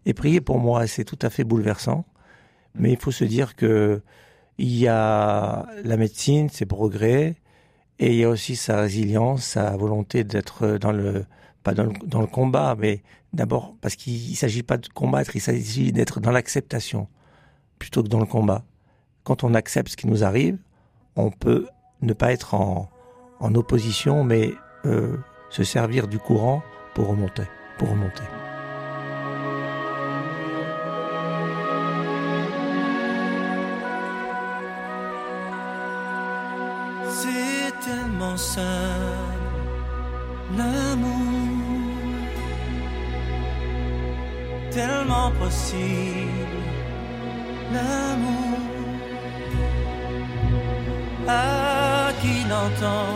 et 0.05 0.13
prié 0.13 0.39
pour 0.39 0.59
moi. 0.59 0.87
C'est 0.87 1.03
tout 1.03 1.19
à 1.21 1.29
fait 1.29 1.43
bouleversant, 1.43 2.05
mais 2.75 2.91
il 2.91 2.97
faut 2.97 3.11
se 3.11 3.25
dire 3.25 3.55
que 3.55 4.01
il 4.57 4.75
y 4.75 4.87
a 4.87 5.67
la 5.83 5.97
médecine, 5.97 6.49
ses 6.49 6.65
progrès, 6.65 7.35
et 7.99 8.13
il 8.13 8.15
y 8.15 8.23
a 8.23 8.29
aussi 8.29 8.55
sa 8.55 8.81
résilience, 8.81 9.43
sa 9.43 9.75
volonté 9.75 10.23
d'être 10.23 10.77
dans 10.77 10.91
le 10.91 11.25
pas 11.63 11.73
dans 11.73 11.83
le, 11.83 11.93
dans 12.05 12.21
le 12.21 12.27
combat, 12.27 12.75
mais 12.79 13.03
d'abord 13.33 13.75
parce 13.81 13.95
qu'il 13.95 14.35
s'agit 14.37 14.63
pas 14.63 14.77
de 14.77 14.87
combattre, 14.87 15.35
il 15.35 15.41
s'agit 15.41 15.91
d'être 15.91 16.19
dans 16.21 16.31
l'acceptation 16.31 17.07
plutôt 17.79 18.03
que 18.03 18.07
dans 18.07 18.19
le 18.19 18.25
combat 18.25 18.63
quand 19.29 19.43
on 19.43 19.53
accepte 19.53 19.89
ce 19.89 19.95
qui 19.95 20.07
nous 20.07 20.23
arrive, 20.23 20.57
on 21.15 21.29
peut 21.29 21.67
ne 22.01 22.13
pas 22.13 22.31
être 22.31 22.55
en, 22.55 22.89
opposition, 23.53 24.23
mais 24.23 24.51
euh, 24.85 25.17
se 25.51 25.63
servir 25.63 26.07
du 26.07 26.17
courant 26.17 26.63
pour 26.95 27.09
remonter, 27.09 27.43
pour 27.77 27.91
remonter. 27.91 28.23
C'est 37.07 37.71
tellement 37.85 38.35
simple 38.35 38.65
L'amour, 40.57 41.69
tellement 44.71 45.31
possible. 45.39 46.63
L'amour, 47.71 48.58
à 51.29 52.11
qui 52.21 52.35
l'entend, 52.51 53.13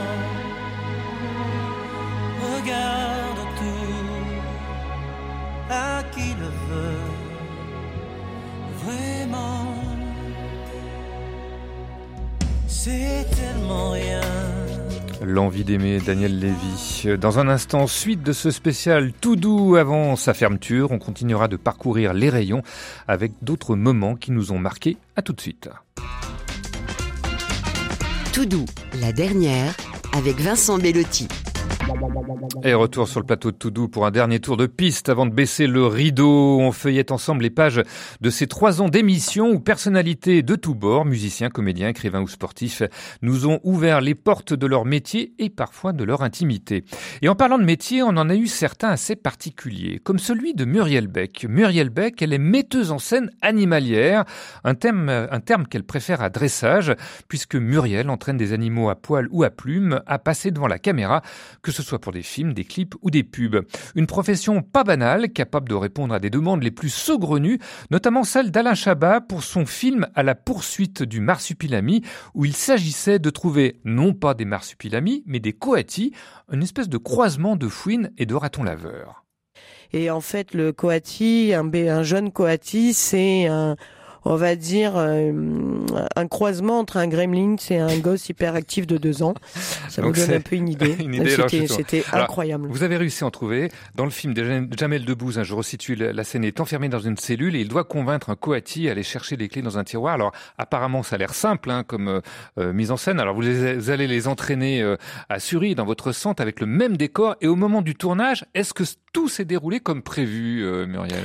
regarde 2.54 3.42
tout, 3.60 4.04
à 5.70 6.04
qui 6.14 6.30
le 6.42 6.50
veut 6.68 7.10
vraiment. 8.84 9.74
C'est 12.68 13.26
tellement 13.40 13.92
rien. 13.92 14.22
L'envie 15.26 15.64
d'aimer 15.64 16.00
Daniel 16.00 16.38
Lévy. 16.38 17.18
Dans 17.18 17.40
un 17.40 17.48
instant, 17.48 17.88
suite 17.88 18.24
de 18.24 18.34
ce 18.34 18.52
spécial 18.52 19.14
tout 19.14 19.38
doux 19.38 19.78
avant 19.78 20.18
sa 20.18 20.34
fermeture, 20.34 20.92
on 20.92 21.00
continuera 21.00 21.48
de 21.48 21.56
parcourir 21.56 22.14
les 22.14 22.30
rayons 22.30 22.62
avec 23.08 23.32
d'autres 23.42 23.78
moments 23.78 24.16
qui 24.16 24.32
nous 24.32 24.52
ont 24.52 24.60
marqués. 24.60 24.98
À 25.16 25.22
tout 25.22 25.32
de 25.32 25.40
suite. 25.40 25.70
Tout 28.34 28.48
doux, 28.48 28.66
la 29.00 29.12
dernière, 29.12 29.76
avec 30.12 30.40
Vincent 30.40 30.80
Bellotti. 30.80 31.28
Et 32.64 32.74
retour 32.74 33.08
sur 33.08 33.20
le 33.20 33.26
plateau 33.26 33.52
de 33.52 33.58
Toudou 33.58 33.90
pour 33.90 34.06
un 34.06 34.12
dernier 34.12 34.40
tour 34.40 34.56
de 34.56 34.68
piste 34.68 35.10
avant 35.10 35.26
de 35.26 35.34
baisser 35.34 35.68
le 35.68 35.86
rideau. 35.86 36.60
On 36.60 36.72
feuillette 36.72 37.12
ensemble 37.12 37.44
les 37.44 37.50
pages 37.50 37.82
de 38.22 38.30
ces 38.30 38.48
trois 38.48 38.82
ans 38.82 38.88
d'émission 38.88 39.50
où 39.50 39.60
personnalités 39.60 40.44
de 40.44 40.56
tous 40.56 40.76
bords, 40.76 41.04
musiciens, 41.04 41.50
comédiens, 41.50 41.90
écrivains 41.90 42.22
ou 42.22 42.28
sportifs, 42.28 42.84
nous 43.22 43.48
ont 43.48 43.60
ouvert 43.64 44.00
les 44.00 44.16
portes 44.16 44.54
de 44.54 44.66
leur 44.66 44.86
métier 44.86 45.34
et 45.40 45.50
parfois 45.50 45.92
de 45.92 46.04
leur 46.04 46.22
intimité. 46.22 46.86
Et 47.22 47.28
en 47.28 47.36
parlant 47.36 47.58
de 47.58 47.66
métier, 47.66 48.02
on 48.02 48.10
en 48.10 48.30
a 48.30 48.36
eu 48.36 48.48
certains 48.48 48.90
assez 48.90 49.16
particuliers, 49.18 50.00
comme 50.04 50.20
celui 50.20 50.54
de 50.54 50.64
Muriel 50.64 51.08
Beck. 51.08 51.46
Muriel 51.50 51.90
Beck, 51.90 52.22
elle 52.22 52.34
est 52.34 52.38
metteuse 52.38 52.92
en 52.92 53.00
scène 53.00 53.30
animalière, 53.42 54.24
un 54.64 54.76
terme, 54.76 55.68
qu'elle 55.70 55.84
préfère 55.84 56.22
à 56.22 56.30
dressage, 56.30 56.96
puisque 57.28 57.56
Muriel 57.56 58.10
entraîne 58.10 58.38
des 58.38 58.54
animaux 58.54 58.90
à 58.90 58.96
poil 58.96 59.28
ou 59.32 59.44
à 59.44 59.50
plumes 59.50 60.02
à 60.08 60.20
passer 60.20 60.52
devant 60.52 60.68
la 60.68 60.80
caméra, 60.80 61.22
que 61.62 61.73
ce 61.74 61.84
soit 61.84 62.00
pour 62.00 62.12
des 62.12 62.22
films, 62.22 62.54
des 62.54 62.64
clips 62.64 62.96
ou 63.02 63.10
des 63.10 63.24
pubs. 63.24 63.66
Une 63.96 64.08
profession 64.08 64.62
pas 64.62 64.84
banale, 64.84 65.30
capable 65.30 65.68
de 65.68 65.76
répondre 65.76 66.14
à 66.14 66.20
des 66.20 66.30
demandes 66.30 66.64
les 66.64 66.72
plus 66.72 66.90
saugrenues, 66.90 67.60
notamment 67.92 68.24
celle 68.24 68.52
d'Alain 68.52 68.76
Chabat 68.76 69.22
pour 69.22 69.44
son 69.44 69.66
film 69.66 70.08
À 70.16 70.24
la 70.24 70.36
poursuite 70.36 71.04
du 71.04 71.20
marsupilami, 71.20 72.04
où 72.34 72.46
il 72.46 72.56
s'agissait 72.56 73.20
de 73.20 73.30
trouver 73.30 73.80
non 73.84 74.14
pas 74.14 74.34
des 74.34 74.46
marsupilamis, 74.46 75.24
mais 75.26 75.40
des 75.40 75.54
coatis, 75.54 76.14
une 76.52 76.64
espèce 76.64 76.90
de 76.90 76.98
croisement 76.98 77.56
de 77.56 77.68
fouine 77.68 78.12
et 78.18 78.26
de 78.26 78.36
raton 78.36 78.64
laveur. 78.64 79.26
Et 79.92 80.10
en 80.10 80.22
fait, 80.22 80.54
le 80.54 80.72
coati, 80.72 81.54
un, 81.54 81.72
un 81.74 82.04
jeune 82.04 82.32
coati, 82.32 82.94
c'est 82.94 83.46
un 83.46 83.76
on 84.26 84.36
va 84.36 84.56
dire, 84.56 84.94
euh, 84.96 85.32
un 86.16 86.28
croisement 86.28 86.80
entre 86.80 86.98
un 86.98 87.08
gremlin 87.08 87.56
et 87.70 87.80
un 87.80 87.98
gosse 87.98 88.30
hyperactif 88.30 88.88
de 88.88 88.98
deux 88.98 89.24
ans. 89.24 89.34
Ça 89.90 90.02
vous 90.02 90.12
donne 90.12 90.34
un 90.34 90.40
peu 90.40 90.56
une 90.56 90.70
idée. 90.70 90.96
C'était 91.68 92.04
incroyable. 92.12 92.68
Vous 92.70 92.84
avez 92.84 92.98
réussi 92.98 93.24
à 93.24 93.28
en 93.28 93.32
trouver. 93.32 93.70
Dans 93.96 94.06
le 94.06 94.12
film 94.12 94.34
de 94.34 94.68
Jamel 94.78 95.06
Debbouze, 95.06 95.40
hein, 95.40 95.44
je 95.44 95.54
resitue 95.54 95.96
la 95.96 96.24
scène, 96.24 96.44
est 96.44 96.60
enfermé 96.60 96.90
dans 96.90 97.00
une 97.00 97.18
cellule 97.18 97.56
et 97.56 97.62
il 97.62 97.68
doit 97.68 97.84
convaincre 97.84 98.30
un 98.30 98.36
coati 98.36 98.88
à 98.88 98.92
aller 98.92 99.04
chercher 99.04 99.36
les 99.36 99.50
clés 99.50 99.62
dans 99.62 99.78
un 99.78 99.84
tiroir. 99.84 100.14
Alors 100.14 100.32
apparemment, 100.58 101.04
ça 101.04 101.16
a 101.16 101.20
l'air 101.20 101.34
simple 101.34 101.70
hein, 101.70 101.84
comme 101.84 102.08
euh, 102.08 102.22
euh, 102.58 102.74
mise 102.74 102.92
en 102.92 102.98
scène. 102.98 103.20
Alors 103.20 103.36
vous, 103.36 103.44
allez 103.90 104.08
les 104.08 104.28
entraîner 104.28 104.84
à 105.30 105.40
Suri, 105.40 105.76
dans 105.76 105.86
votre 105.86 106.12
centre, 106.12 106.42
avec 106.42 106.60
le 106.60 106.66
même 106.66 106.98
décor. 106.98 107.36
Et 107.42 107.48
au 107.48 107.56
moment 107.56 107.82
du 107.82 107.96
tournage, 107.96 108.46
est-ce 108.54 108.74
que 108.74 108.84
tout 109.12 109.28
s'est 109.28 109.46
déroulé 109.46 109.80
comme 109.80 110.02
prévu, 110.02 110.64
Muriel? 110.88 111.24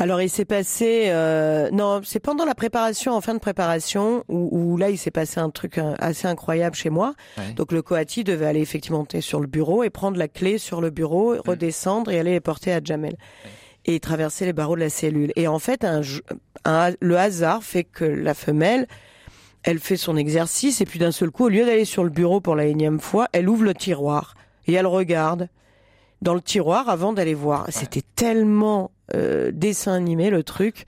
Alors 0.00 0.22
il 0.22 0.30
s'est 0.30 0.44
passé, 0.44 1.06
euh, 1.08 1.70
non, 1.72 2.00
c'est 2.04 2.20
pendant 2.20 2.44
la 2.44 2.54
préparation, 2.54 3.14
en 3.14 3.20
fin 3.20 3.34
de 3.34 3.40
préparation, 3.40 4.24
où, 4.28 4.76
là 4.76 4.90
il 4.90 4.98
s'est 4.98 5.10
passé 5.10 5.40
un 5.40 5.50
truc 5.50 5.78
euh, 5.78 5.94
assez 5.98 6.28
incroyable 6.28 6.76
chez 6.76 6.90
moi. 6.90 7.14
Donc 7.56 7.72
le 7.72 7.82
coati 7.82 8.22
devait 8.22 8.46
aller 8.46 8.60
effectivement 8.60 8.98
monter 8.98 9.20
sur 9.20 9.40
le 9.40 9.48
bureau 9.48 9.82
et 9.82 9.90
prendre 9.90 10.16
la 10.16 10.28
clé 10.28 10.58
sur 10.58 10.80
le 10.80 10.90
bureau, 10.90 11.34
mmh. 11.34 11.40
redescendre 11.46 12.10
et 12.12 12.18
aller 12.18 12.32
les 12.32 12.40
porter 12.40 12.72
à 12.72 12.80
Jamel. 12.82 13.16
Et 13.84 14.00
traverser 14.00 14.44
les 14.44 14.52
barreaux 14.52 14.74
de 14.74 14.80
la 14.80 14.90
cellule. 14.90 15.32
Et 15.34 15.48
en 15.48 15.58
fait, 15.58 15.84
un, 15.84 16.02
le 17.00 17.16
hasard 17.16 17.62
fait 17.62 17.84
que 17.84 18.04
la 18.04 18.34
femelle, 18.34 18.86
elle 19.62 19.78
fait 19.78 19.96
son 19.96 20.16
exercice 20.16 20.80
et 20.80 20.84
puis 20.84 20.98
d'un 20.98 21.12
seul 21.12 21.30
coup, 21.30 21.46
au 21.46 21.48
lieu 21.48 21.64
d'aller 21.64 21.86
sur 21.86 22.04
le 22.04 22.10
bureau 22.10 22.40
pour 22.40 22.54
la 22.54 22.66
énième 22.66 23.00
fois, 23.00 23.28
elle 23.32 23.48
ouvre 23.48 23.64
le 23.64 23.74
tiroir 23.74 24.34
et 24.66 24.74
elle 24.74 24.86
regarde 24.86 25.48
dans 26.20 26.34
le 26.34 26.42
tiroir 26.42 26.88
avant 26.88 27.12
d'aller 27.12 27.34
voir. 27.34 27.66
C'était 27.70 28.02
tellement 28.14 28.90
euh, 29.14 29.50
dessin 29.52 29.94
animé 29.94 30.30
le 30.30 30.42
truc. 30.42 30.86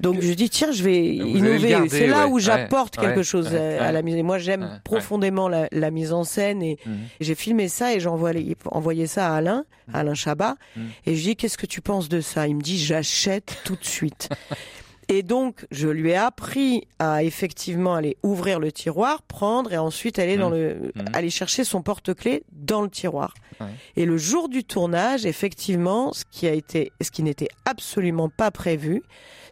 Donc 0.00 0.20
je 0.20 0.32
dis 0.34 0.50
tiens 0.50 0.72
je 0.72 0.82
vais 0.82 1.06
innover. 1.06 1.88
C'est 1.88 2.06
là 2.06 2.28
où 2.28 2.38
j'apporte 2.38 2.96
quelque 2.96 3.22
chose 3.22 3.54
à, 3.54 3.92
la 3.92 4.02
mise. 4.02 4.16
Moi 4.22 4.38
j'aime 4.38 4.80
profondément 4.84 5.48
la, 5.48 5.90
mise 5.90 6.12
en 6.12 6.24
scène 6.24 6.62
et 6.62 6.78
mhm. 6.84 6.96
j'ai 7.20 7.34
filmé 7.34 7.68
ça 7.68 7.94
et 7.94 8.00
j'ai 8.00 8.08
envoyé, 8.08 9.06
ça 9.06 9.32
à 9.32 9.36
Alain, 9.36 9.64
mhm. 9.88 9.94
Alain 9.94 10.14
Chabat 10.14 10.56
mhm. 10.76 10.88
et 11.06 11.16
je 11.16 11.22
dis 11.22 11.36
qu'est-ce 11.36 11.58
que 11.58 11.66
tu 11.66 11.80
penses 11.80 12.08
de 12.08 12.20
ça? 12.20 12.46
Il 12.46 12.56
me 12.56 12.62
dit 12.62 12.78
j'achète 12.78 13.56
tout 13.64 13.76
de 13.76 13.84
suite. 13.84 14.28
Et 15.08 15.22
donc, 15.22 15.66
je 15.70 15.88
lui 15.88 16.10
ai 16.10 16.16
appris 16.16 16.88
à 16.98 17.22
effectivement 17.22 17.94
aller 17.94 18.16
ouvrir 18.24 18.58
le 18.58 18.72
tiroir, 18.72 19.22
prendre 19.22 19.72
et 19.72 19.78
ensuite 19.78 20.18
aller 20.18 20.36
dans 20.36 20.50
mmh. 20.50 20.54
le, 20.54 20.92
mmh. 20.94 21.04
aller 21.12 21.30
chercher 21.30 21.62
son 21.62 21.80
porte-clés 21.80 22.42
dans 22.52 22.82
le 22.82 22.90
tiroir. 22.90 23.34
Et 23.96 24.04
le 24.04 24.18
jour 24.18 24.48
du 24.48 24.64
tournage, 24.64 25.24
effectivement, 25.24 26.12
ce 26.12 26.24
qui 26.30 26.46
a 26.46 26.52
été, 26.52 26.92
ce 27.00 27.10
qui 27.10 27.22
n'était 27.22 27.48
absolument 27.64 28.28
pas 28.28 28.50
prévu, 28.50 29.02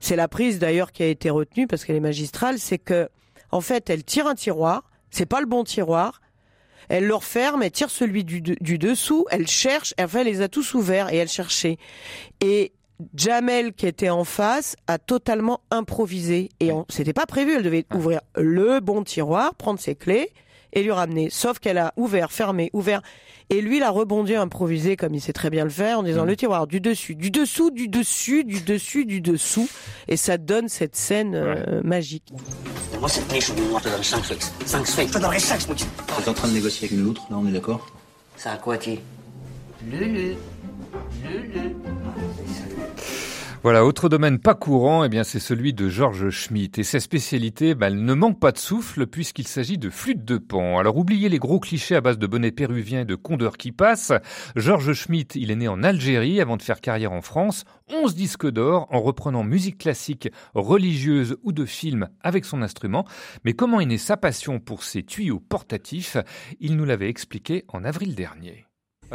c'est 0.01 0.17
la 0.17 0.29
prise 0.29 0.59
d'ailleurs 0.59 0.93
qui 0.93 1.03
a 1.03 1.07
été 1.07 1.31
retenue 1.31 1.67
parce 1.67 1.85
qu'elle 1.85 1.97
est 1.97 2.01
magistrale, 2.01 2.59
c'est 2.59 2.79
que, 2.79 3.09
en 3.51 3.63
fait, 3.63 3.89
elle 3.89 4.05
tire 4.05 4.27
un 4.27 4.35
tiroir, 4.35 4.91
c'est 5.11 5.25
pas 5.25 5.41
le 5.41 5.47
bon 5.47 5.65
tiroir, 5.65 6.21
elle 6.89 7.07
le 7.07 7.15
referme, 7.15 7.63
elle 7.63 7.71
tire 7.71 7.89
celui 7.89 8.25
du, 8.25 8.43
du 8.43 8.79
dessous, 8.79 9.25
elle 9.31 9.47
cherche, 9.47 9.95
enfin 9.99 10.21
elle 10.21 10.27
les 10.27 10.43
a 10.43 10.49
tous 10.49 10.75
ouverts 10.75 11.13
et 11.13 11.17
elle 11.17 11.29
cherchait. 11.29 11.79
Et 12.43 12.73
Jamel 13.15 13.73
qui 13.73 13.87
était 13.87 14.11
en 14.11 14.25
face 14.25 14.77
a 14.87 14.99
totalement 14.99 15.61
improvisé 15.71 16.51
et 16.61 16.71
c'était 16.89 17.13
pas 17.13 17.27
prévu. 17.27 17.55
Elle 17.57 17.63
devait 17.63 17.87
ah. 17.91 17.97
ouvrir 17.97 18.21
le 18.37 18.81
bon 18.81 19.03
tiroir, 19.03 19.55
prendre 19.55 19.81
ses 19.81 19.95
clés 19.95 20.31
et 20.75 20.83
lui 20.83 20.93
ramener. 20.93 21.31
Sauf 21.31 21.59
qu'elle 21.59 21.79
a 21.79 21.93
ouvert, 21.97 22.33
fermé, 22.33 22.71
ouvert. 22.73 23.01
Et 23.51 23.61
lui, 23.61 23.77
il 23.77 23.83
a 23.83 23.91
rebondi, 23.91 24.35
improvisé, 24.35 24.97
comme 24.97 25.15
il 25.15 25.21
sait 25.21 25.33
très 25.33 25.51
bien 25.51 25.65
le 25.65 25.71
faire, 25.71 25.99
en 25.99 26.03
disant 26.03 26.25
mm. 26.25 26.29
le 26.29 26.37
tiroir 26.37 26.67
du 26.67 26.81
dessus, 26.81 27.15
du 27.15 27.31
dessous, 27.31 27.71
du 27.71 27.89
dessus, 27.89 28.43
du 28.43 28.61
dessus, 28.61 29.05
du 29.05 29.21
dessous. 29.21 29.69
Et 30.09 30.17
ça 30.17 30.39
donne 30.39 30.69
cette 30.69 30.97
scène 30.97 31.35
euh, 31.35 31.83
magique. 31.83 32.33
Moi, 32.99 33.09
cette 33.09 33.31
niche, 33.33 33.51
on 33.51 33.79
te 33.79 33.89
donne 33.89 34.03
5 34.03 34.25
frics. 34.25 34.43
5 34.65 34.87
frics. 34.87 35.09
Je 35.09 35.13
te 35.13 35.19
donnerai 35.19 35.39
5 35.39 35.59
Tu 35.77 35.85
es 36.25 36.29
en 36.29 36.35
train 36.35 36.49
de 36.49 36.55
négocier 36.55 36.89
avec 36.89 36.99
une 36.99 37.07
autre, 37.07 37.23
là, 37.31 37.37
on 37.39 37.47
est 37.47 37.53
d'accord? 37.53 37.87
C'est 38.37 38.49
un 38.49 38.57
quoi, 38.57 38.77
Lulu. 38.79 40.37
Lulu. 41.23 41.77
Voilà, 43.65 43.87
autre 43.87 44.11
domaine 44.11 44.41
pas 44.41 44.55
courant, 44.55 45.05
eh 45.05 45.09
bien 45.09 45.25
c'est 45.25 45.39
celui 45.39 45.73
de 45.73 45.89
Georges 45.89 46.29
Schmitt. 46.29 46.79
Et 46.79 46.83
sa 46.83 47.01
spécialité, 47.01 47.75
bah, 47.75 47.87
elle 47.87 48.05
ne 48.05 48.13
manque 48.13 48.39
pas 48.39 48.53
de 48.53 48.59
souffle 48.59 49.07
puisqu'il 49.07 49.49
s'agit 49.49 49.79
de 49.79 49.89
flûte 49.89 50.23
de 50.23 50.37
pan. 50.37 50.79
Alors 50.79 50.99
oubliez 50.99 51.31
les 51.31 51.39
gros 51.39 51.59
clichés 51.59 51.97
à 51.97 52.03
base 52.03 52.19
de 52.19 52.27
bonnets 52.27 52.53
péruviens 52.53 53.01
et 53.01 53.05
de 53.07 53.15
condeurs 53.15 53.57
qui 53.57 53.73
passent. 53.73 54.13
Georges 54.55 54.93
Schmitt, 54.93 55.35
il 55.35 55.51
est 55.51 55.57
né 55.57 55.67
en 55.67 55.83
Algérie 55.83 56.43
avant 56.43 56.59
de 56.59 56.63
faire 56.63 56.83
carrière 56.83 57.13
en 57.13 57.23
France. 57.23 57.65
11 57.91 58.15
disques 58.15 58.51
d'or 58.51 58.87
en 58.91 59.01
reprenant 59.01 59.45
musique 59.45 59.79
classique, 59.79 60.29
religieuse 60.53 61.39
ou 61.43 61.53
de 61.53 61.65
film 61.65 62.11
avec 62.21 62.45
son 62.45 62.61
instrument. 62.61 63.07
Mais 63.47 63.55
comment 63.55 63.81
est 63.81 63.87
née 63.87 63.97
sa 63.97 64.19
passion 64.19 64.61
pour 64.61 64.83
ces 64.83 65.05
tuyaux 65.05 65.41
portatifs? 65.41 66.19
Il 66.61 66.77
nous 66.77 66.85
l'avait 66.85 67.09
expliqué 67.09 67.65
en 67.69 67.83
avril 67.83 68.15
dernier. 68.15 68.67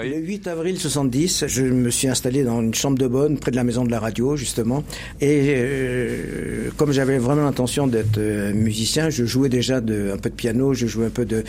Le 0.04 0.18
8 0.18 0.48
avril 0.48 0.80
70, 0.80 1.46
je 1.48 1.64
me 1.64 1.90
suis 1.90 2.08
installé 2.08 2.44
dans 2.44 2.62
une 2.62 2.74
chambre 2.74 2.98
de 2.98 3.08
bonne 3.08 3.38
près 3.38 3.52
de 3.52 3.56
la 3.56 3.64
maison 3.64 3.84
de 3.84 3.92
la 3.92 4.00
radio 4.00 4.36
justement, 4.36 4.84
et 5.20 5.54
euh, 5.56 6.70
comme 6.78 6.92
j'avais 6.92 7.18
vraiment 7.18 7.44
l'intention 7.44 7.88
d'être 7.88 8.18
euh, 8.18 8.54
musicien, 8.54 9.10
je 9.10 9.26
jouais 9.26 9.50
déjà 9.50 9.82
de, 9.82 10.12
un 10.14 10.18
peu 10.18 10.30
de 10.30 10.36
piano, 10.36 10.74
je 10.74 10.88
jouais 10.88 11.08
un 11.08 11.12
peu 11.12 11.26
de 11.26 11.44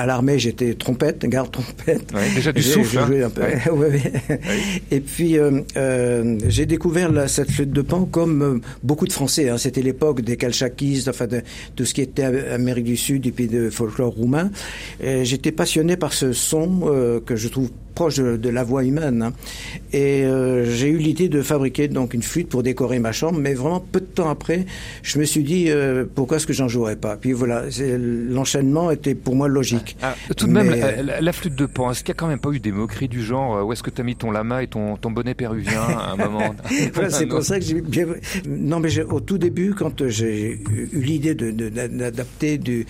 à 0.00 0.06
l'armée, 0.06 0.38
j'étais 0.38 0.74
trompette, 0.74 1.26
garde 1.26 1.50
trompette. 1.50 2.12
déjà 2.34 2.52
du 2.52 2.62
souffle. 2.62 2.98
Hein. 2.98 3.26
Un 3.26 3.30
peu. 3.30 3.42
Et 4.90 5.00
puis 5.00 5.36
euh, 5.36 5.60
euh, 5.76 6.38
j'ai 6.48 6.64
découvert 6.64 7.12
la, 7.12 7.28
cette 7.28 7.50
flûte 7.50 7.70
de 7.70 7.82
pan 7.82 8.06
comme 8.06 8.42
euh, 8.42 8.60
beaucoup 8.82 9.06
de 9.06 9.12
Français. 9.12 9.50
Hein. 9.50 9.58
C'était 9.58 9.82
l'époque 9.82 10.22
des 10.22 10.36
calchakis, 10.38 11.04
enfin 11.08 11.26
de 11.26 11.42
tout 11.76 11.84
ce 11.84 11.92
qui 11.92 12.00
était 12.00 12.24
Amérique 12.24 12.86
du 12.86 12.96
Sud 12.96 13.26
et 13.26 13.32
puis 13.32 13.46
de 13.46 13.68
folklore 13.68 14.14
roumain. 14.14 14.50
J'étais 15.00 15.52
passionné 15.52 15.96
par 15.96 16.12
ce 16.12 16.32
son 16.32 17.20
que 17.24 17.36
je 17.36 17.48
trouve 17.48 17.70
proche 17.94 18.16
de, 18.16 18.48
la 18.48 18.64
voix 18.64 18.84
humaine. 18.84 19.22
Hein. 19.22 19.32
Et 19.92 20.24
euh, 20.24 20.64
j'ai 20.64 20.88
eu 20.88 20.98
l'idée 20.98 21.28
de 21.28 21.42
fabriquer 21.42 21.88
donc 21.88 22.14
une 22.14 22.22
flûte 22.22 22.48
pour 22.48 22.62
décorer 22.62 22.98
ma 22.98 23.12
chambre, 23.12 23.38
mais 23.38 23.54
vraiment 23.54 23.80
peu 23.80 24.00
de 24.00 24.06
temps 24.06 24.28
après, 24.28 24.66
je 25.02 25.18
me 25.18 25.24
suis 25.24 25.44
dit 25.44 25.66
euh, 25.68 26.04
pourquoi 26.14 26.38
est-ce 26.38 26.46
que 26.46 26.52
j'en 26.52 26.68
jouerais 26.68 26.96
pas? 26.96 27.16
Puis 27.16 27.32
voilà, 27.32 27.64
l'enchaînement 27.78 28.90
était 28.90 29.14
pour 29.14 29.36
moi 29.36 29.48
logique. 29.48 29.96
Ah, 30.02 30.14
tout 30.36 30.46
de 30.46 30.52
même, 30.52 30.74
la, 31.20 31.32
flûte 31.32 31.54
de 31.54 31.66
Pan, 31.66 31.90
est-ce 31.90 32.02
qu'il 32.02 32.12
n'y 32.12 32.16
a 32.16 32.20
quand 32.20 32.28
même 32.28 32.40
pas 32.40 32.50
eu 32.50 32.60
des 32.60 32.72
moqueries 32.72 33.08
du 33.08 33.22
genre 33.22 33.66
où 33.66 33.72
est-ce 33.72 33.82
que 33.82 33.90
tu 33.90 34.00
as 34.00 34.04
mis 34.04 34.16
ton 34.16 34.30
lama 34.30 34.62
et 34.62 34.66
ton, 34.66 34.96
ton 34.96 35.10
bonnet 35.10 35.34
péruvien 35.34 35.82
à 35.82 36.12
un 36.12 36.16
moment? 36.16 36.54
C'est 37.10 37.26
pour 37.26 37.42
ça 37.42 37.58
que 37.58 37.64
j'ai 37.64 37.80
bien. 37.80 38.06
Non, 38.46 38.80
mais 38.80 39.00
au 39.00 39.20
tout 39.20 39.38
début, 39.38 39.74
quand 39.74 40.08
j'ai 40.08 40.60
eu 40.92 41.00
l'idée 41.00 41.34
d'adapter 41.34 42.58
de, 42.58 42.84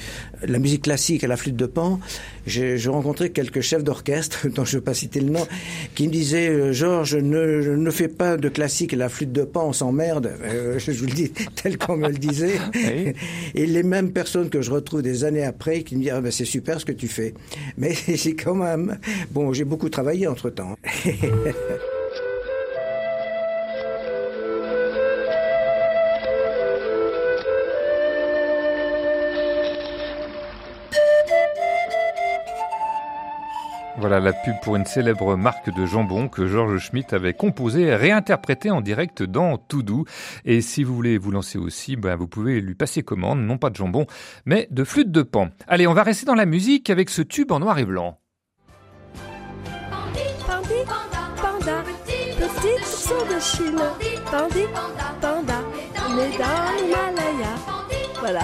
la 0.47 0.59
musique 0.59 0.83
classique 0.83 1.25
à 1.25 1.29
la 1.29 1.37
flûte 1.37 1.57
de 1.57 1.67
Pan, 1.67 2.01
j'ai 2.47 2.77
rencontré 2.89 3.31
quelques 3.31 3.61
chefs 3.61 3.85
d'orchestre, 3.85 4.49
dont 4.55 4.65
je 4.65 4.79
pas 4.91 4.95
citer 4.95 5.21
le 5.21 5.31
nom, 5.31 5.47
qui 5.95 6.09
me 6.09 6.13
disaient 6.13 6.49
euh, 6.49 6.73
Georges, 6.73 7.15
ne, 7.15 7.77
ne 7.77 7.91
fais 7.93 8.09
pas 8.09 8.37
de 8.37 8.49
classique 8.49 8.91
la 8.91 9.09
flûte 9.09 9.31
de 9.31 9.45
pan, 9.45 9.69
on 9.69 9.73
s'emmerde. 9.73 10.33
Euh, 10.43 10.81
je 10.81 10.91
vous 10.91 11.07
le 11.07 11.13
dis 11.13 11.31
tel 11.63 11.79
qu'on 11.79 11.97
me 11.97 12.09
le 12.09 12.19
disait. 12.19 12.57
Et 13.55 13.67
les 13.67 13.83
mêmes 13.85 14.11
personnes 14.11 14.51
que 14.51 14.63
je 14.63 14.73
retrouve 14.73 15.03
des 15.03 15.23
années 15.23 15.45
après 15.45 15.85
qui 15.85 15.95
me 15.95 16.03
disent 16.03 16.13
ah 16.13 16.21
ben 16.21 16.33
c'est 16.33 16.45
super 16.45 16.81
ce 16.81 16.85
que 16.85 16.93
tu 16.93 17.07
fais. 17.07 17.35
Mais 17.79 17.95
c'est 18.17 18.35
quand 18.35 18.57
même 18.57 18.99
bon, 19.31 19.53
j'ai 19.53 19.65
beaucoup 19.65 19.91
travaillé 19.91 20.27
entre 20.27 20.51
temps. 20.51 20.77
Voilà 34.01 34.19
la 34.19 34.33
pub 34.33 34.55
pour 34.63 34.77
une 34.77 34.87
célèbre 34.87 35.37
marque 35.37 35.69
de 35.75 35.85
jambon 35.85 36.29
que 36.29 36.47
Georges 36.47 36.79
Schmitt 36.79 37.13
avait 37.13 37.35
composée 37.35 37.83
et 37.83 37.95
réinterprétée 37.95 38.71
en 38.71 38.81
direct 38.81 39.23
dans 39.23 39.59
Tout 39.59 39.83
Doux. 39.83 40.07
Et 40.47 40.63
si 40.63 40.85
vous 40.85 40.95
voulez 40.95 41.19
vous 41.19 41.31
lancer 41.31 41.59
aussi, 41.59 41.97
ben 41.97 42.17
vous 42.17 42.27
pouvez 42.27 42.63
lui 42.63 42.75
passer 42.75 43.03
commande, 43.03 43.41
non 43.41 43.59
pas 43.59 43.69
de 43.69 43.77
jambon, 43.77 44.07
mais 44.47 44.69
de 44.71 44.85
flûte 44.85 45.13
de 45.13 45.21
pan. 45.21 45.51
Allez, 45.69 45.87
on 45.87 45.93
va 45.93 46.03
rester 46.03 46.25
dans 46.25 46.35
la 46.35 46.47
musique 46.47 46.89
avec 46.89 47.11
ce 47.11 47.21
tube 47.21 47.53
en 47.53 47.61
noir 47.61 47.79
et 47.79 47.85
blanc. 47.85 48.19
Voilà. 58.21 58.43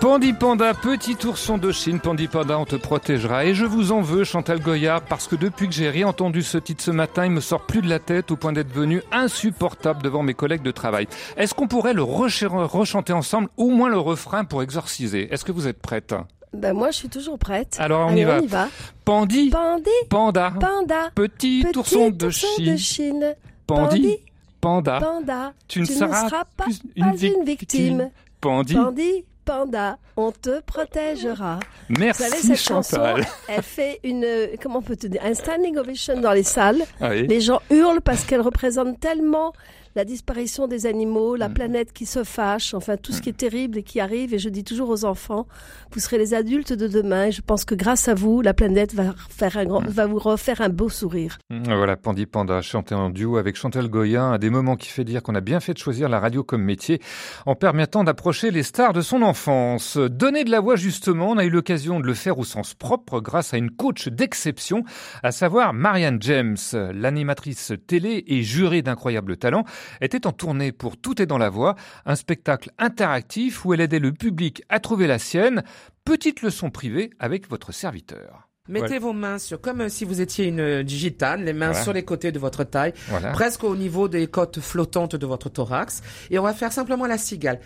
Pandi 0.00 0.32
Panda, 0.32 0.74
petit 0.74 1.16
ourson 1.26 1.58
de 1.58 1.72
Chine, 1.72 2.00
Pandi 2.00 2.28
Panda, 2.28 2.58
on 2.58 2.64
te 2.64 2.76
protégera. 2.76 3.44
Et 3.44 3.54
je 3.54 3.64
vous 3.64 3.92
en 3.92 4.00
veux, 4.00 4.24
Chantal 4.24 4.60
Goya, 4.60 5.00
parce 5.00 5.26
que 5.28 5.36
depuis 5.36 5.68
que 5.68 5.74
j'ai 5.74 5.88
réentendu 5.88 6.42
ce 6.42 6.58
titre 6.58 6.82
ce 6.82 6.90
matin, 6.90 7.24
il 7.24 7.30
me 7.30 7.40
sort 7.40 7.66
plus 7.66 7.82
de 7.82 7.88
la 7.88 7.98
tête 7.98 8.30
au 8.30 8.36
point 8.36 8.52
d'être 8.52 8.68
devenu 8.68 9.02
insupportable 9.12 10.02
devant 10.02 10.22
mes 10.22 10.34
collègues 10.34 10.62
de 10.62 10.70
travail. 10.70 11.06
Est-ce 11.36 11.54
qu'on 11.54 11.68
pourrait 11.68 11.94
le 11.94 12.02
rechanter 12.02 13.12
ensemble, 13.12 13.48
au 13.56 13.70
moins 13.70 13.88
le 13.88 13.98
refrain 13.98 14.44
pour 14.44 14.62
exorciser? 14.62 15.32
Est-ce 15.32 15.44
que 15.44 15.52
vous 15.52 15.66
êtes 15.66 15.80
prête? 15.80 16.14
Ben 16.52 16.72
moi, 16.72 16.90
je 16.90 16.96
suis 16.96 17.08
toujours 17.08 17.38
prête. 17.38 17.76
Alors 17.78 18.08
on, 18.10 18.16
y, 18.16 18.24
va. 18.24 18.68
Pandi, 19.04 19.50
Pandi, 19.50 19.90
Panda, 20.08 20.52
Panda, 20.58 21.10
petit, 21.14 21.66
ourson, 21.76 22.10
de, 22.10 22.30
Chine. 22.30 23.34
Pandi, 23.66 24.18
Panda, 24.60 24.98
Panda, 25.00 25.52
tu, 25.68 25.80
ne 25.80 25.84
seras, 25.84 26.44
pas, 26.56 26.66
une, 26.96 27.44
victime. 27.44 28.10
Pandi, 28.40 29.24
Panda, 29.44 29.98
on 30.16 30.32
te 30.32 30.60
protégera. 30.60 31.60
Merci 31.88 32.22
Vous 32.24 32.28
savez, 32.28 32.42
cette 32.42 32.56
Chantal. 32.58 33.16
Chanson, 33.22 33.30
elle 33.48 33.62
fait 33.62 34.00
une, 34.02 34.26
comment 34.62 34.80
on 34.80 34.82
peut 34.82 34.96
te 34.96 35.06
dire, 35.06 35.20
un 35.24 35.34
standing 35.34 35.76
ovation 35.78 36.20
dans 36.20 36.32
les 36.32 36.42
salles. 36.42 36.82
Ah 37.00 37.14
les 37.14 37.40
gens 37.40 37.60
hurlent 37.70 38.00
parce 38.00 38.24
qu'elle 38.24 38.40
représente 38.40 38.98
tellement 39.00 39.52
la 39.96 40.04
disparition 40.04 40.68
des 40.68 40.86
animaux, 40.86 41.36
la 41.36 41.48
mm. 41.48 41.54
planète 41.54 41.92
qui 41.92 42.04
se 42.04 42.22
fâche, 42.22 42.74
enfin 42.74 42.96
tout 42.96 43.12
ce 43.12 43.22
qui 43.22 43.30
est 43.30 43.36
terrible 43.36 43.78
et 43.78 43.82
qui 43.82 43.98
arrive. 43.98 44.34
Et 44.34 44.38
je 44.38 44.50
dis 44.50 44.62
toujours 44.62 44.90
aux 44.90 45.04
enfants, 45.06 45.46
vous 45.90 46.00
serez 46.00 46.18
les 46.18 46.34
adultes 46.34 46.74
de 46.74 46.86
demain. 46.86 47.26
Et 47.26 47.32
je 47.32 47.40
pense 47.40 47.64
que 47.64 47.74
grâce 47.74 48.06
à 48.06 48.14
vous, 48.14 48.42
la 48.42 48.52
planète 48.52 48.94
va, 48.94 49.14
faire 49.30 49.56
un 49.56 49.64
grand, 49.64 49.80
mm. 49.80 49.88
va 49.88 50.06
vous 50.06 50.18
refaire 50.18 50.60
un 50.60 50.68
beau 50.68 50.90
sourire. 50.90 51.38
Voilà, 51.50 51.96
Pandi 51.96 52.26
Panda, 52.26 52.60
chanté 52.60 52.94
en 52.94 53.08
duo 53.08 53.38
avec 53.38 53.56
Chantal 53.56 53.88
Goyen, 53.88 54.32
un 54.32 54.38
des 54.38 54.50
moments 54.50 54.76
qui 54.76 54.88
fait 54.88 55.04
dire 55.04 55.22
qu'on 55.22 55.34
a 55.34 55.40
bien 55.40 55.60
fait 55.60 55.72
de 55.72 55.78
choisir 55.78 56.08
la 56.10 56.20
radio 56.20 56.44
comme 56.44 56.62
métier 56.62 57.00
en 57.46 57.54
permettant 57.54 58.04
d'approcher 58.04 58.50
les 58.50 58.62
stars 58.62 58.92
de 58.92 59.00
son 59.00 59.22
enfance. 59.22 59.96
Donner 59.96 60.44
de 60.44 60.50
la 60.50 60.60
voix 60.60 60.76
justement, 60.76 61.30
on 61.30 61.38
a 61.38 61.44
eu 61.44 61.50
l'occasion 61.50 62.00
de 62.00 62.06
le 62.06 62.14
faire 62.14 62.38
au 62.38 62.44
sens 62.44 62.74
propre 62.74 63.20
grâce 63.20 63.54
à 63.54 63.56
une 63.56 63.70
coach 63.70 64.08
d'exception, 64.08 64.84
à 65.22 65.32
savoir 65.32 65.72
Marianne 65.72 66.18
James, 66.20 66.56
l'animatrice 66.92 67.72
télé 67.86 68.24
et 68.26 68.42
jurée 68.42 68.82
d'incroyable 68.82 69.38
talent 69.38 69.64
était 70.00 70.26
en 70.26 70.32
tournée 70.32 70.72
pour 70.72 70.96
Tout 70.96 71.20
est 71.20 71.26
dans 71.26 71.38
la 71.38 71.50
voix, 71.50 71.76
un 72.04 72.16
spectacle 72.16 72.70
interactif 72.78 73.64
où 73.64 73.74
elle 73.74 73.80
aidait 73.80 73.98
le 73.98 74.12
public 74.12 74.62
à 74.68 74.80
trouver 74.80 75.06
la 75.06 75.18
sienne. 75.18 75.62
Petite 76.04 76.42
leçon 76.42 76.70
privée 76.70 77.10
avec 77.18 77.48
votre 77.50 77.72
serviteur. 77.72 78.48
Mettez 78.68 78.98
vos 78.98 79.12
mains 79.12 79.38
sur, 79.38 79.60
comme 79.60 79.88
si 79.88 80.04
vous 80.04 80.20
étiez 80.20 80.46
une 80.46 80.86
gitane, 80.88 81.44
les 81.44 81.52
mains 81.52 81.74
sur 81.74 81.92
les 81.92 82.04
côtés 82.04 82.32
de 82.32 82.38
votre 82.38 82.64
taille, 82.64 82.94
presque 83.32 83.64
au 83.64 83.76
niveau 83.76 84.08
des 84.08 84.26
côtes 84.26 84.60
flottantes 84.60 85.16
de 85.16 85.26
votre 85.26 85.48
thorax. 85.48 86.02
Et 86.30 86.38
on 86.38 86.42
va 86.42 86.52
faire 86.52 86.72
simplement 86.72 87.06
la 87.06 87.18
cigale. 87.18 87.60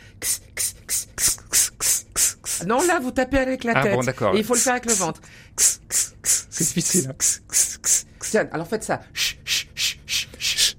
Non, 2.67 2.79
là, 2.87 2.99
vous 3.01 3.11
tapez 3.11 3.39
avec 3.39 3.65
la 3.65 3.83
tête. 3.83 3.99
Et 4.35 4.39
il 4.39 4.45
faut 4.45 4.55
le 4.55 4.61
faire 4.61 4.75
avec 4.75 4.87
le 4.87 4.93
ventre. 4.93 5.21
C'est 5.57 6.65
difficile. 6.65 7.13
Alors 8.53 8.67
faites 8.67 8.85
ça. 8.85 9.01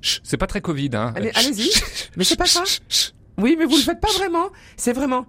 C'est 0.02 0.38
pas 0.38 0.48
très 0.48 0.62
Covid, 0.62 0.90
hein. 0.94 1.14
Allez, 1.16 1.32
allez-y. 1.36 1.70
mais 2.18 2.24
c'est 2.24 2.36
pas 2.36 2.46
ça. 2.46 2.64
Oui, 3.38 3.56
mais 3.58 3.66
vous 3.66 3.76
le 3.76 3.82
faites 3.82 4.00
pas 4.00 4.12
vraiment. 4.14 4.50
C'est 4.78 4.94
vraiment. 4.94 5.26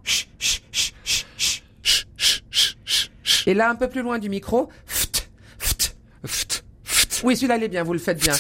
Et 3.47 3.55
là, 3.55 3.71
un 3.71 3.75
peu 3.75 3.89
plus 3.89 4.03
loin 4.03 4.19
du 4.19 4.29
micro. 4.29 4.69
Oui, 7.25 7.37
celui-là, 7.37 7.57
il 7.57 7.65
est 7.65 7.69
bien. 7.69 7.83
Vous 7.83 7.93
le 7.93 7.99
faites 7.99 8.21
bien. 8.21 8.35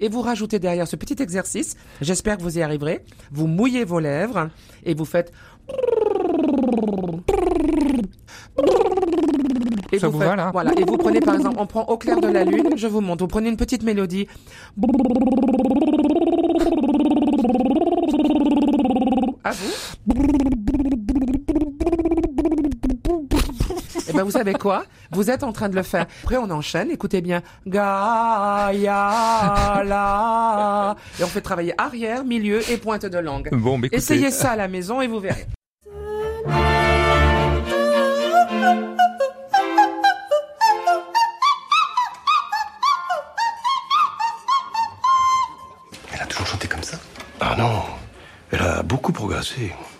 Et 0.00 0.08
vous 0.08 0.22
rajoutez 0.22 0.58
derrière 0.58 0.86
ce 0.86 0.96
petit 0.96 1.20
exercice. 1.20 1.76
J'espère 2.00 2.36
que 2.36 2.42
vous 2.42 2.58
y 2.58 2.62
arriverez. 2.62 3.04
Vous 3.32 3.46
mouillez 3.46 3.84
vos 3.84 3.98
lèvres 3.98 4.50
et 4.84 4.94
vous 4.94 5.04
faites. 5.04 5.32
Et 9.92 9.98
vous, 9.98 10.20
là 10.20 10.50
Voilà. 10.52 10.72
Et 10.76 10.84
vous 10.84 10.96
prenez 10.96 11.20
par 11.20 11.34
exemple, 11.34 11.56
on 11.58 11.66
prend 11.66 11.84
au 11.84 11.96
clair 11.96 12.20
de 12.20 12.28
la 12.28 12.44
lune. 12.44 12.70
Je 12.76 12.86
vous 12.86 13.00
montre. 13.00 13.24
Vous 13.24 13.28
prenez 13.28 13.48
une 13.48 13.56
petite 13.56 13.82
mélodie. 13.82 14.26
À 19.44 19.52
vous. 19.52 19.72
Et 24.08 24.10
eh 24.10 24.14
ben 24.14 24.22
vous 24.22 24.30
savez 24.30 24.54
quoi? 24.54 24.84
Vous 25.12 25.30
êtes 25.30 25.42
en 25.42 25.52
train 25.52 25.68
de 25.68 25.74
le 25.74 25.82
faire. 25.82 26.06
Après 26.24 26.38
on 26.38 26.50
enchaîne. 26.50 26.90
Écoutez 26.90 27.20
bien. 27.20 27.42
Gaïa 27.66 28.72
la. 29.84 30.96
Et 31.20 31.24
on 31.24 31.26
fait 31.26 31.42
travailler 31.42 31.74
arrière, 31.78 32.24
milieu 32.24 32.60
et 32.70 32.78
pointe 32.78 33.04
de 33.04 33.18
langue. 33.18 33.50
Bon, 33.52 33.78
Essayez 33.92 34.30
ça 34.30 34.52
à 34.52 34.56
la 34.56 34.68
maison 34.68 35.02
et 35.02 35.06
vous 35.06 35.20
verrez. 35.20 35.46
Beaucoup 49.58 49.74
progressé. 49.74 49.97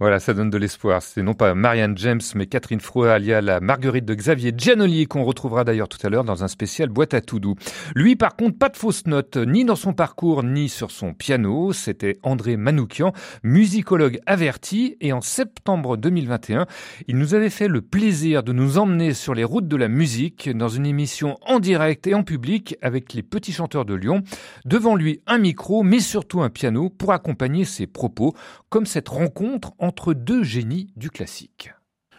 Voilà, 0.00 0.20
ça 0.20 0.32
donne 0.32 0.48
de 0.48 0.58
l'espoir. 0.58 1.02
C'est 1.02 1.24
non 1.24 1.34
pas 1.34 1.56
Marianne 1.56 1.98
James, 1.98 2.20
mais 2.36 2.46
Catherine 2.46 2.78
Frouet, 2.78 3.10
alias 3.10 3.40
la 3.40 3.58
Marguerite 3.58 4.04
de 4.04 4.14
Xavier 4.14 4.52
Giannoli, 4.56 5.08
qu'on 5.08 5.24
retrouvera 5.24 5.64
d'ailleurs 5.64 5.88
tout 5.88 5.98
à 6.06 6.08
l'heure 6.08 6.22
dans 6.22 6.44
un 6.44 6.48
spécial 6.48 6.88
boîte 6.88 7.14
à 7.14 7.20
tout 7.20 7.40
doux. 7.40 7.56
Lui, 7.96 8.14
par 8.14 8.36
contre, 8.36 8.56
pas 8.58 8.68
de 8.68 8.76
fausses 8.76 9.08
notes, 9.08 9.36
ni 9.36 9.64
dans 9.64 9.74
son 9.74 9.94
parcours, 9.94 10.44
ni 10.44 10.68
sur 10.68 10.92
son 10.92 11.14
piano. 11.14 11.72
C'était 11.72 12.16
André 12.22 12.56
Manoukian, 12.56 13.12
musicologue 13.42 14.20
averti, 14.26 14.96
et 15.00 15.12
en 15.12 15.20
septembre 15.20 15.96
2021, 15.96 16.66
il 17.08 17.18
nous 17.18 17.34
avait 17.34 17.50
fait 17.50 17.66
le 17.66 17.80
plaisir 17.80 18.44
de 18.44 18.52
nous 18.52 18.78
emmener 18.78 19.14
sur 19.14 19.34
les 19.34 19.42
routes 19.42 19.66
de 19.66 19.76
la 19.76 19.88
musique 19.88 20.48
dans 20.56 20.68
une 20.68 20.86
émission 20.86 21.38
en 21.44 21.58
direct 21.58 22.06
et 22.06 22.14
en 22.14 22.22
public 22.22 22.76
avec 22.82 23.14
les 23.14 23.24
petits 23.24 23.52
chanteurs 23.52 23.84
de 23.84 23.94
Lyon. 23.94 24.22
Devant 24.64 24.94
lui, 24.94 25.22
un 25.26 25.38
micro, 25.38 25.82
mais 25.82 25.98
surtout 25.98 26.40
un 26.40 26.50
piano 26.50 26.88
pour 26.88 27.10
accompagner 27.10 27.64
ses 27.64 27.88
propos, 27.88 28.36
comme 28.68 28.86
cette 28.86 29.08
rencontre 29.08 29.72
entre 29.88 30.12
deux 30.12 30.44
génies 30.44 30.92
du 30.96 31.10
classique. 31.10 31.72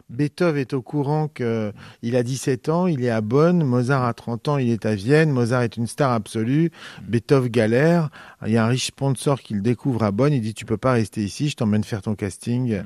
Beethoven 0.09 0.59
est 0.59 0.73
au 0.73 0.81
courant 0.81 1.27
qu'il 1.27 2.15
a 2.15 2.23
17 2.23 2.69
ans, 2.69 2.87
il 2.87 3.03
est 3.03 3.11
à 3.11 3.21
Bonn, 3.21 3.63
Mozart 3.63 4.03
a 4.03 4.13
30 4.15 4.47
ans, 4.47 4.57
il 4.57 4.71
est 4.71 4.87
à 4.87 4.95
Vienne, 4.95 5.29
Mozart 5.29 5.61
est 5.61 5.77
une 5.77 5.85
star 5.85 6.11
absolue, 6.11 6.71
Beethoven 7.03 7.49
galère, 7.49 8.09
il 8.43 8.53
y 8.53 8.57
a 8.57 8.65
un 8.65 8.69
riche 8.69 8.87
sponsor 8.87 9.39
qui 9.39 9.53
le 9.53 9.61
découvre 9.61 10.01
à 10.01 10.11
Bonn, 10.11 10.33
il 10.33 10.41
dit 10.41 10.55
tu 10.55 10.65
peux 10.65 10.77
pas 10.77 10.93
rester 10.93 11.23
ici, 11.23 11.49
je 11.49 11.57
t'emmène 11.57 11.83
faire 11.83 12.01
ton 12.01 12.15
casting. 12.15 12.81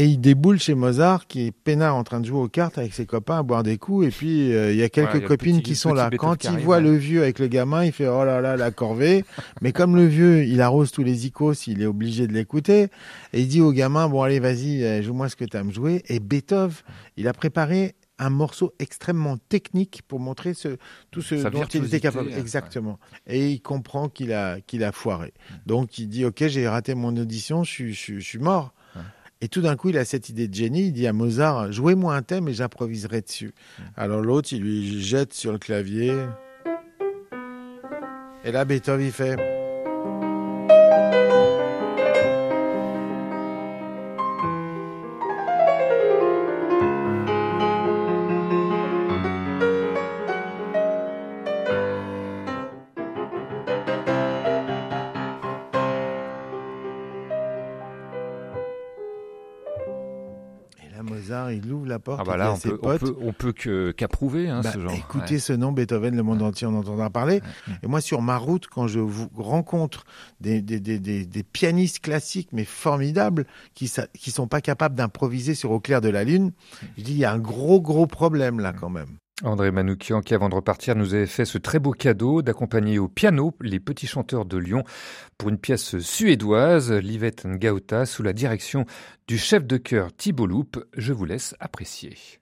Et 0.00 0.06
il 0.06 0.18
déboule 0.18 0.58
chez 0.58 0.74
Mozart, 0.74 1.26
qui 1.26 1.48
est 1.48 1.52
peinard 1.52 1.94
en 1.94 2.04
train 2.04 2.20
de 2.20 2.24
jouer 2.24 2.38
aux 2.40 2.48
cartes 2.48 2.78
avec 2.78 2.94
ses 2.94 3.04
copains, 3.04 3.40
à 3.40 3.42
boire 3.42 3.62
des 3.62 3.76
coups. 3.76 4.06
Et 4.06 4.10
puis, 4.10 4.50
euh, 4.54 4.72
il 4.72 4.78
y 4.78 4.82
a 4.82 4.88
quelques 4.88 5.26
copines 5.26 5.60
qui 5.60 5.76
sont 5.76 5.92
là. 5.92 6.08
Quand 6.16 6.42
il 6.44 6.56
voit 6.56 6.80
le 6.80 6.96
vieux 6.96 7.20
avec 7.20 7.38
le 7.38 7.48
gamin, 7.48 7.84
il 7.84 7.92
fait 7.92 8.08
oh 8.08 8.24
là 8.24 8.40
là, 8.40 8.56
la 8.56 8.70
corvée. 8.70 9.26
Mais 9.60 9.72
comme 9.72 9.96
le 9.96 10.06
vieux, 10.06 10.44
il 10.44 10.62
arrose 10.62 10.90
tous 10.90 11.02
les 11.02 11.26
icônes, 11.26 11.54
il 11.66 11.82
est 11.82 11.86
obligé 11.86 12.26
de 12.26 12.32
l'écouter. 12.32 12.84
Et 13.34 13.42
il 13.42 13.48
dit 13.48 13.60
au 13.60 13.72
gamin, 13.72 14.08
bon 14.08 14.22
allez, 14.22 14.40
vas-y, 14.40 14.82
euh, 14.82 15.02
joue-moi 15.02 15.28
ce 15.28 15.36
que 15.36 15.44
tu 15.44 15.54
as 15.58 15.62
me 15.64 15.70
jouer. 15.70 16.02
Et 16.08 16.18
Beethoven, 16.18 16.72
il 17.18 17.28
a 17.28 17.34
préparé 17.34 17.94
un 18.18 18.30
morceau 18.30 18.72
extrêmement 18.78 19.36
technique 19.36 20.00
pour 20.08 20.18
montrer 20.18 20.54
ce, 20.54 20.78
tout 21.10 21.20
ce 21.20 21.34
dont 21.34 21.64
il 21.64 21.84
était 21.84 22.00
capable. 22.00 22.32
Exactement. 22.32 22.98
Et 23.26 23.50
il 23.50 23.60
comprend 23.60 24.08
qu'il 24.08 24.32
a, 24.32 24.62
qu'il 24.62 24.82
a 24.82 24.92
foiré. 24.92 25.34
Donc 25.66 25.98
il 25.98 26.08
dit, 26.08 26.24
OK, 26.24 26.46
j'ai 26.46 26.66
raté 26.66 26.94
mon 26.94 27.14
audition, 27.18 27.64
je, 27.64 27.88
je, 27.88 28.14
je 28.14 28.20
suis 28.20 28.38
mort. 28.38 28.72
Et 29.42 29.48
tout 29.48 29.62
d'un 29.62 29.76
coup, 29.76 29.88
il 29.88 29.98
a 29.98 30.04
cette 30.04 30.28
idée 30.28 30.48
de 30.48 30.54
génie. 30.54 30.86
Il 30.86 30.92
dit 30.92 31.06
à 31.06 31.12
Mozart, 31.12 31.72
jouez-moi 31.72 32.14
un 32.14 32.22
thème 32.22 32.48
et 32.48 32.52
j'improviserai 32.52 33.22
dessus. 33.22 33.52
Alors 33.96 34.20
l'autre, 34.20 34.52
il 34.52 34.62
lui 34.62 35.02
jette 35.02 35.32
sur 35.32 35.52
le 35.52 35.58
clavier. 35.58 36.14
Et 38.44 38.52
là, 38.52 38.64
Beethoven, 38.64 39.06
il 39.06 39.12
fait... 39.12 39.59
Ah 62.08 62.24
bah 62.24 62.36
là, 62.36 62.52
on 62.52 62.58
peut, 62.58 62.78
on 62.82 62.98
peut, 62.98 63.16
on 63.20 63.32
peut, 63.32 63.52
que 63.52 63.90
qu'approuver 63.92 64.48
hein, 64.48 64.60
bah, 64.62 64.72
ce 64.72 64.80
genre. 64.80 64.92
Écoutez 64.92 65.38
ce 65.38 65.52
nom, 65.52 65.72
Beethoven, 65.72 66.16
le 66.16 66.22
monde 66.22 66.42
entier 66.42 66.66
en 66.66 66.74
entendra 66.74 67.10
parler. 67.10 67.40
Et 67.82 67.86
moi, 67.86 68.00
sur 68.00 68.22
ma 68.22 68.36
route, 68.36 68.66
quand 68.66 68.86
je 68.86 69.00
vous 69.00 69.28
rencontre 69.36 70.04
des, 70.40 70.62
des, 70.62 70.80
des, 70.80 70.98
des, 70.98 71.42
pianistes 71.42 72.00
classiques, 72.00 72.50
mais 72.52 72.64
formidables, 72.64 73.46
qui 73.74 73.90
qui 74.18 74.30
sont 74.30 74.46
pas 74.46 74.60
capables 74.60 74.94
d'improviser 74.94 75.54
sur 75.54 75.70
Au 75.70 75.80
clair 75.80 76.00
de 76.00 76.08
la 76.08 76.24
lune, 76.24 76.52
je 76.96 77.02
dis 77.02 77.12
il 77.12 77.18
y 77.18 77.24
a 77.24 77.32
un 77.32 77.38
gros 77.38 77.80
gros 77.80 78.06
problème 78.06 78.60
là 78.60 78.72
quand 78.72 78.90
même. 78.90 79.16
André 79.42 79.70
Manoukian, 79.70 80.20
qui 80.20 80.34
avant 80.34 80.48
de 80.48 80.54
repartir 80.54 80.96
nous 80.96 81.14
avait 81.14 81.26
fait 81.26 81.44
ce 81.44 81.58
très 81.58 81.78
beau 81.78 81.92
cadeau 81.92 82.42
d'accompagner 82.42 82.98
au 82.98 83.08
piano 83.08 83.54
les 83.60 83.80
petits 83.80 84.06
chanteurs 84.06 84.44
de 84.44 84.58
Lyon 84.58 84.84
pour 85.38 85.48
une 85.48 85.58
pièce 85.58 85.98
suédoise, 85.98 86.92
Livette 86.92 87.46
Ngauta, 87.46 88.06
sous 88.06 88.22
la 88.22 88.32
direction 88.32 88.84
du 89.26 89.38
chef 89.38 89.66
de 89.66 89.78
chœur 89.78 90.12
Thibault 90.14 90.46
Loup. 90.46 90.70
Je 90.96 91.12
vous 91.12 91.24
laisse 91.24 91.54
apprécier. 91.58 92.39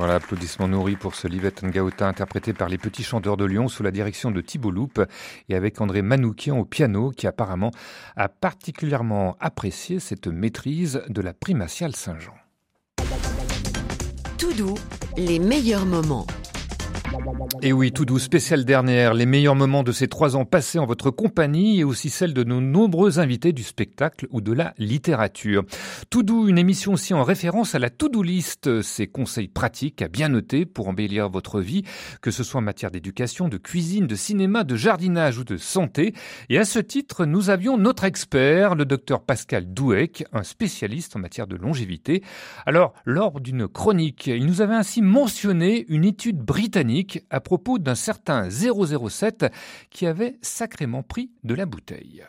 Voilà, 0.00 0.14
applaudissements 0.14 0.66
nourris 0.66 0.96
pour 0.96 1.14
ce 1.14 1.28
Livette 1.28 1.62
Ngauta 1.62 2.08
interprété 2.08 2.54
par 2.54 2.70
les 2.70 2.78
petits 2.78 3.02
chanteurs 3.02 3.36
de 3.36 3.44
Lyon 3.44 3.68
sous 3.68 3.82
la 3.82 3.90
direction 3.90 4.30
de 4.30 4.40
Thibault 4.40 4.70
Loup 4.70 4.88
et 5.50 5.54
avec 5.54 5.78
André 5.82 6.00
Manoukian 6.00 6.58
au 6.58 6.64
piano 6.64 7.10
qui 7.10 7.26
apparemment 7.26 7.70
a 8.16 8.30
particulièrement 8.30 9.36
apprécié 9.40 10.00
cette 10.00 10.26
maîtrise 10.26 11.02
de 11.10 11.20
la 11.20 11.34
primatiale 11.34 11.94
Saint-Jean. 11.94 12.32
Tout 14.38 14.54
doux, 14.54 14.78
les 15.18 15.38
meilleurs 15.38 15.84
moments. 15.84 16.26
Et 17.62 17.72
oui, 17.72 17.92
tout 17.92 18.04
doux, 18.04 18.18
spécial 18.18 18.64
dernière, 18.64 19.14
les 19.14 19.26
meilleurs 19.26 19.54
moments 19.54 19.82
de 19.82 19.92
ces 19.92 20.08
trois 20.08 20.36
ans 20.36 20.44
passés 20.44 20.78
en 20.78 20.86
votre 20.86 21.10
compagnie 21.10 21.80
et 21.80 21.84
aussi 21.84 22.08
celles 22.08 22.32
de 22.32 22.44
nos 22.44 22.60
nombreux 22.60 23.18
invités 23.18 23.52
du 23.52 23.62
spectacle 23.62 24.26
ou 24.30 24.40
de 24.40 24.52
la 24.52 24.72
littérature. 24.78 25.64
Tout 26.08 26.22
doux, 26.22 26.48
une 26.48 26.58
émission 26.58 26.92
aussi 26.92 27.12
en 27.12 27.22
référence 27.22 27.74
à 27.74 27.78
la 27.78 27.90
to-do 27.90 28.22
list, 28.22 28.82
ces 28.82 29.06
conseils 29.06 29.48
pratiques 29.48 30.02
à 30.02 30.08
bien 30.08 30.28
noter 30.28 30.64
pour 30.66 30.88
embellir 30.88 31.28
votre 31.28 31.60
vie, 31.60 31.82
que 32.22 32.30
ce 32.30 32.44
soit 32.44 32.60
en 32.60 32.64
matière 32.64 32.90
d'éducation, 32.90 33.48
de 33.48 33.58
cuisine, 33.58 34.06
de 34.06 34.14
cinéma, 34.14 34.64
de 34.64 34.76
jardinage 34.76 35.38
ou 35.38 35.44
de 35.44 35.56
santé. 35.56 36.14
Et 36.48 36.58
à 36.58 36.64
ce 36.64 36.78
titre, 36.78 37.26
nous 37.26 37.50
avions 37.50 37.76
notre 37.76 38.04
expert, 38.04 38.74
le 38.74 38.84
docteur 38.84 39.22
Pascal 39.22 39.72
Douek, 39.72 40.24
un 40.32 40.42
spécialiste 40.42 41.16
en 41.16 41.18
matière 41.18 41.46
de 41.46 41.56
longévité. 41.56 42.22
Alors, 42.66 42.94
lors 43.04 43.40
d'une 43.40 43.68
chronique, 43.68 44.28
il 44.28 44.46
nous 44.46 44.62
avait 44.62 44.74
ainsi 44.74 45.02
mentionné 45.02 45.84
une 45.88 46.04
étude 46.04 46.38
britannique 46.38 46.99
à 47.30 47.40
propos 47.40 47.78
d'un 47.78 47.94
certain 47.94 48.48
007 48.50 49.46
qui 49.90 50.06
avait 50.06 50.38
sacrément 50.42 51.02
pris 51.02 51.32
de 51.44 51.54
la 51.54 51.66
bouteille. 51.66 52.24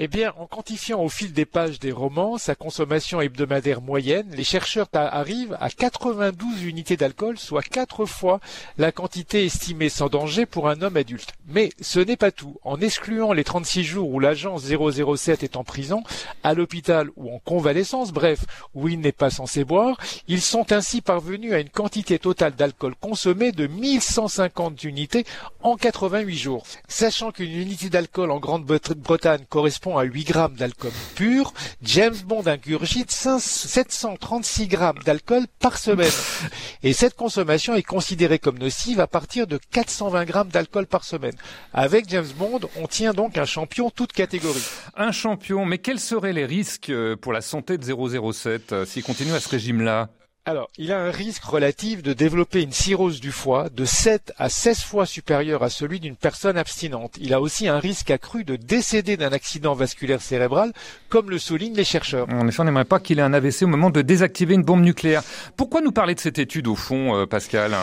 Eh 0.00 0.06
bien, 0.06 0.32
en 0.36 0.46
quantifiant 0.46 1.02
au 1.02 1.08
fil 1.08 1.32
des 1.32 1.44
pages 1.44 1.80
des 1.80 1.90
romans 1.90 2.38
sa 2.38 2.54
consommation 2.54 3.20
hebdomadaire 3.20 3.80
moyenne, 3.80 4.30
les 4.32 4.44
chercheurs 4.44 4.86
arrivent 4.92 5.56
à 5.58 5.70
92 5.70 6.62
unités 6.62 6.96
d'alcool, 6.96 7.36
soit 7.36 7.64
quatre 7.64 8.06
fois 8.06 8.38
la 8.76 8.92
quantité 8.92 9.44
estimée 9.44 9.88
sans 9.88 10.08
danger 10.08 10.46
pour 10.46 10.68
un 10.68 10.82
homme 10.82 10.96
adulte. 10.96 11.32
Mais 11.48 11.70
ce 11.80 11.98
n'est 11.98 12.16
pas 12.16 12.30
tout. 12.30 12.60
En 12.62 12.80
excluant 12.80 13.32
les 13.32 13.42
36 13.42 13.82
jours 13.82 14.08
où 14.10 14.20
l'agent 14.20 14.56
007 14.56 15.42
est 15.42 15.56
en 15.56 15.64
prison, 15.64 16.04
à 16.44 16.54
l'hôpital 16.54 17.10
ou 17.16 17.34
en 17.34 17.40
convalescence, 17.40 18.12
bref, 18.12 18.44
où 18.74 18.86
il 18.86 19.00
n'est 19.00 19.10
pas 19.10 19.30
censé 19.30 19.64
boire, 19.64 19.98
ils 20.28 20.42
sont 20.42 20.70
ainsi 20.70 21.00
parvenus 21.00 21.52
à 21.52 21.58
une 21.58 21.70
quantité 21.70 22.20
totale 22.20 22.54
d'alcool 22.54 22.94
consommé 23.00 23.50
de 23.50 23.66
1150 23.66 24.84
unités 24.84 25.24
en 25.64 25.76
88 25.76 26.36
jours. 26.36 26.62
Sachant 26.86 27.32
qu'une 27.32 27.50
unité 27.50 27.90
d'alcool 27.90 28.30
en 28.30 28.38
Grande-Bretagne 28.38 29.44
correspond 29.48 29.87
à 29.96 30.02
8 30.02 30.24
grammes 30.24 30.54
d'alcool 30.54 30.90
pur, 31.14 31.54
James 31.82 32.16
Bond 32.26 32.42
ingurgite 32.46 33.10
736 33.10 34.66
grammes 34.66 34.98
d'alcool 35.04 35.46
par 35.60 35.78
semaine. 35.78 36.10
Et 36.82 36.92
cette 36.92 37.14
consommation 37.14 37.74
est 37.74 37.82
considérée 37.82 38.38
comme 38.38 38.58
nocive 38.58 39.00
à 39.00 39.06
partir 39.06 39.46
de 39.46 39.58
420 39.70 40.24
grammes 40.24 40.48
d'alcool 40.48 40.86
par 40.86 41.04
semaine. 41.04 41.36
Avec 41.72 42.08
James 42.08 42.26
Bond, 42.36 42.60
on 42.76 42.86
tient 42.86 43.12
donc 43.12 43.38
un 43.38 43.44
champion 43.44 43.90
toute 43.90 44.12
catégorie. 44.12 44.62
Un 44.96 45.12
champion, 45.12 45.64
mais 45.64 45.78
quels 45.78 46.00
seraient 46.00 46.32
les 46.32 46.44
risques 46.44 46.90
euh, 46.90 47.16
pour 47.16 47.32
la 47.32 47.40
santé 47.40 47.78
de 47.78 48.32
007 48.32 48.72
euh, 48.72 48.84
s'il 48.84 49.04
continue 49.04 49.32
à 49.32 49.40
ce 49.40 49.48
régime-là? 49.48 50.10
Alors, 50.48 50.70
il 50.78 50.92
a 50.92 50.98
un 50.98 51.10
risque 51.10 51.44
relatif 51.44 52.02
de 52.02 52.14
développer 52.14 52.62
une 52.62 52.72
cirrhose 52.72 53.20
du 53.20 53.32
foie 53.32 53.68
de 53.68 53.84
7 53.84 54.32
à 54.38 54.48
16 54.48 54.80
fois 54.80 55.04
supérieur 55.04 55.62
à 55.62 55.68
celui 55.68 56.00
d'une 56.00 56.16
personne 56.16 56.56
abstinente. 56.56 57.18
Il 57.20 57.34
a 57.34 57.40
aussi 57.42 57.68
un 57.68 57.78
risque 57.78 58.10
accru 58.10 58.44
de 58.44 58.56
décéder 58.56 59.18
d'un 59.18 59.32
accident 59.32 59.74
vasculaire 59.74 60.22
cérébral, 60.22 60.72
comme 61.10 61.28
le 61.28 61.38
soulignent 61.38 61.76
les 61.76 61.84
chercheurs. 61.84 62.26
En 62.32 62.48
effet, 62.48 62.60
on 62.60 62.64
n'aimerait 62.64 62.86
pas 62.86 62.98
qu'il 62.98 63.18
ait 63.18 63.22
un 63.22 63.34
AVC 63.34 63.64
au 63.64 63.66
moment 63.66 63.90
de 63.90 64.00
désactiver 64.00 64.54
une 64.54 64.62
bombe 64.62 64.80
nucléaire. 64.80 65.22
Pourquoi 65.58 65.82
nous 65.82 65.92
parler 65.92 66.14
de 66.14 66.20
cette 66.20 66.38
étude 66.38 66.66
au 66.66 66.76
fond, 66.76 67.14
euh, 67.14 67.26
Pascal? 67.26 67.76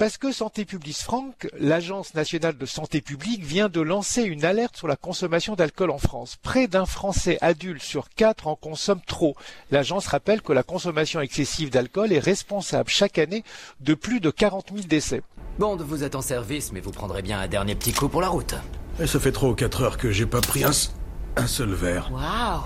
Parce 0.00 0.16
que 0.16 0.32
Santé 0.32 0.64
publique 0.64 0.96
France, 0.96 1.34
l'Agence 1.58 2.14
nationale 2.14 2.56
de 2.56 2.64
santé 2.64 3.02
publique, 3.02 3.44
vient 3.44 3.68
de 3.68 3.82
lancer 3.82 4.22
une 4.22 4.46
alerte 4.46 4.78
sur 4.78 4.88
la 4.88 4.96
consommation 4.96 5.56
d'alcool 5.56 5.90
en 5.90 5.98
France. 5.98 6.38
Près 6.42 6.68
d'un 6.68 6.86
Français 6.86 7.36
adulte 7.42 7.82
sur 7.82 8.08
quatre 8.08 8.46
en 8.46 8.56
consomme 8.56 9.02
trop. 9.06 9.36
L'agence 9.70 10.06
rappelle 10.06 10.40
que 10.40 10.54
la 10.54 10.62
consommation 10.62 11.20
excessive 11.20 11.68
d'alcool 11.68 12.14
est 12.14 12.18
responsable 12.18 12.88
chaque 12.88 13.18
année 13.18 13.44
de 13.80 13.92
plus 13.92 14.20
de 14.20 14.30
40 14.30 14.68
000 14.74 14.86
décès. 14.88 15.20
Bon, 15.58 15.76
vous 15.76 16.02
êtes 16.02 16.14
en 16.14 16.22
service, 16.22 16.72
mais 16.72 16.80
vous 16.80 16.92
prendrez 16.92 17.20
bien 17.20 17.38
un 17.38 17.48
dernier 17.48 17.74
petit 17.74 17.92
coup 17.92 18.08
pour 18.08 18.22
la 18.22 18.28
route. 18.28 18.54
Et 19.00 19.06
ça 19.06 19.20
fait 19.20 19.32
trop 19.32 19.54
4 19.54 19.82
heures 19.82 19.98
que 19.98 20.10
j'ai 20.10 20.24
pas 20.24 20.40
pris 20.40 20.64
un, 20.64 20.70
un 21.36 21.46
seul 21.46 21.74
verre. 21.74 22.10
Waouh 22.10 22.62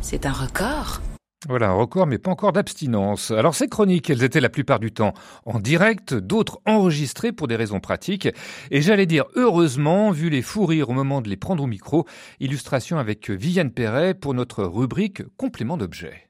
C'est 0.00 0.24
un 0.24 0.32
record 0.32 1.02
voilà, 1.48 1.70
un 1.70 1.74
record, 1.74 2.06
mais 2.06 2.18
pas 2.18 2.30
encore 2.30 2.52
d'abstinence. 2.52 3.30
Alors 3.30 3.54
ces 3.54 3.68
chroniques, 3.68 4.10
elles 4.10 4.22
étaient 4.22 4.40
la 4.40 4.48
plupart 4.48 4.78
du 4.78 4.92
temps 4.92 5.12
en 5.44 5.58
direct, 5.58 6.14
d'autres 6.14 6.60
enregistrées 6.66 7.32
pour 7.32 7.48
des 7.48 7.56
raisons 7.56 7.80
pratiques. 7.80 8.28
Et 8.70 8.80
j'allais 8.82 9.06
dire 9.06 9.24
heureusement, 9.34 10.10
vu 10.10 10.30
les 10.30 10.42
fous 10.42 10.66
rires 10.66 10.90
au 10.90 10.92
moment 10.92 11.20
de 11.20 11.28
les 11.28 11.36
prendre 11.36 11.62
au 11.62 11.66
micro, 11.66 12.06
illustration 12.40 12.98
avec 12.98 13.30
Viviane 13.30 13.70
Perret 13.70 14.14
pour 14.14 14.34
notre 14.34 14.64
rubrique 14.64 15.22
complément 15.36 15.76
d'objet. 15.76 16.28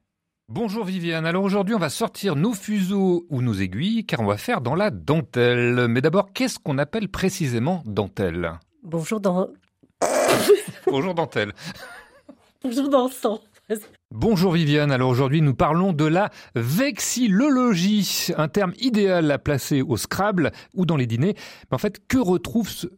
Bonjour 0.48 0.84
Viviane, 0.84 1.24
alors 1.24 1.44
aujourd'hui 1.44 1.74
on 1.74 1.78
va 1.78 1.88
sortir 1.88 2.36
nos 2.36 2.52
fuseaux 2.52 3.24
ou 3.30 3.40
nos 3.40 3.54
aiguilles 3.54 4.04
car 4.04 4.20
on 4.20 4.26
va 4.26 4.36
faire 4.36 4.60
dans 4.60 4.74
la 4.74 4.90
dentelle. 4.90 5.86
Mais 5.88 6.00
d'abord, 6.00 6.32
qu'est-ce 6.32 6.58
qu'on 6.58 6.78
appelle 6.78 7.08
précisément 7.08 7.82
dentelle? 7.86 8.52
Bonjour 8.82 9.20
dans... 9.20 9.48
Bonjour 10.86 11.14
dentelle. 11.14 11.52
Bonjour 12.62 12.88
dansant. 12.88 13.40
Bonjour 14.14 14.52
Viviane, 14.52 14.92
alors 14.92 15.08
aujourd'hui 15.08 15.40
nous 15.40 15.54
parlons 15.54 15.94
de 15.94 16.04
la 16.04 16.28
vexillologie, 16.54 18.28
un 18.36 18.46
terme 18.46 18.74
idéal 18.78 19.30
à 19.30 19.38
placer 19.38 19.80
au 19.80 19.96
Scrabble 19.96 20.52
ou 20.74 20.84
dans 20.84 20.98
les 20.98 21.06
dîners. 21.06 21.34
Mais 21.70 21.74
en 21.74 21.78
fait, 21.78 22.06
que 22.08 22.18
retrouve 22.18 22.68
ce... 22.68 22.88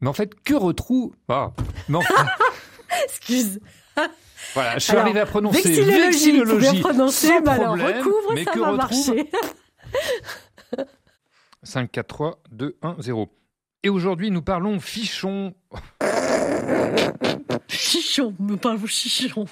Mais 0.00 0.08
en 0.08 0.12
fait, 0.12 0.34
que 0.42 0.54
retrouve... 0.54 1.14
Ah, 1.28 1.52
mais 1.88 1.98
Excuse. 3.04 3.60
Voilà, 4.54 4.74
je 4.74 4.80
suis 4.80 4.96
arrivé 4.96 5.20
à 5.20 5.26
prononcer 5.26 5.80
vexillologie, 5.80 6.72
bien 6.72 6.80
prononcer, 6.80 7.28
sans 7.28 7.42
problème, 7.42 7.98
recouvre, 7.98 8.34
mais 8.34 8.42
ça 8.42 8.50
que 8.50 8.58
va 8.58 8.70
retrouve... 8.72 9.14
marcher. 9.14 9.30
5, 11.62 11.92
4, 11.92 12.06
3, 12.08 12.42
2, 12.50 12.76
1, 12.82 12.96
0. 12.98 13.28
Et 13.84 13.88
aujourd'hui, 13.90 14.32
nous 14.32 14.42
parlons 14.42 14.80
fichon. 14.80 15.54
Chichon, 17.68 18.34
nous 18.40 18.56
parlons 18.56 18.86
chichon 18.86 19.46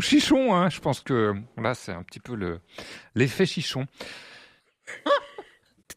chichon, 0.00 0.54
hein. 0.54 0.68
je 0.68 0.80
pense 0.80 1.00
que 1.00 1.34
là 1.56 1.74
c'est 1.74 1.92
un 1.92 2.02
petit 2.02 2.20
peu 2.20 2.34
le 2.34 2.60
l'effet 3.14 3.46
chichon. 3.46 3.86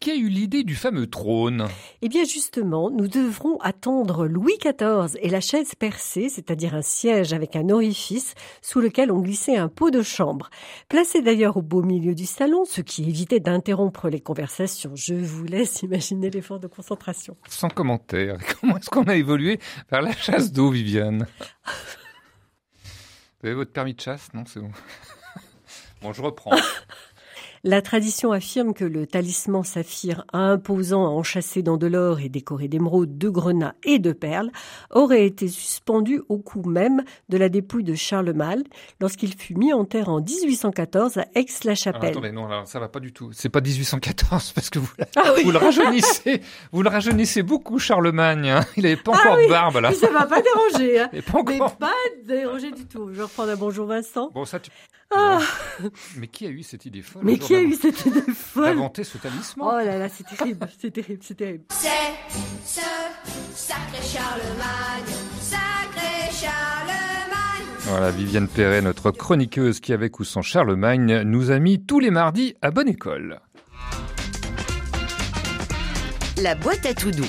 Qui 0.02 0.10
a 0.10 0.16
eu 0.16 0.30
l'idée 0.30 0.64
du 0.64 0.74
fameux 0.74 1.06
trône? 1.06 1.68
Eh 2.02 2.10
bien 2.10 2.24
justement, 2.24 2.90
nous 2.90 3.08
devrons 3.08 3.60
attendre 3.60 4.26
Louis 4.26 4.58
XIV 4.60 5.16
et 5.22 5.30
la 5.30 5.42
chaise 5.42 5.76
percée, 5.76 6.28
c'est-à-dire 6.28 6.74
un 6.74 6.82
siège 6.82 7.34
avec 7.34 7.56
un 7.56 7.70
orifice 7.70 8.34
sous 8.64 8.80
lequel 8.80 9.12
on 9.12 9.20
glissait 9.20 9.58
un 9.58 9.68
pot 9.68 9.92
de 9.92 10.02
chambre. 10.02 10.50
Placé 10.90 11.22
d'ailleurs 11.22 11.58
au 11.58 11.62
beau 11.62 11.84
milieu 11.84 12.16
du 12.16 12.26
salon, 12.26 12.66
ce 12.66 12.82
qui 12.82 13.08
évitait 13.08 13.40
d'interrompre 13.40 14.10
les 14.10 14.22
conversations. 14.22 14.94
Je 14.96 15.14
vous 15.14 15.44
laisse 15.44 15.84
imaginer 15.84 16.32
l'effort 16.32 16.60
de 16.60 16.66
concentration. 16.66 17.38
Sans 17.48 17.70
commentaire, 17.70 18.40
comment 18.60 18.78
est-ce 18.78 18.90
qu'on 18.90 19.04
a 19.04 19.16
évolué 19.16 19.60
vers 19.92 20.02
la 20.02 20.14
chasse 20.14 20.52
d'eau, 20.52 20.72
Viviane? 20.72 21.28
vous 23.42 23.48
avez 23.48 23.56
votre 23.56 23.72
permis 23.72 23.94
de 23.94 24.02
chasse 24.02 24.34
Non, 24.34 24.46
c'est 24.46 24.60
bon. 24.60 24.72
bon, 26.02 26.14
je 26.14 26.22
reprends. 26.22 26.56
La 27.64 27.84
tradition 27.84 28.32
affirme 28.32 28.74
que 28.74 28.84
le 28.84 29.06
talisman 29.06 29.64
saphir 29.64 30.26
imposant 30.34 31.06
à 31.06 31.10
enchasser 31.10 31.62
dans 31.62 31.78
de 31.78 31.86
l'or 31.86 32.20
et 32.20 32.28
décoré 32.28 32.68
d'émeraudes, 32.68 33.20
de 33.20 33.30
grenats 33.30 33.76
et 33.84 34.00
de 34.00 34.14
perles 34.14 34.50
aurait 34.90 35.28
été 35.28 35.48
suspendu 35.48 36.24
au 36.28 36.40
cou 36.40 36.64
même 36.68 37.04
de 37.30 37.38
la 37.38 37.50
dépouille 37.50 37.84
de 37.84 37.94
Charlemagne 37.94 38.64
lorsqu'il 39.00 39.36
fut 39.36 39.54
mis 39.54 39.74
en 39.74 39.86
terre 39.86 40.10
en 40.10 40.22
1814 40.22 41.20
à 41.20 41.28
Aix-la-Chapelle. 41.36 42.10
attendez, 42.10 42.32
non, 42.32 42.66
ça 42.66 42.80
va 42.80 42.90
pas 42.90 43.00
du 43.00 43.14
tout. 43.14 43.30
C'est 43.32 43.50
pas 43.50 43.62
1814 43.62 44.54
parce 44.54 44.72
que 44.72 44.80
vous, 44.80 44.92
ah 45.16 45.34
vous 45.44 45.52
le 45.52 45.60
rajeunissez, 45.60 46.42
vous 46.72 46.82
le 46.82 46.90
rajeunissez 46.90 47.44
beaucoup 47.44 47.78
Charlemagne. 47.78 48.50
Hein. 48.50 48.66
Il 48.76 48.88
avait 48.88 48.96
pas 48.96 49.12
ah 49.14 49.20
encore 49.20 49.38
de 49.38 49.48
barbe 49.48 49.76
là. 49.76 49.92
Ça 49.92 50.10
va 50.10 50.26
pas 50.26 50.42
déranger. 50.42 51.00
Hein. 51.00 51.10
pas 51.32 51.38
encore. 51.38 51.46
Mais 51.46 51.60
pas 51.60 51.94
déranger 52.26 52.72
du 52.72 52.88
tout. 52.88 53.14
Je 53.14 53.22
reprends 53.22 53.48
un 53.48 53.56
bonjour 53.56 53.86
Vincent. 53.86 54.32
Bon 54.34 54.46
ça 54.46 54.60
tu. 54.60 54.72
Ah. 55.14 55.40
Mais 56.18 56.28
qui 56.28 56.46
a 56.46 56.50
eu 56.50 56.64
cette 56.64 56.86
idée 56.86 57.02
folle 57.02 57.24
Mais 57.26 57.38
qui 57.38 57.56
a 57.56 57.62
eu 57.62 57.74
cette 57.74 58.06
idée 58.06 58.22
folle 58.34 58.66
D'inventer 58.66 59.04
ce 59.04 59.18
talisman 59.18 59.68
Oh 59.70 59.86
là 59.86 59.98
là, 59.98 60.08
c'est 60.10 60.24
terrible, 60.26 60.68
c'est 60.80 60.92
terrible, 60.92 61.20
c'est 61.22 61.36
terrible. 61.36 61.64
C'est 61.70 61.90
ce 62.66 62.82
sacré 63.54 64.02
Charlemagne, 64.02 65.14
sacré 65.40 66.32
Charlemagne. 66.32 67.68
Voilà, 67.80 68.12
Viviane 68.12 68.48
Perret, 68.48 68.82
notre 68.82 69.12
chroniqueuse 69.12 69.80
qui, 69.80 69.92
avec 69.92 70.20
ou 70.20 70.24
sans 70.24 70.42
Charlemagne, 70.42 71.24
nous 71.24 71.52
a 71.52 71.60
mis 71.60 71.84
tous 71.84 72.00
les 72.00 72.12
mardis 72.12 72.56
à 72.62 72.72
bonne 72.72 72.88
école. 72.88 73.40
La 76.38 76.56
boîte 76.56 76.86
à 76.86 76.94
tout 76.94 77.12
doux. 77.12 77.26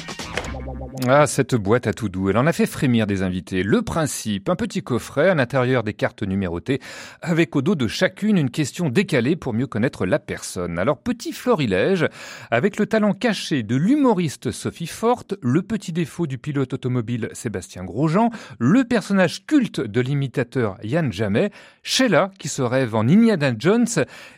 Ah, 1.08 1.26
cette 1.26 1.54
boîte 1.54 1.86
à 1.86 1.94
tout 1.94 2.10
doux, 2.10 2.28
elle 2.28 2.36
en 2.36 2.46
a 2.46 2.52
fait 2.52 2.66
frémir 2.66 3.06
des 3.06 3.22
invités. 3.22 3.62
Le 3.62 3.80
principe, 3.80 4.50
un 4.50 4.56
petit 4.56 4.82
coffret 4.82 5.30
à 5.30 5.34
l'intérieur 5.34 5.82
des 5.82 5.94
cartes 5.94 6.22
numérotées, 6.22 6.80
avec 7.22 7.56
au 7.56 7.62
dos 7.62 7.74
de 7.74 7.88
chacune 7.88 8.36
une 8.36 8.50
question 8.50 8.90
décalée 8.90 9.34
pour 9.34 9.54
mieux 9.54 9.66
connaître 9.66 10.04
la 10.04 10.18
personne. 10.18 10.78
Alors, 10.78 10.98
petit 10.98 11.32
florilège, 11.32 12.06
avec 12.50 12.76
le 12.76 12.84
talent 12.84 13.14
caché 13.14 13.62
de 13.62 13.74
l'humoriste 13.74 14.50
Sophie 14.50 14.86
Forte, 14.86 15.34
le 15.40 15.62
petit 15.62 15.92
défaut 15.92 16.26
du 16.26 16.36
pilote 16.36 16.74
automobile 16.74 17.30
Sébastien 17.32 17.84
Grosjean, 17.84 18.28
le 18.58 18.84
personnage 18.84 19.46
culte 19.46 19.80
de 19.80 20.00
l'imitateur 20.02 20.76
Yann 20.82 21.10
Jamet, 21.10 21.52
Sheila, 21.82 22.30
qui 22.38 22.48
se 22.48 22.62
rêve 22.62 22.94
en 22.94 23.08
Indiana 23.08 23.54
Jones, 23.58 23.88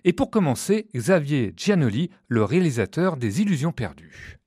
et 0.05 0.13
pour 0.13 0.31
commencer, 0.31 0.87
Xavier 0.95 1.53
Giannoli, 1.57 2.11
le 2.29 2.45
réalisateur 2.45 3.17
des 3.17 3.43
Illusions 3.43 3.73
perdues. 3.73 4.39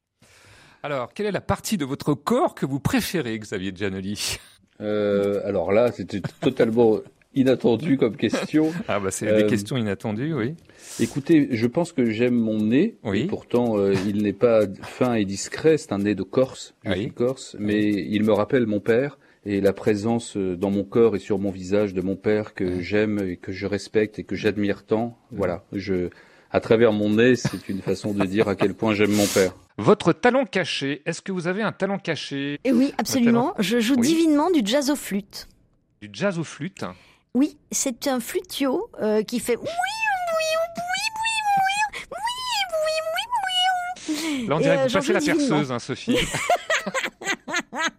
Alors, 0.87 1.13
quelle 1.13 1.25
est 1.25 1.33
la 1.33 1.41
partie 1.41 1.75
de 1.75 1.83
votre 1.83 2.13
corps 2.13 2.55
que 2.55 2.65
vous 2.65 2.79
préférez, 2.79 3.37
Xavier 3.37 3.73
Giannoli? 3.75 4.37
Euh, 4.79 5.41
Alors 5.43 5.73
là, 5.73 5.91
c'était 5.91 6.21
totalement 6.39 6.99
inattendu 7.35 7.97
comme 7.97 8.15
question. 8.15 8.71
Ah 8.87 9.01
bah 9.01 9.11
c'est 9.11 9.25
des 9.25 9.43
euh, 9.43 9.49
questions 9.49 9.75
inattendues, 9.75 10.33
oui. 10.33 10.55
Écoutez, 11.01 11.49
je 11.51 11.67
pense 11.67 11.91
que 11.91 12.05
j'aime 12.09 12.35
mon 12.35 12.59
nez. 12.59 12.95
Oui. 13.03 13.25
pourtant, 13.25 13.77
euh, 13.77 13.95
il 14.05 14.23
n'est 14.23 14.31
pas 14.31 14.61
fin 14.81 15.15
et 15.15 15.25
discret. 15.25 15.77
C'est 15.77 15.91
un 15.91 15.97
nez 15.97 16.15
de 16.15 16.23
Corse. 16.23 16.73
Je 16.85 16.93
suis 16.93 17.11
Corse, 17.11 17.57
mais 17.59 17.89
il 17.89 18.23
me 18.23 18.31
rappelle 18.31 18.65
mon 18.65 18.79
père 18.79 19.19
et 19.45 19.59
la 19.59 19.73
présence 19.73 20.37
dans 20.37 20.71
mon 20.71 20.85
corps 20.85 21.17
et 21.17 21.19
sur 21.19 21.37
mon 21.37 21.51
visage 21.51 21.95
de 21.95 22.01
mon 22.01 22.15
père 22.15 22.53
que 22.53 22.79
j'aime 22.79 23.19
et 23.19 23.35
que 23.35 23.51
je 23.51 23.67
respecte 23.67 24.19
et 24.19 24.23
que 24.23 24.37
j'admire 24.37 24.85
tant. 24.85 25.17
Voilà, 25.31 25.65
je 25.73 26.11
à 26.49 26.61
travers 26.61 26.93
mon 26.93 27.09
nez, 27.09 27.35
c'est 27.35 27.67
une 27.67 27.81
façon 27.81 28.13
de 28.13 28.23
dire 28.23 28.47
à 28.47 28.55
quel 28.55 28.73
point 28.73 28.93
j'aime 28.93 29.11
mon 29.11 29.27
père. 29.27 29.53
Votre 29.79 30.11
talent 30.11 30.45
caché, 30.45 31.03
est-ce 31.05 31.21
que 31.21 31.31
vous 31.31 31.45
avez 31.47 31.61
un 31.61 31.71
talent 31.71 31.99
caché 31.99 32.53
Et 32.55 32.59
eh 32.65 32.71
Oui, 32.71 32.93
absolument. 32.97 33.53
Je 33.59 33.79
joue 33.79 33.95
divinement 33.95 34.49
du 34.49 34.61
jazz 34.65 34.89
au 34.89 34.95
flûte. 34.95 35.47
Du 36.01 36.09
jazz 36.11 36.39
au 36.39 36.43
flûte 36.43 36.83
Oui, 37.35 37.57
c'est 37.71 38.07
un 38.07 38.19
flutio 38.19 38.89
euh, 39.01 39.21
qui 39.21 39.39
fait 39.39 39.55
oui, 39.55 39.63
oui, 39.63 39.69
oui, 39.69 40.47
oui, 40.57 40.97
oui, 42.11 42.17
oui, 42.83 42.95
oui, 44.07 44.23
oui. 44.41 44.47
Là, 44.47 44.55
on 44.55 44.59
dirait 44.59 44.77
que 44.77 44.87
vous 44.87 44.93
passez 44.93 45.13
la 45.13 45.21
perceuse, 45.21 45.71
hein, 45.71 45.79
Sophie. 45.79 46.17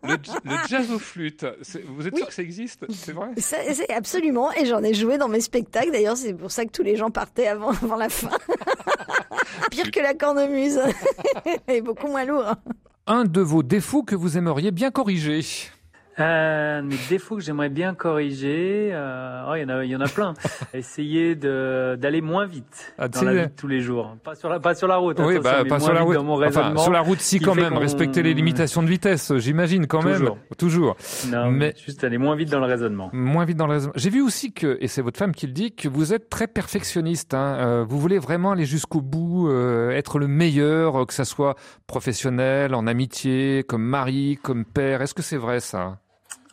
Le, 0.08 0.56
jazz 0.68 0.90
au 0.90 0.98
flûte, 0.98 1.46
vous 1.86 2.06
êtes 2.06 2.16
sûr 2.16 2.26
que 2.26 2.34
ça 2.34 2.42
existe? 2.42 2.84
C'est 2.90 3.12
vrai? 3.12 3.28
C'est 3.38 3.90
absolument, 3.92 4.52
et 4.52 4.66
j'en 4.66 4.82
ai 4.82 4.94
joué 4.94 5.18
dans 5.18 5.28
mes 5.28 5.40
spectacles. 5.40 5.90
D'ailleurs, 5.90 6.16
c'est 6.16 6.34
pour 6.34 6.50
ça 6.50 6.64
que 6.64 6.70
tous 6.70 6.82
les 6.82 6.96
gens 6.96 7.10
partaient 7.10 7.46
avant, 7.46 7.70
avant 7.82 7.96
la 7.96 8.08
fin. 8.08 8.30
Pire 9.70 9.90
que 9.90 10.00
la 10.00 10.14
cornemuse. 10.14 10.80
et 11.68 11.80
beaucoup 11.80 12.08
moins 12.08 12.24
lourd. 12.24 12.54
Un 13.06 13.24
de 13.24 13.40
vos 13.40 13.62
défauts 13.62 14.02
que 14.02 14.14
vous 14.14 14.36
aimeriez 14.36 14.70
bien 14.70 14.90
corriger 14.90 15.42
euh, 16.20 16.82
Mes 16.82 16.96
défauts 17.08 17.36
que 17.36 17.42
j'aimerais 17.42 17.68
bien 17.68 17.94
corriger, 17.94 18.90
euh, 18.92 19.44
oh, 19.48 19.54
il 19.54 19.62
y 19.62 19.64
en 19.64 19.68
a, 19.68 19.84
il 19.84 19.90
y 19.90 19.96
en 19.96 20.00
a 20.00 20.08
plein. 20.08 20.34
Essayer 20.74 21.34
de 21.34 21.96
d'aller 22.00 22.20
moins 22.20 22.46
vite 22.46 22.94
ah, 22.98 23.08
dans 23.08 23.22
la 23.22 23.32
vie 23.34 23.42
de 23.42 23.52
tous 23.56 23.68
les 23.68 23.80
jours, 23.80 24.16
pas 24.24 24.34
sur 24.34 24.48
la 24.48 24.60
pas 24.60 24.74
sur 24.74 24.88
la 24.88 24.96
route. 24.96 25.18
Oui, 25.20 25.38
bah, 25.38 25.64
pas 25.68 25.80
sur 25.80 25.92
la 25.92 26.02
route. 26.02 26.14
Dans 26.14 26.24
mon 26.24 26.42
enfin, 26.44 26.76
sur 26.76 26.92
la 26.92 27.00
route, 27.00 27.20
si 27.20 27.40
quand 27.40 27.54
même, 27.54 27.76
respecter 27.76 28.22
les 28.22 28.34
limitations 28.34 28.82
de 28.82 28.88
vitesse, 28.88 29.36
j'imagine 29.36 29.86
quand 29.86 30.02
même. 30.02 30.30
Toujours. 30.56 30.96
Non, 31.30 31.50
mais 31.50 31.74
juste 31.84 32.02
aller 32.04 32.18
moins 32.18 32.36
vite 32.36 32.50
dans 32.50 32.60
le 32.60 32.66
raisonnement. 32.66 33.10
Moins 33.12 33.44
vite 33.44 33.56
dans 33.56 33.66
le 33.66 33.74
raisonnement. 33.74 33.94
J'ai 33.96 34.10
vu 34.10 34.22
aussi 34.22 34.52
que, 34.52 34.78
et 34.80 34.88
c'est 34.88 35.02
votre 35.02 35.18
femme 35.18 35.34
qui 35.34 35.46
le 35.46 35.52
dit, 35.52 35.72
que 35.72 35.88
vous 35.88 36.12
êtes 36.12 36.28
très 36.28 36.46
perfectionniste. 36.46 37.34
Hein. 37.34 37.56
Euh, 37.58 37.84
vous 37.88 37.98
voulez 37.98 38.18
vraiment 38.18 38.52
aller 38.52 38.64
jusqu'au 38.64 39.00
bout, 39.00 39.48
euh, 39.48 39.90
être 39.90 40.18
le 40.18 40.28
meilleur, 40.28 41.06
que 41.06 41.14
ça 41.14 41.24
soit 41.24 41.54
professionnel, 41.86 42.74
en 42.74 42.86
amitié, 42.86 43.64
comme 43.66 43.82
mari, 43.82 44.38
comme 44.42 44.64
père. 44.64 45.02
Est-ce 45.02 45.14
que 45.14 45.22
c'est 45.22 45.36
vrai 45.36 45.60
ça? 45.60 45.98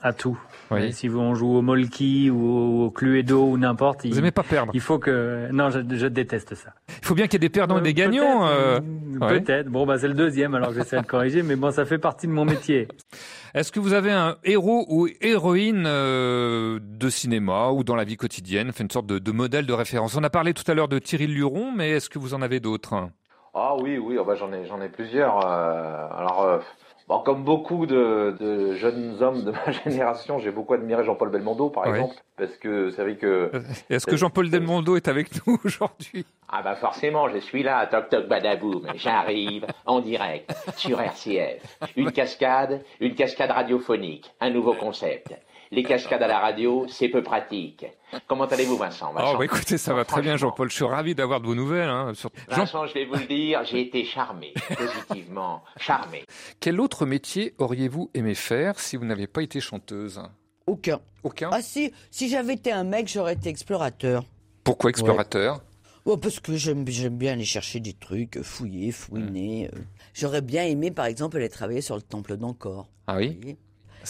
À 0.05 0.13
tout. 0.13 0.39
Oui. 0.69 0.93
Si 0.93 1.07
vous 1.07 1.19
on 1.19 1.33
joue 1.33 1.57
au 1.57 1.61
Molki 1.63 2.29
ou 2.29 2.83
au 2.83 2.91
Cluedo 2.91 3.43
ou 3.43 3.57
n'importe, 3.57 4.05
vous 4.05 4.13
n'aimez 4.13 4.31
pas 4.31 4.43
perdre. 4.43 4.71
Il 4.75 4.79
faut 4.79 4.99
que 4.99 5.49
non, 5.51 5.71
je, 5.71 5.79
je 5.79 6.05
déteste 6.05 6.53
ça. 6.53 6.73
Il 6.89 7.05
faut 7.05 7.15
bien 7.15 7.25
qu'il 7.25 7.33
y 7.33 7.37
ait 7.37 7.47
des 7.47 7.49
perdants 7.49 7.79
et 7.79 7.81
des 7.81 7.89
euh, 7.89 7.93
gagnants. 7.93 8.47
Euh... 8.47 8.79
Peut-être. 9.19 9.67
Bon 9.67 9.87
bah 9.87 9.97
c'est 9.97 10.07
le 10.07 10.13
deuxième 10.13 10.53
alors 10.53 10.69
que 10.69 10.75
j'essaie 10.75 11.01
de 11.01 11.07
corriger, 11.07 11.41
mais 11.41 11.55
bon 11.55 11.71
ça 11.71 11.85
fait 11.85 11.97
partie 11.97 12.27
de 12.27 12.31
mon 12.31 12.45
métier. 12.45 12.87
Est-ce 13.55 13.71
que 13.71 13.79
vous 13.79 13.93
avez 13.93 14.11
un 14.11 14.35
héros 14.43 14.85
ou 14.89 15.07
héroïne 15.21 15.85
euh, 15.87 16.79
de 16.81 17.09
cinéma 17.09 17.71
ou 17.71 17.83
dans 17.83 17.95
la 17.95 18.03
vie 18.03 18.17
quotidienne, 18.17 18.71
fait 18.73 18.83
une 18.83 18.91
sorte 18.91 19.07
de, 19.07 19.17
de, 19.17 19.31
modèle 19.31 19.65
de 19.65 19.73
référence 19.73 20.15
On 20.15 20.23
a 20.23 20.29
parlé 20.29 20.53
tout 20.53 20.69
à 20.69 20.75
l'heure 20.75 20.89
de 20.89 20.99
Thierry 20.99 21.25
Luron, 21.25 21.71
mais 21.71 21.91
est-ce 21.91 22.09
que 22.09 22.19
vous 22.19 22.35
en 22.35 22.43
avez 22.43 22.59
d'autres? 22.59 23.09
Ah 23.55 23.75
oui, 23.81 23.97
oui, 23.97 24.17
oh, 24.19 24.25
bah, 24.25 24.35
j'en 24.35 24.51
ai, 24.53 24.65
j'en 24.65 24.81
ai 24.81 24.89
plusieurs. 24.89 25.43
Euh, 25.43 26.07
alors. 26.15 26.61
Bon, 27.07 27.19
comme 27.19 27.43
beaucoup 27.43 27.85
de, 27.85 28.35
de, 28.39 28.73
jeunes 28.73 29.21
hommes 29.21 29.43
de 29.43 29.51
ma 29.65 29.71
génération, 29.71 30.39
j'ai 30.39 30.49
beaucoup 30.49 30.73
admiré 30.73 31.03
Jean-Paul 31.03 31.29
Belmondo, 31.29 31.69
par 31.69 31.85
exemple, 31.87 32.15
parce 32.35 32.55
que 32.57 32.89
c'est 32.89 33.03
vrai 33.03 33.15
que. 33.15 33.51
Euh, 33.53 33.61
est-ce 33.89 34.07
que 34.07 34.17
Jean-Paul 34.17 34.49
Belmondo 34.49 34.95
est 34.95 35.07
avec 35.07 35.29
nous 35.45 35.59
aujourd'hui? 35.65 36.25
Ah 36.49 36.63
bah 36.63 36.75
forcément, 36.75 37.29
je 37.29 37.37
suis 37.37 37.61
là, 37.61 37.85
toc 37.85 38.09
toc 38.09 38.27
badaboum, 38.27 38.87
j'arrive 38.95 39.67
en 39.85 39.99
direct 39.99 40.51
sur 40.77 40.99
RCF. 40.99 41.79
Une 41.95 42.11
cascade, 42.11 42.83
une 42.99 43.13
cascade 43.13 43.51
radiophonique, 43.51 44.33
un 44.39 44.49
nouveau 44.49 44.73
concept. 44.73 45.35
Les 45.75 45.83
cascades 45.83 46.23
à 46.23 46.27
la 46.27 46.39
radio, 46.39 46.85
c'est 46.87 47.09
peu 47.09 47.21
pratique. 47.21 47.85
Comment 48.27 48.45
allez-vous, 48.45 48.77
Vincent, 48.77 49.11
Vincent? 49.11 49.33
Oh, 49.33 49.37
bah, 49.37 49.43
écoutez, 49.43 49.77
ça 49.77 49.93
va 49.93 50.05
très 50.05 50.21
bien, 50.21 50.37
Jean-Paul. 50.37 50.69
Je 50.69 50.75
suis 50.75 50.85
ravi 50.85 51.15
d'avoir 51.15 51.41
de 51.41 51.47
vos 51.47 51.53
nouvelles. 51.53 51.89
Hein, 51.89 52.13
Vincent, 52.47 52.85
je 52.85 52.93
vais 52.93 53.03
vous 53.03 53.15
le 53.15 53.25
dire, 53.25 53.61
j'ai 53.65 53.81
été 53.81 54.05
charmé, 54.05 54.53
positivement 54.77 55.63
charmé. 55.75 56.23
Quel 56.61 56.79
autre 56.79 57.05
métier 57.05 57.55
auriez-vous 57.57 58.09
aimé 58.13 58.35
faire 58.35 58.79
si 58.79 58.95
vous 58.95 59.03
n'aviez 59.03 59.27
pas 59.27 59.43
été 59.43 59.59
chanteuse? 59.59 60.21
Aucun. 60.65 61.01
Aucun? 61.23 61.49
Ah 61.51 61.61
si, 61.61 61.91
si 62.09 62.29
j'avais 62.29 62.53
été 62.53 62.71
un 62.71 62.85
mec, 62.85 63.09
j'aurais 63.09 63.33
été 63.33 63.49
explorateur. 63.49 64.23
Pourquoi 64.63 64.91
explorateur? 64.91 65.61
Oh, 66.05 66.15
parce 66.15 66.39
que 66.39 66.55
j'aime 66.55 66.85
bien 66.85 67.33
aller 67.33 67.43
chercher 67.43 67.81
des 67.81 67.93
trucs, 67.93 68.41
fouiller, 68.43 68.93
fouiner. 68.93 69.69
Euh. 69.73 69.79
J'aurais 70.13 70.41
bien 70.41 70.63
aimé, 70.63 70.91
par 70.91 71.07
exemple, 71.07 71.35
aller 71.35 71.49
travailler 71.49 71.81
sur 71.81 71.95
le 71.95 72.01
temple 72.01 72.37
d'Ancor. 72.37 72.87
Ah 73.07 73.17
oui? 73.17 73.57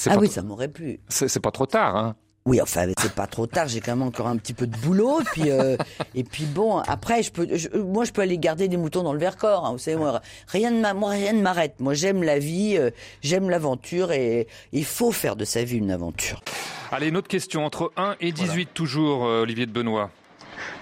Ah 0.07 0.17
oui, 0.17 0.27
ça 0.27 0.41
m'aurait 0.41 0.67
plu. 0.67 0.99
C'est 1.09 1.39
pas 1.39 1.51
trop 1.51 1.65
tard, 1.65 1.95
hein 1.95 2.15
oui, 2.47 2.61
enfin, 2.61 2.85
c'est 2.99 3.15
pas 3.15 3.25
trop 3.25 3.47
tard. 3.47 3.67
J'ai 3.67 3.81
quand 3.81 3.95
même 3.95 4.07
encore 4.07 4.27
un 4.27 4.37
petit 4.37 4.53
peu 4.53 4.67
de 4.67 4.77
boulot. 4.77 5.19
Et 5.21 5.23
puis, 5.23 5.49
euh, 5.49 5.77
et 6.13 6.23
puis 6.23 6.45
bon, 6.45 6.77
après, 6.77 7.23
je 7.23 7.31
peux, 7.31 7.47
moi, 7.79 8.05
je 8.05 8.11
peux 8.11 8.21
aller 8.21 8.37
garder 8.37 8.67
des 8.67 8.77
moutons 8.77 9.01
dans 9.01 9.13
le 9.13 9.19
Vercors. 9.19 9.65
Hein, 9.65 9.71
vous 9.71 9.79
savez, 9.79 9.97
moi, 9.97 10.21
rien 10.47 10.69
ne 10.69 10.93
moi, 10.93 11.09
rien 11.09 11.33
ne 11.33 11.41
m'arrête. 11.41 11.79
Moi, 11.79 11.95
j'aime 11.95 12.21
la 12.21 12.37
vie, 12.37 12.77
euh, 12.77 12.91
j'aime 13.23 13.49
l'aventure, 13.49 14.11
et 14.11 14.47
il 14.73 14.85
faut 14.85 15.11
faire 15.11 15.35
de 15.35 15.43
sa 15.43 15.63
vie 15.63 15.77
une 15.77 15.89
aventure. 15.89 16.43
Allez, 16.91 17.07
une 17.07 17.17
autre 17.17 17.27
question 17.27 17.65
entre 17.65 17.91
1 17.97 18.15
et 18.21 18.31
18 18.31 18.69
toujours, 18.75 19.25
euh, 19.25 19.41
Olivier 19.41 19.65
de 19.65 19.71
Benoît. 19.71 20.11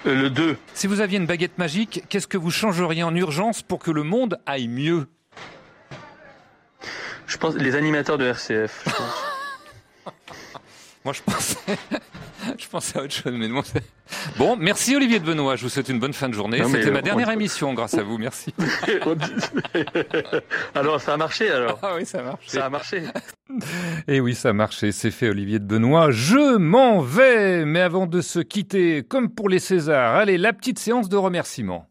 le 0.04 0.30
2. 0.30 0.58
Si 0.74 0.88
vous 0.88 1.00
aviez 1.00 1.18
une 1.18 1.28
baguette 1.28 1.58
magique, 1.58 2.04
qu'est-ce 2.10 2.28
que 2.28 2.38
vous 2.38 2.52
changeriez 2.52 3.04
en 3.04 3.16
urgence 3.16 3.62
pour 3.62 3.80
que 3.80 3.92
le 3.92 4.04
monde 4.04 4.38
aille 4.46 4.68
mieux? 4.68 5.08
Je 7.28 7.38
pense 7.38 7.56
les 7.56 7.76
animateurs 7.76 8.18
de 8.18 8.26
RCF. 8.26 8.84
Je 8.86 8.92
pense. 8.92 9.24
Moi, 11.06 11.14
je 11.14 11.22
pensais, 11.22 11.58
je 12.58 12.68
pensais 12.70 12.98
à 12.98 13.04
autre 13.04 13.14
chose, 13.14 13.34
mais 13.34 13.50
bon, 13.50 13.62
bon, 14.38 14.56
merci 14.56 14.96
Olivier 14.96 15.20
de 15.20 15.26
Benoît. 15.26 15.58
Je 15.58 15.64
vous 15.64 15.70
souhaite 15.70 15.90
une 15.90 16.00
bonne 16.00 16.14
fin 16.14 16.30
de 16.30 16.34
journée. 16.34 16.64
C'était 16.64 16.92
ma 16.92 17.02
dernière 17.02 17.30
émission, 17.30 17.74
grâce 17.74 17.96
à 17.96 18.04
vous. 18.04 18.18
Merci. 18.18 18.54
alors, 20.76 21.02
ça 21.02 21.16
a 21.16 21.18
marché, 21.18 21.50
alors. 21.50 21.78
Ah 21.82 21.96
oui, 21.98 22.06
ça 22.06 22.20
a 22.20 22.24
marché. 22.24 22.48
Ça 22.48 22.66
a 22.66 22.70
marché. 22.70 23.04
Et 24.08 24.22
oui, 24.22 24.34
ça 24.34 24.50
a 24.50 24.54
marché. 24.54 24.94
C'est 24.94 25.12
fait, 25.12 25.28
Olivier 25.28 25.60
de 25.60 25.66
Benoît. 25.66 26.10
Je 26.12 26.56
m'en 26.56 27.02
vais. 27.02 27.66
Mais 27.66 27.82
avant 27.82 28.06
de 28.06 28.22
se 28.22 28.40
quitter, 28.40 29.04
comme 29.04 29.30
pour 29.30 29.50
les 29.50 29.60
Césars, 29.60 30.16
allez, 30.16 30.38
la 30.38 30.54
petite 30.54 30.80
séance 30.80 31.10
de 31.10 31.18
remerciements. 31.18 31.90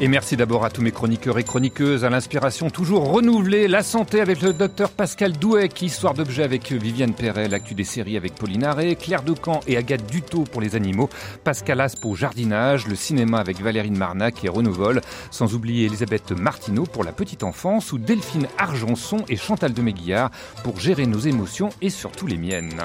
Et 0.00 0.06
merci 0.06 0.36
d'abord 0.36 0.64
à 0.64 0.70
tous 0.70 0.80
mes 0.80 0.92
chroniqueurs 0.92 1.40
et 1.40 1.42
chroniqueuses, 1.42 2.04
à 2.04 2.10
l'inspiration 2.10 2.70
toujours 2.70 3.10
renouvelée, 3.10 3.66
la 3.66 3.82
santé 3.82 4.20
avec 4.20 4.42
le 4.42 4.52
docteur 4.52 4.90
Pascal 4.90 5.32
Douek, 5.32 5.82
histoire 5.82 6.14
d'objet 6.14 6.44
avec 6.44 6.70
Viviane 6.70 7.14
Perret, 7.14 7.48
l'actu 7.48 7.74
des 7.74 7.82
séries 7.82 8.16
avec 8.16 8.36
Pauline 8.36 8.62
Arré, 8.62 8.94
Claire 8.94 9.24
Decamp 9.24 9.58
et 9.66 9.76
Agathe 9.76 10.06
Dutot 10.08 10.44
pour 10.44 10.60
les 10.60 10.76
animaux, 10.76 11.10
Pascal 11.42 11.80
Aspe 11.80 12.04
au 12.04 12.14
jardinage, 12.14 12.86
le 12.86 12.94
cinéma 12.94 13.38
avec 13.40 13.60
Valérine 13.60 13.98
Marnac 13.98 14.44
et 14.44 14.48
Renaud 14.48 14.76
sans 15.32 15.54
oublier 15.54 15.86
Elisabeth 15.86 16.30
Martineau 16.30 16.84
pour 16.84 17.02
la 17.02 17.10
petite 17.10 17.42
enfance 17.42 17.92
ou 17.92 17.98
Delphine 17.98 18.46
Argenson 18.56 19.24
et 19.28 19.36
Chantal 19.36 19.72
de 19.72 19.82
Méguillard 19.82 20.30
pour 20.62 20.78
gérer 20.78 21.06
nos 21.06 21.18
émotions 21.18 21.70
et 21.82 21.90
surtout 21.90 22.28
les 22.28 22.36
miennes. 22.36 22.82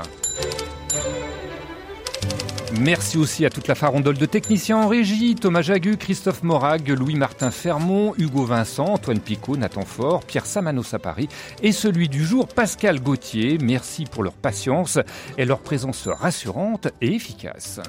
Merci 2.79 3.17
aussi 3.17 3.45
à 3.45 3.49
toute 3.49 3.67
la 3.67 3.75
farandole 3.75 4.17
de 4.17 4.25
techniciens 4.25 4.77
en 4.77 4.87
régie, 4.87 5.35
Thomas 5.35 5.61
Jagu, 5.61 5.95
Christophe 5.95 6.41
Morag, 6.41 6.89
Louis-Martin 6.89 7.51
Fermont, 7.51 8.13
Hugo 8.17 8.45
Vincent, 8.45 8.85
Antoine 8.85 9.19
Picot, 9.19 9.57
Nathan 9.57 9.85
Fort, 9.85 10.23
Pierre 10.23 10.45
Samanos 10.45 10.93
à 10.93 10.99
Paris 10.99 11.29
et 11.61 11.71
celui 11.71 12.09
du 12.09 12.25
jour, 12.25 12.47
Pascal 12.47 12.99
Gauthier. 12.99 13.57
Merci 13.61 14.05
pour 14.05 14.23
leur 14.23 14.33
patience 14.33 14.97
et 15.37 15.45
leur 15.45 15.59
présence 15.59 16.07
rassurante 16.07 16.87
et 17.01 17.13
efficace. 17.13 17.79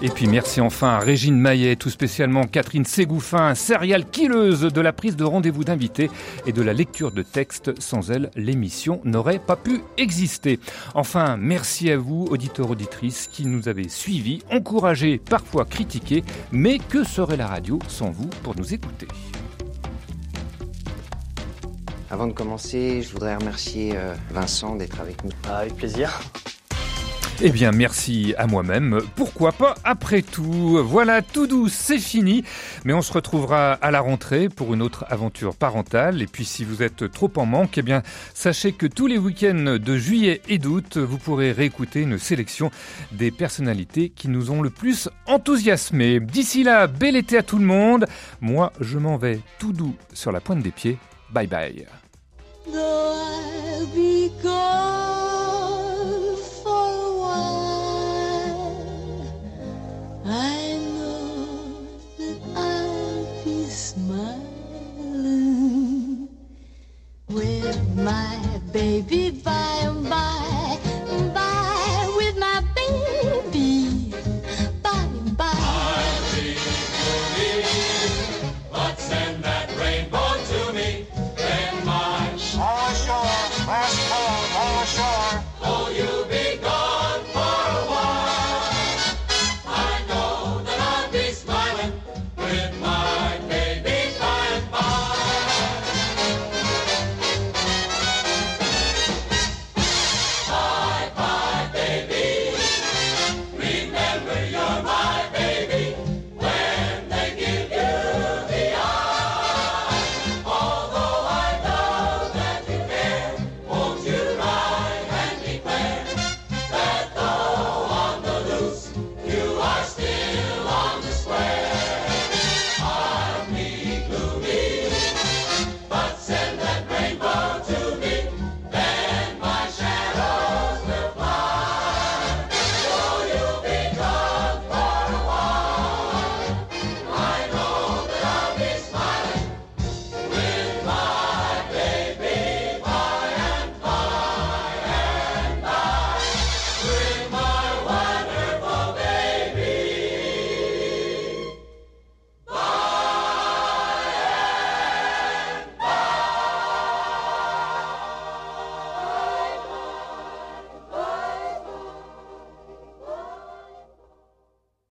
Et 0.00 0.10
puis 0.10 0.28
merci 0.28 0.60
enfin 0.60 0.90
à 0.90 0.98
Régine 1.00 1.36
Maillet, 1.36 1.74
tout 1.74 1.90
spécialement 1.90 2.44
Catherine 2.44 2.84
Ségouffin, 2.84 3.56
serial 3.56 4.08
killeuse 4.08 4.60
de 4.60 4.80
la 4.80 4.92
prise 4.92 5.16
de 5.16 5.24
rendez-vous 5.24 5.64
d'invités 5.64 6.08
et 6.46 6.52
de 6.52 6.62
la 6.62 6.72
lecture 6.72 7.10
de 7.10 7.22
textes. 7.22 7.80
Sans 7.80 8.12
elle, 8.12 8.30
l'émission 8.36 9.00
n'aurait 9.02 9.40
pas 9.40 9.56
pu 9.56 9.80
exister. 9.96 10.60
Enfin, 10.94 11.36
merci 11.36 11.90
à 11.90 11.98
vous, 11.98 12.26
auditeurs, 12.30 12.70
auditrices, 12.70 13.26
qui 13.26 13.44
nous 13.44 13.68
avez 13.68 13.88
suivis, 13.88 14.40
encouragés, 14.52 15.18
parfois 15.18 15.64
critiqués. 15.64 16.22
Mais 16.52 16.78
que 16.78 17.02
serait 17.02 17.36
la 17.36 17.48
radio 17.48 17.80
sans 17.88 18.10
vous 18.10 18.30
pour 18.44 18.54
nous 18.56 18.72
écouter? 18.72 19.08
Avant 22.08 22.28
de 22.28 22.32
commencer, 22.32 23.02
je 23.02 23.10
voudrais 23.10 23.34
remercier 23.34 23.96
euh, 23.96 24.14
Vincent 24.30 24.76
d'être 24.76 25.00
avec 25.00 25.24
nous. 25.24 25.32
Ah, 25.48 25.58
avec 25.58 25.74
plaisir. 25.74 26.20
Eh 27.40 27.50
bien, 27.50 27.70
merci 27.70 28.34
à 28.36 28.48
moi-même. 28.48 29.00
Pourquoi 29.14 29.52
pas 29.52 29.76
après 29.84 30.22
tout? 30.22 30.82
Voilà, 30.84 31.22
tout 31.22 31.46
doux, 31.46 31.68
c'est 31.68 32.00
fini. 32.00 32.42
Mais 32.84 32.92
on 32.92 33.00
se 33.00 33.12
retrouvera 33.12 33.74
à 33.74 33.92
la 33.92 34.00
rentrée 34.00 34.48
pour 34.48 34.74
une 34.74 34.82
autre 34.82 35.04
aventure 35.08 35.54
parentale. 35.54 36.20
Et 36.20 36.26
puis, 36.26 36.44
si 36.44 36.64
vous 36.64 36.82
êtes 36.82 37.08
trop 37.12 37.30
en 37.36 37.46
manque, 37.46 37.78
eh 37.78 37.82
bien, 37.82 38.02
sachez 38.34 38.72
que 38.72 38.88
tous 38.88 39.06
les 39.06 39.18
week-ends 39.18 39.78
de 39.80 39.96
juillet 39.96 40.42
et 40.48 40.58
d'août, 40.58 40.96
vous 40.96 41.18
pourrez 41.18 41.52
réécouter 41.52 42.00
une 42.00 42.18
sélection 42.18 42.72
des 43.12 43.30
personnalités 43.30 44.08
qui 44.08 44.26
nous 44.26 44.50
ont 44.50 44.60
le 44.60 44.70
plus 44.70 45.08
enthousiasmés. 45.26 46.18
D'ici 46.18 46.64
là, 46.64 46.88
bel 46.88 47.14
été 47.14 47.38
à 47.38 47.44
tout 47.44 47.58
le 47.58 47.64
monde. 47.64 48.06
Moi, 48.40 48.72
je 48.80 48.98
m'en 48.98 49.16
vais 49.16 49.38
tout 49.60 49.72
doux 49.72 49.94
sur 50.12 50.32
la 50.32 50.40
pointe 50.40 50.62
des 50.64 50.72
pieds. 50.72 50.98
Bye 51.30 51.46
bye. 51.46 51.86
Bye. 60.28 60.77